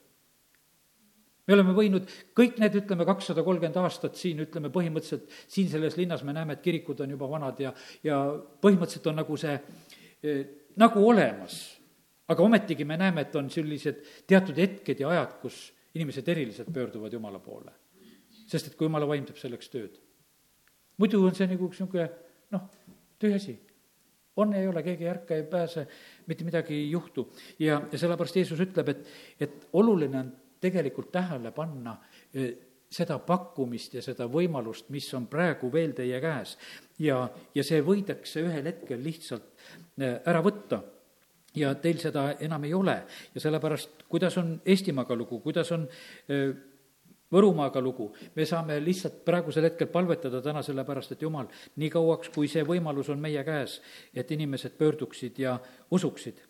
me 1.48 1.56
oleme 1.56 1.72
võinud 1.76 2.10
kõik 2.36 2.58
need, 2.60 2.76
ütleme, 2.82 3.06
kakssada 3.08 3.42
kolmkümmend 3.46 3.80
aastat 3.80 4.18
siin, 4.20 4.42
ütleme, 4.44 4.68
põhimõtteliselt 4.72 5.32
siin 5.48 5.70
selles 5.72 5.96
linnas 5.96 6.22
me 6.26 6.34
näeme, 6.36 6.58
et 6.58 6.64
kirikud 6.64 7.00
on 7.00 7.14
juba 7.16 7.28
vanad 7.30 7.60
ja, 7.62 7.72
ja 8.04 8.20
põhimõtteliselt 8.60 9.08
on 9.08 9.16
nagu 9.22 9.38
see 9.40 9.54
eh, 9.56 10.42
nagu 10.78 11.04
olemas. 11.08 11.58
aga 12.28 12.44
ometigi 12.44 12.84
me 12.84 12.98
näeme, 13.00 13.24
et 13.24 13.36
on 13.40 13.48
sellised 13.50 14.02
teatud 14.28 14.58
hetked 14.60 15.00
ja 15.00 15.08
ajad, 15.08 15.38
kus 15.40 15.70
inimesed 15.96 16.28
eriliselt 16.28 16.68
pöörduvad 16.72 17.12
Jumala 17.12 17.38
poole. 17.38 17.72
sest 18.46 18.66
et 18.66 18.76
kui 18.76 18.84
Jumala 18.84 19.08
vaim 19.08 19.24
teeb 19.24 19.40
selleks 19.40 19.72
tööd. 19.72 19.96
muidu 20.98 21.24
on 21.24 21.34
see 21.34 21.48
nagu 21.48 21.64
üks 21.64 21.80
niisugune 21.80 22.10
noh, 22.52 22.68
tühi 23.18 23.34
asi. 23.34 23.56
on 24.36 24.52
ei 24.54 24.68
ole, 24.68 24.82
keegi 24.82 25.04
ei 25.04 25.10
ärka, 25.10 25.34
ei 25.34 25.48
pääse, 25.48 25.86
mitte 26.26 26.44
midagi 26.44 26.74
ei 26.74 26.90
juhtu. 26.90 27.30
ja, 27.58 27.80
ja 27.92 27.98
sellepärast 27.98 28.36
Jeesus 28.36 28.60
ütleb, 28.60 28.88
et, 28.88 29.08
et 29.40 29.66
oluline 29.72 30.20
on 30.20 30.30
tegelikult 30.60 31.12
tähele 31.12 31.52
panna 31.54 31.96
eh, 32.34 32.54
seda 32.90 33.18
pakkumist 33.20 33.98
ja 33.98 34.02
seda 34.02 34.26
võimalust, 34.32 34.88
mis 34.92 35.08
on 35.14 35.26
praegu 35.28 35.68
veel 35.72 35.92
teie 35.96 36.20
käes. 36.20 36.56
ja, 36.98 37.28
ja 37.54 37.64
see 37.64 37.82
võidakse 37.84 38.42
ühel 38.44 38.64
hetkel 38.70 39.02
lihtsalt 39.04 39.50
eh, 40.00 40.20
ära 40.24 40.40
võtta 40.42 40.82
ja 41.56 41.74
teil 41.74 41.98
seda 42.00 42.32
enam 42.40 42.64
ei 42.64 42.74
ole 42.74 42.96
ja 43.34 43.40
sellepärast, 43.40 44.08
kuidas 44.08 44.36
on 44.38 44.60
Eestimaaga 44.64 45.16
lugu, 45.16 45.40
kuidas 45.44 45.72
on 45.72 45.88
eh, 46.28 46.54
Võrumaaga 47.28 47.80
lugu, 47.84 48.06
me 48.36 48.44
saame 48.48 48.78
lihtsalt 48.80 49.18
praegusel 49.26 49.66
hetkel 49.68 49.90
palvetada 49.92 50.40
täna 50.40 50.62
sellepärast, 50.64 51.12
et 51.12 51.24
jumal, 51.26 51.50
nii 51.76 51.90
kauaks, 51.92 52.30
kui 52.32 52.48
see 52.48 52.62
võimalus 52.64 53.10
on 53.12 53.20
meie 53.20 53.42
käes, 53.44 53.82
et 54.16 54.32
inimesed 54.32 54.78
pöörduksid 54.80 55.36
ja 55.44 55.58
usuksid. 55.92 56.40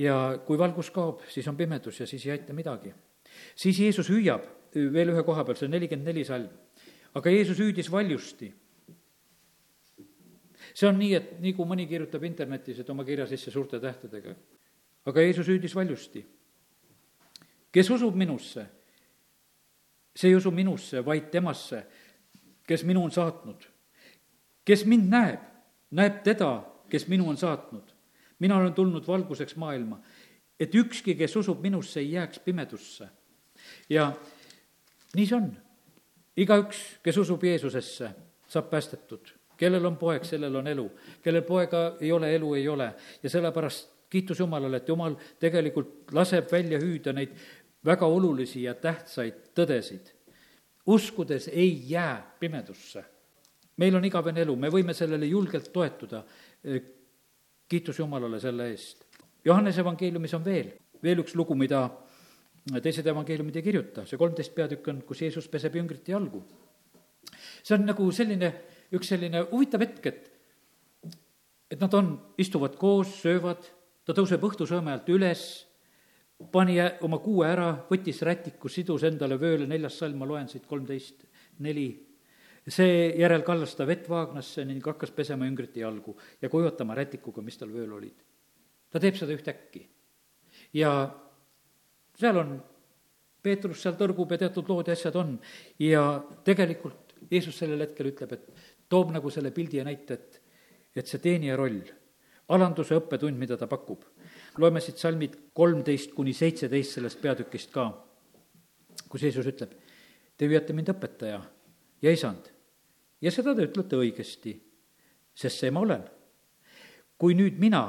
ja 0.00 0.40
kui 0.46 0.56
valgus 0.56 0.88
kaob, 0.90 1.20
siis 1.28 1.48
on 1.48 1.56
pimedus 1.56 2.00
ja 2.00 2.06
siis 2.06 2.24
ei 2.24 2.32
aita 2.32 2.56
midagi. 2.56 2.94
Siis 3.54 3.78
Jeesus 3.78 4.10
hüüab 4.10 4.46
veel 4.74 5.12
ühe 5.14 5.22
koha 5.26 5.44
peal, 5.44 5.58
see 5.58 5.66
on 5.66 5.74
nelikümmend 5.74 6.06
neli 6.06 6.24
salm. 6.24 6.48
aga 7.14 7.30
Jeesus 7.30 7.58
hüüdis 7.58 7.90
valjusti. 7.92 8.52
see 10.74 10.88
on 10.88 10.98
nii, 10.98 11.14
et 11.14 11.40
nii 11.40 11.54
kui 11.54 11.66
mõni 11.66 11.88
kirjutab 11.88 12.24
internetis, 12.24 12.78
et 12.78 12.90
oma 12.90 13.04
kirja 13.04 13.26
sisse 13.26 13.50
suurte 13.50 13.80
tähtedega. 13.80 14.34
aga 15.06 15.20
Jeesus 15.20 15.48
hüüdis 15.48 15.74
valjusti. 15.74 16.26
kes 17.72 17.90
usub 17.90 18.14
minusse 18.14 18.66
see 20.16 20.28
ei 20.28 20.36
usu 20.36 20.50
minusse, 20.50 21.04
vaid 21.04 21.30
temasse, 21.30 21.84
kes 22.66 22.84
minu 22.84 23.04
on 23.04 23.10
saatnud. 23.10 23.68
kes 24.64 24.84
mind 24.86 25.08
näeb, 25.10 25.40
näeb 25.90 26.20
teda, 26.24 26.62
kes 26.90 27.08
minu 27.08 27.28
on 27.28 27.36
saatnud. 27.36 27.94
mina 28.38 28.56
olen 28.56 28.74
tulnud 28.74 29.06
valguseks 29.06 29.56
maailma, 29.56 30.00
et 30.60 30.74
ükski, 30.74 31.14
kes 31.14 31.36
usub 31.36 31.62
minusse, 31.62 32.00
ei 32.00 32.12
jääks 32.12 32.38
pimedusse. 32.38 33.08
Ja 33.88 34.12
nii 35.14 35.26
see 35.26 35.36
on. 35.36 35.50
igaüks, 36.36 36.80
kes 37.02 37.16
usub 37.18 37.44
Jeesusesse, 37.44 38.10
saab 38.48 38.70
päästetud. 38.70 39.36
kellel 39.56 39.84
on 39.84 39.96
poeg, 39.96 40.24
sellel 40.24 40.56
on 40.56 40.66
elu. 40.66 40.90
kellel 41.22 41.42
poega 41.42 41.96
ei 42.00 42.12
ole, 42.12 42.34
elu 42.34 42.54
ei 42.54 42.68
ole. 42.68 42.94
ja 43.22 43.30
sellepärast 43.30 43.90
kiitus 44.10 44.38
Jumalale, 44.38 44.76
et 44.76 44.88
Jumal 44.88 45.14
tegelikult 45.38 46.12
laseb 46.12 46.50
välja 46.52 46.78
hüüda 46.78 47.12
neid 47.14 47.36
väga 47.84 48.06
olulisi 48.06 48.62
ja 48.62 48.74
tähtsaid 48.74 49.52
tõdesid. 49.54 50.12
uskudes 50.86 51.48
ei 51.48 51.82
jää 51.90 52.36
pimedusse. 52.40 53.04
meil 53.76 53.94
on 53.94 54.04
igavene 54.04 54.40
elu, 54.40 54.56
me 54.56 54.68
võime 54.68 54.94
sellele 54.94 55.26
julgelt 55.26 55.72
toetuda. 55.72 56.24
kiitus 57.68 57.98
Jumalale 57.98 58.40
selle 58.40 58.70
eest. 58.70 59.04
Johannese 59.44 59.80
evangeeliumis 59.80 60.34
on 60.34 60.44
veel, 60.44 60.72
veel 61.02 61.18
üks 61.18 61.34
lugu, 61.34 61.54
mida 61.54 61.90
teised 62.82 63.06
evangeeliumid 63.06 63.56
ei 63.56 63.64
kirjuta, 63.64 64.04
see 64.06 64.18
kolmteist 64.20 64.54
peatükk 64.54 64.90
on, 64.92 65.00
kus 65.08 65.22
Jeesus 65.24 65.48
peseb 65.48 65.78
jüngrite 65.78 66.12
jalgu. 66.12 66.42
see 67.62 67.74
on 67.76 67.86
nagu 67.86 68.10
selline, 68.12 68.52
üks 68.92 69.08
selline 69.14 69.46
huvitav 69.52 69.80
hetk, 69.86 70.06
et 70.06 70.30
et 71.70 71.80
nad 71.80 71.94
on, 71.94 72.14
istuvad 72.42 72.74
koos, 72.76 73.12
söövad, 73.22 73.62
ta 74.04 74.14
tõuseb 74.16 74.42
õhtusööme 74.42 74.90
alt 74.90 75.08
üles 75.08 75.44
pani 76.52 76.78
oma 77.04 77.20
kuue 77.20 77.46
ära, 77.46 77.68
võttis 77.90 78.22
rätiku, 78.24 78.70
sidus 78.72 79.04
endale 79.04 79.36
vööle, 79.40 79.66
neljas 79.68 79.98
salm, 80.00 80.18
ma 80.18 80.28
loen 80.28 80.48
siit 80.48 80.66
kolmteist, 80.66 81.26
neli. 81.60 81.90
seejärel 82.70 83.42
kallas 83.42 83.74
ta 83.74 83.86
vett 83.86 84.08
vaagnasse 84.08 84.64
ning 84.64 84.84
hakkas 84.84 85.10
pesema 85.10 85.46
üngrite 85.48 85.80
jalgu 85.80 86.16
ja 86.42 86.48
kujutama 86.48 86.94
rätikuga, 86.94 87.42
mis 87.42 87.56
tal 87.58 87.72
vööl 87.72 87.92
olid. 87.92 88.16
ta 88.90 89.00
teeb 89.00 89.16
seda 89.16 89.32
ühtäkki. 89.32 89.86
ja 90.72 90.90
seal 92.20 92.40
on, 92.40 92.58
Peetrus 93.40 93.80
seal 93.82 93.96
tõrgub 93.96 94.34
ja 94.34 94.40
teatud 94.42 94.68
lood 94.68 94.90
ja 94.90 94.96
asjad 94.96 95.16
on. 95.16 95.36
Ja 95.80 96.04
tegelikult 96.44 97.14
Jeesus 97.30 97.56
sellel 97.60 97.80
hetkel 97.84 98.10
ütleb, 98.12 98.34
et 98.36 98.68
toob 98.90 99.12
nagu 99.14 99.30
selle 99.32 99.52
pildi 99.54 99.80
ja 99.80 99.86
näite, 99.86 100.18
et, 100.18 100.40
et 100.96 101.08
see 101.08 101.22
teenija 101.22 101.56
roll, 101.58 101.80
alanduse 102.50 102.96
õppetund, 102.98 103.38
mida 103.38 103.56
ta 103.56 103.68
pakub. 103.70 104.04
Loeme 104.60 104.82
siit 104.82 105.00
salmid 105.00 105.36
kolmteist 105.56 106.14
kuni 106.16 106.34
seitseteist 106.36 106.98
sellest 106.98 107.20
peatükist 107.22 107.72
ka, 107.74 107.86
kus 109.08 109.26
Jeesus 109.26 109.46
ütleb, 109.46 109.72
te 110.36 110.48
hüüate 110.48 110.74
mind 110.76 110.90
õpetaja 110.92 111.40
ja 112.02 112.12
isand. 112.12 112.50
Ja 113.20 113.32
seda 113.32 113.54
te 113.54 113.68
ütlete 113.68 113.98
õigesti, 114.00 114.54
sest 115.36 115.62
see 115.62 115.70
ma 115.70 115.84
olen. 115.84 116.08
kui 117.20 117.34
nüüd 117.36 117.58
mina, 117.60 117.82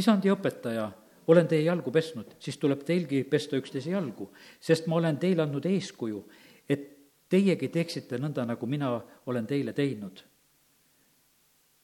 isand 0.00 0.24
ja 0.24 0.32
õpetaja, 0.32 0.86
olen 1.28 1.48
teie 1.48 1.62
jalgu 1.62 1.92
pesnud, 1.92 2.34
siis 2.40 2.56
tuleb 2.58 2.82
teilgi 2.88 3.22
pesta 3.28 3.56
üksteise 3.56 3.90
jalgu, 3.90 4.30
sest 4.60 4.86
ma 4.88 4.96
olen 4.96 5.18
teile 5.20 5.44
andnud 5.44 5.66
eeskuju, 5.68 6.22
et 6.68 6.86
teiegi 7.28 7.68
teeksite 7.68 8.18
nõnda, 8.18 8.46
nagu 8.48 8.66
mina 8.66 8.94
olen 9.26 9.46
teile 9.46 9.72
teinud. 9.72 10.24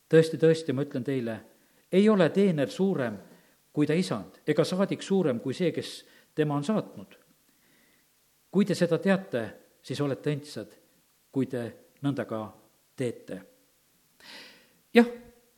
tõesti, 0.08 0.38
tõesti, 0.38 0.72
ma 0.72 0.82
ütlen 0.82 1.04
teile, 1.04 1.40
ei 1.92 2.08
ole 2.08 2.28
teener 2.30 2.70
suurem 2.70 3.18
kui 3.74 3.86
ta 3.86 3.94
isand, 3.98 4.38
ega 4.46 4.64
saadik 4.64 5.02
suurem 5.02 5.40
kui 5.42 5.54
see, 5.54 5.72
kes 5.74 6.04
tema 6.34 6.54
on 6.54 6.64
saatnud. 6.64 7.18
kui 8.54 8.64
te 8.64 8.74
seda 8.78 9.00
teate, 9.02 9.40
siis 9.82 10.00
olete 10.00 10.30
õndsad, 10.30 10.76
kui 11.34 11.46
te 11.50 11.64
nõnda 12.06 12.24
ka 12.24 12.40
teete. 12.96 13.40
jah, 14.94 15.06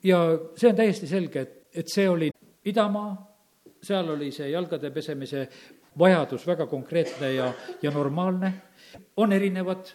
ja 0.02 0.18
see 0.56 0.70
on 0.70 0.76
täiesti 0.76 1.06
selge, 1.06 1.40
et, 1.40 1.68
et 1.72 1.88
see 1.88 2.08
oli 2.08 2.30
idamaa, 2.64 3.35
seal 3.86 4.10
oli 4.16 4.32
see 4.34 4.50
jalgade 4.50 4.90
pesemise 4.94 5.46
vajadus 5.98 6.44
väga 6.46 6.66
konkreetne 6.68 7.32
ja, 7.34 7.52
ja 7.82 7.90
normaalne, 7.94 8.52
on 9.16 9.32
erinevad 9.32 9.94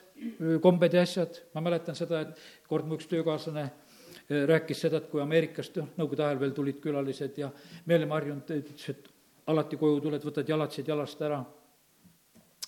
kombed 0.62 0.94
ja 0.94 1.06
asjad, 1.06 1.44
ma 1.54 1.62
mäletan 1.66 1.98
seda, 1.98 2.26
et 2.26 2.68
kord 2.70 2.88
mu 2.88 2.98
üks 2.98 3.10
töökaaslane 3.10 3.70
Äh, 4.32 4.48
rääkis 4.48 4.82
seda, 4.82 5.02
et 5.02 5.10
kui 5.12 5.22
Ameerikast, 5.22 5.76
noh, 5.82 5.90
nõukogude 6.00 6.24
ajal 6.24 6.40
veel 6.40 6.54
tulid 6.56 6.78
külalised 6.84 7.40
ja 7.42 7.50
me 7.90 7.98
olime 7.98 8.16
harjunud, 8.16 8.54
ütles, 8.62 8.86
et 8.94 9.10
alati 9.52 9.80
koju 9.82 9.98
tuled, 10.06 10.24
võtad 10.24 10.48
jalatsid 10.48 10.92
jalast 10.92 11.24
ära. 11.28 11.40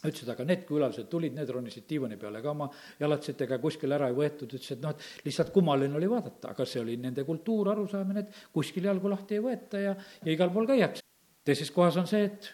Ütles, 0.03 0.25
et 0.25 0.31
aga 0.33 0.43
need 0.49 0.65
külalised 0.67 1.07
tulid, 1.07 1.31
need 1.37 1.53
ronisid 1.55 1.85
diivani 1.87 2.17
peale 2.19 2.41
ka 2.43 2.51
oma 2.51 2.67
jalatsetega 2.99 3.61
kuskile 3.63 3.95
ära 3.95 4.09
ei 4.11 4.17
võetud, 4.17 4.51
ütles, 4.57 4.73
et 4.75 4.83
noh, 4.83 4.91
et 4.91 5.23
lihtsalt 5.29 5.53
kummaline 5.55 5.95
oli 5.95 6.09
vaadata, 6.11 6.51
aga 6.51 6.67
see 6.67 6.81
oli 6.83 6.97
nende 6.99 7.23
kultuur, 7.23 7.71
arusaamine, 7.71 8.25
et 8.25 8.43
kuskil 8.51 8.89
jalgu 8.91 9.13
lahti 9.13 9.39
ei 9.39 9.45
võeta 9.47 9.85
ja, 9.85 9.95
ja 10.25 10.35
igal 10.35 10.51
pool 10.51 10.67
käiakse. 10.67 11.05
Teises 11.45 11.71
kohas 11.71 11.97
on 11.99 12.07
see, 12.09 12.27
et 12.29 12.49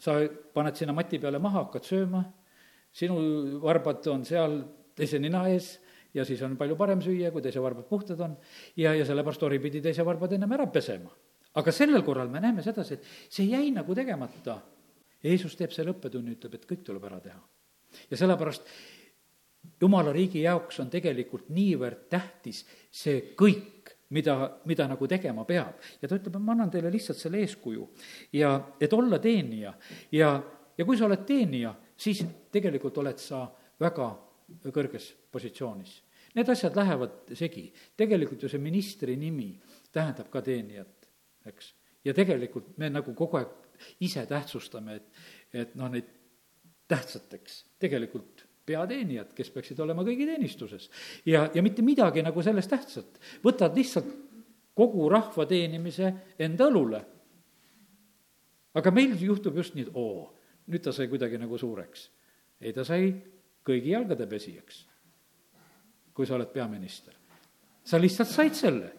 sa 0.00 0.16
paned 0.54 0.76
sinna 0.76 0.94
mati 0.96 1.20
peale 1.22 1.40
maha, 1.42 1.66
hakkad 1.66 1.86
sööma, 1.88 2.24
sinu 2.94 3.18
varbad 3.62 4.06
on 4.12 4.24
seal 4.28 4.60
teise 4.96 5.18
nina 5.22 5.44
ees 5.50 5.74
ja 6.14 6.24
siis 6.26 6.42
on 6.46 6.56
palju 6.58 6.76
parem 6.78 7.02
süüa, 7.02 7.32
kui 7.34 7.42
teise 7.42 7.62
varbad 7.62 7.88
puhtad 7.88 8.20
on 8.22 8.36
ja, 8.78 8.94
ja 8.94 9.06
sellepärast 9.06 9.42
ori 9.48 9.58
pidi 9.62 9.82
teise 9.84 10.06
varbad 10.06 10.36
ennem 10.36 10.52
ära 10.56 10.66
pesema. 10.70 11.10
aga 11.54 11.72
sellel 11.72 12.02
korral 12.02 12.30
me 12.30 12.40
näeme 12.42 12.62
sedasi, 12.62 12.94
et 12.94 13.04
see 13.30 13.46
jäi 13.46 13.70
nagu 13.70 13.94
tegemata. 13.94 14.60
Jeesus 15.24 15.54
teeb 15.56 15.72
selle 15.72 15.94
õppetunni, 15.94 16.34
ütleb, 16.34 16.54
et 16.58 16.66
kõik 16.68 16.82
tuleb 16.84 17.04
ära 17.08 17.20
teha. 17.20 17.40
ja 18.10 18.16
sellepärast 18.16 18.68
jumala 19.80 20.12
riigi 20.12 20.42
jaoks 20.44 20.80
on 20.82 20.90
tegelikult 20.92 21.48
niivõrd 21.54 22.08
tähtis 22.12 22.64
see 22.90 23.34
kõik, 23.38 23.83
mida, 24.10 24.60
mida 24.64 24.86
nagu 24.88 25.08
tegema 25.08 25.44
peab. 25.44 25.80
ja 26.00 26.08
ta 26.08 26.16
ütleb, 26.16 26.34
et 26.36 26.42
ma 26.42 26.52
annan 26.52 26.70
teile 26.70 26.90
lihtsalt 26.92 27.18
selle 27.18 27.40
eeskuju 27.44 27.88
ja 28.32 28.54
et 28.80 28.92
olla 28.92 29.18
teenija 29.18 29.74
ja, 30.12 30.30
ja 30.78 30.84
kui 30.84 30.98
sa 30.98 31.06
oled 31.06 31.24
teenija, 31.26 31.74
siis 31.96 32.24
tegelikult 32.52 32.98
oled 32.98 33.18
sa 33.18 33.46
väga 33.80 34.10
kõrges 34.74 35.12
positsioonis. 35.32 36.02
Need 36.34 36.50
asjad 36.50 36.74
lähevad 36.76 37.30
segi. 37.38 37.68
tegelikult 37.96 38.42
ju 38.42 38.48
see 38.50 38.58
ministri 38.58 39.16
nimi 39.16 39.52
tähendab 39.92 40.30
ka 40.30 40.42
teenijat, 40.42 41.08
eks. 41.46 41.74
ja 42.04 42.14
tegelikult 42.14 42.76
me 42.78 42.90
nagu 42.90 43.14
kogu 43.14 43.38
aeg 43.38 43.48
ise 44.00 44.26
tähtsustame, 44.26 44.96
et, 44.96 45.06
et 45.52 45.74
noh, 45.78 45.88
neid 45.90 46.10
tähtsateks 46.90 47.64
tegelikult 47.80 48.33
peateenijad, 48.66 49.32
kes 49.36 49.50
peaksid 49.54 49.80
olema 49.80 50.04
kõigi 50.06 50.28
teenistuses. 50.28 50.90
ja, 51.26 51.48
ja 51.54 51.62
mitte 51.62 51.82
midagi 51.82 52.22
nagu 52.22 52.42
sellest 52.42 52.70
tähtsat. 52.70 53.20
võtad 53.44 53.76
lihtsalt 53.76 54.08
kogu 54.74 55.08
rahva 55.08 55.46
teenimise 55.46 56.14
enda 56.38 56.70
õlule. 56.70 57.04
aga 58.74 58.90
meil 58.90 59.16
juhtub 59.20 59.56
just 59.56 59.74
nii, 59.74 59.88
et 59.88 59.94
oo, 59.94 60.32
nüüd 60.66 60.82
ta 60.82 60.92
sai 60.92 61.08
kuidagi 61.08 61.38
nagu 61.38 61.58
suureks. 61.58 62.10
ei, 62.60 62.72
ta 62.72 62.84
sai 62.84 63.14
kõigi 63.64 63.94
jalgade 63.96 64.26
pesijaks 64.26 64.84
kui 66.14 66.26
sa 66.26 66.38
oled 66.38 66.52
peaminister. 66.54 67.14
sa 67.84 67.98
lihtsalt 68.00 68.30
said 68.30 68.54
selle, 68.56 68.90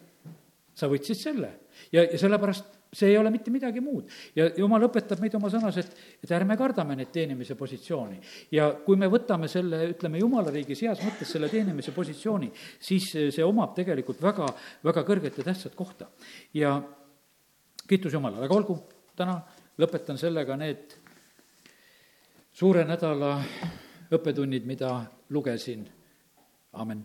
sa 0.76 0.86
võtsid 0.86 1.18
selle 1.18 1.48
ja, 1.90 2.04
ja 2.04 2.18
sellepärast 2.20 2.75
see 2.96 3.10
ei 3.12 3.18
ole 3.20 3.30
mitte 3.30 3.52
midagi 3.52 3.82
muud. 3.84 4.08
ja 4.36 4.48
jumal 4.56 4.86
õpetab 4.88 5.20
meid 5.22 5.34
oma 5.38 5.50
sõnas, 5.52 5.76
et, 5.80 5.96
et 6.24 6.32
ärme 6.32 6.56
kardame 6.58 6.96
neid 6.96 7.12
teenimise 7.14 7.56
positsiooni. 7.58 8.20
ja 8.56 8.70
kui 8.84 8.96
me 9.00 9.10
võtame 9.12 9.48
selle, 9.52 9.82
ütleme, 9.92 10.20
jumala 10.22 10.52
riigis 10.54 10.82
heas 10.86 11.02
mõttes 11.04 11.32
selle 11.32 11.50
teenimise 11.52 11.94
positsiooni, 11.96 12.50
siis 12.80 13.10
see 13.12 13.44
omab 13.44 13.74
tegelikult 13.76 14.22
väga, 14.22 14.48
väga 14.86 15.06
kõrget 15.08 15.40
ja 15.40 15.48
tähtsat 15.50 15.74
kohta. 15.78 16.08
ja 16.54 16.76
kiitus 17.86 18.16
Jumalale, 18.16 18.46
aga 18.46 18.56
olgu, 18.56 18.78
täna 19.16 19.40
lõpetan 19.78 20.18
sellega 20.18 20.56
need 20.56 20.96
suure 22.56 22.86
nädala 22.88 23.36
õppetunnid, 24.16 24.64
mida 24.64 24.94
lugesin, 25.30 25.84
amin 26.72 27.04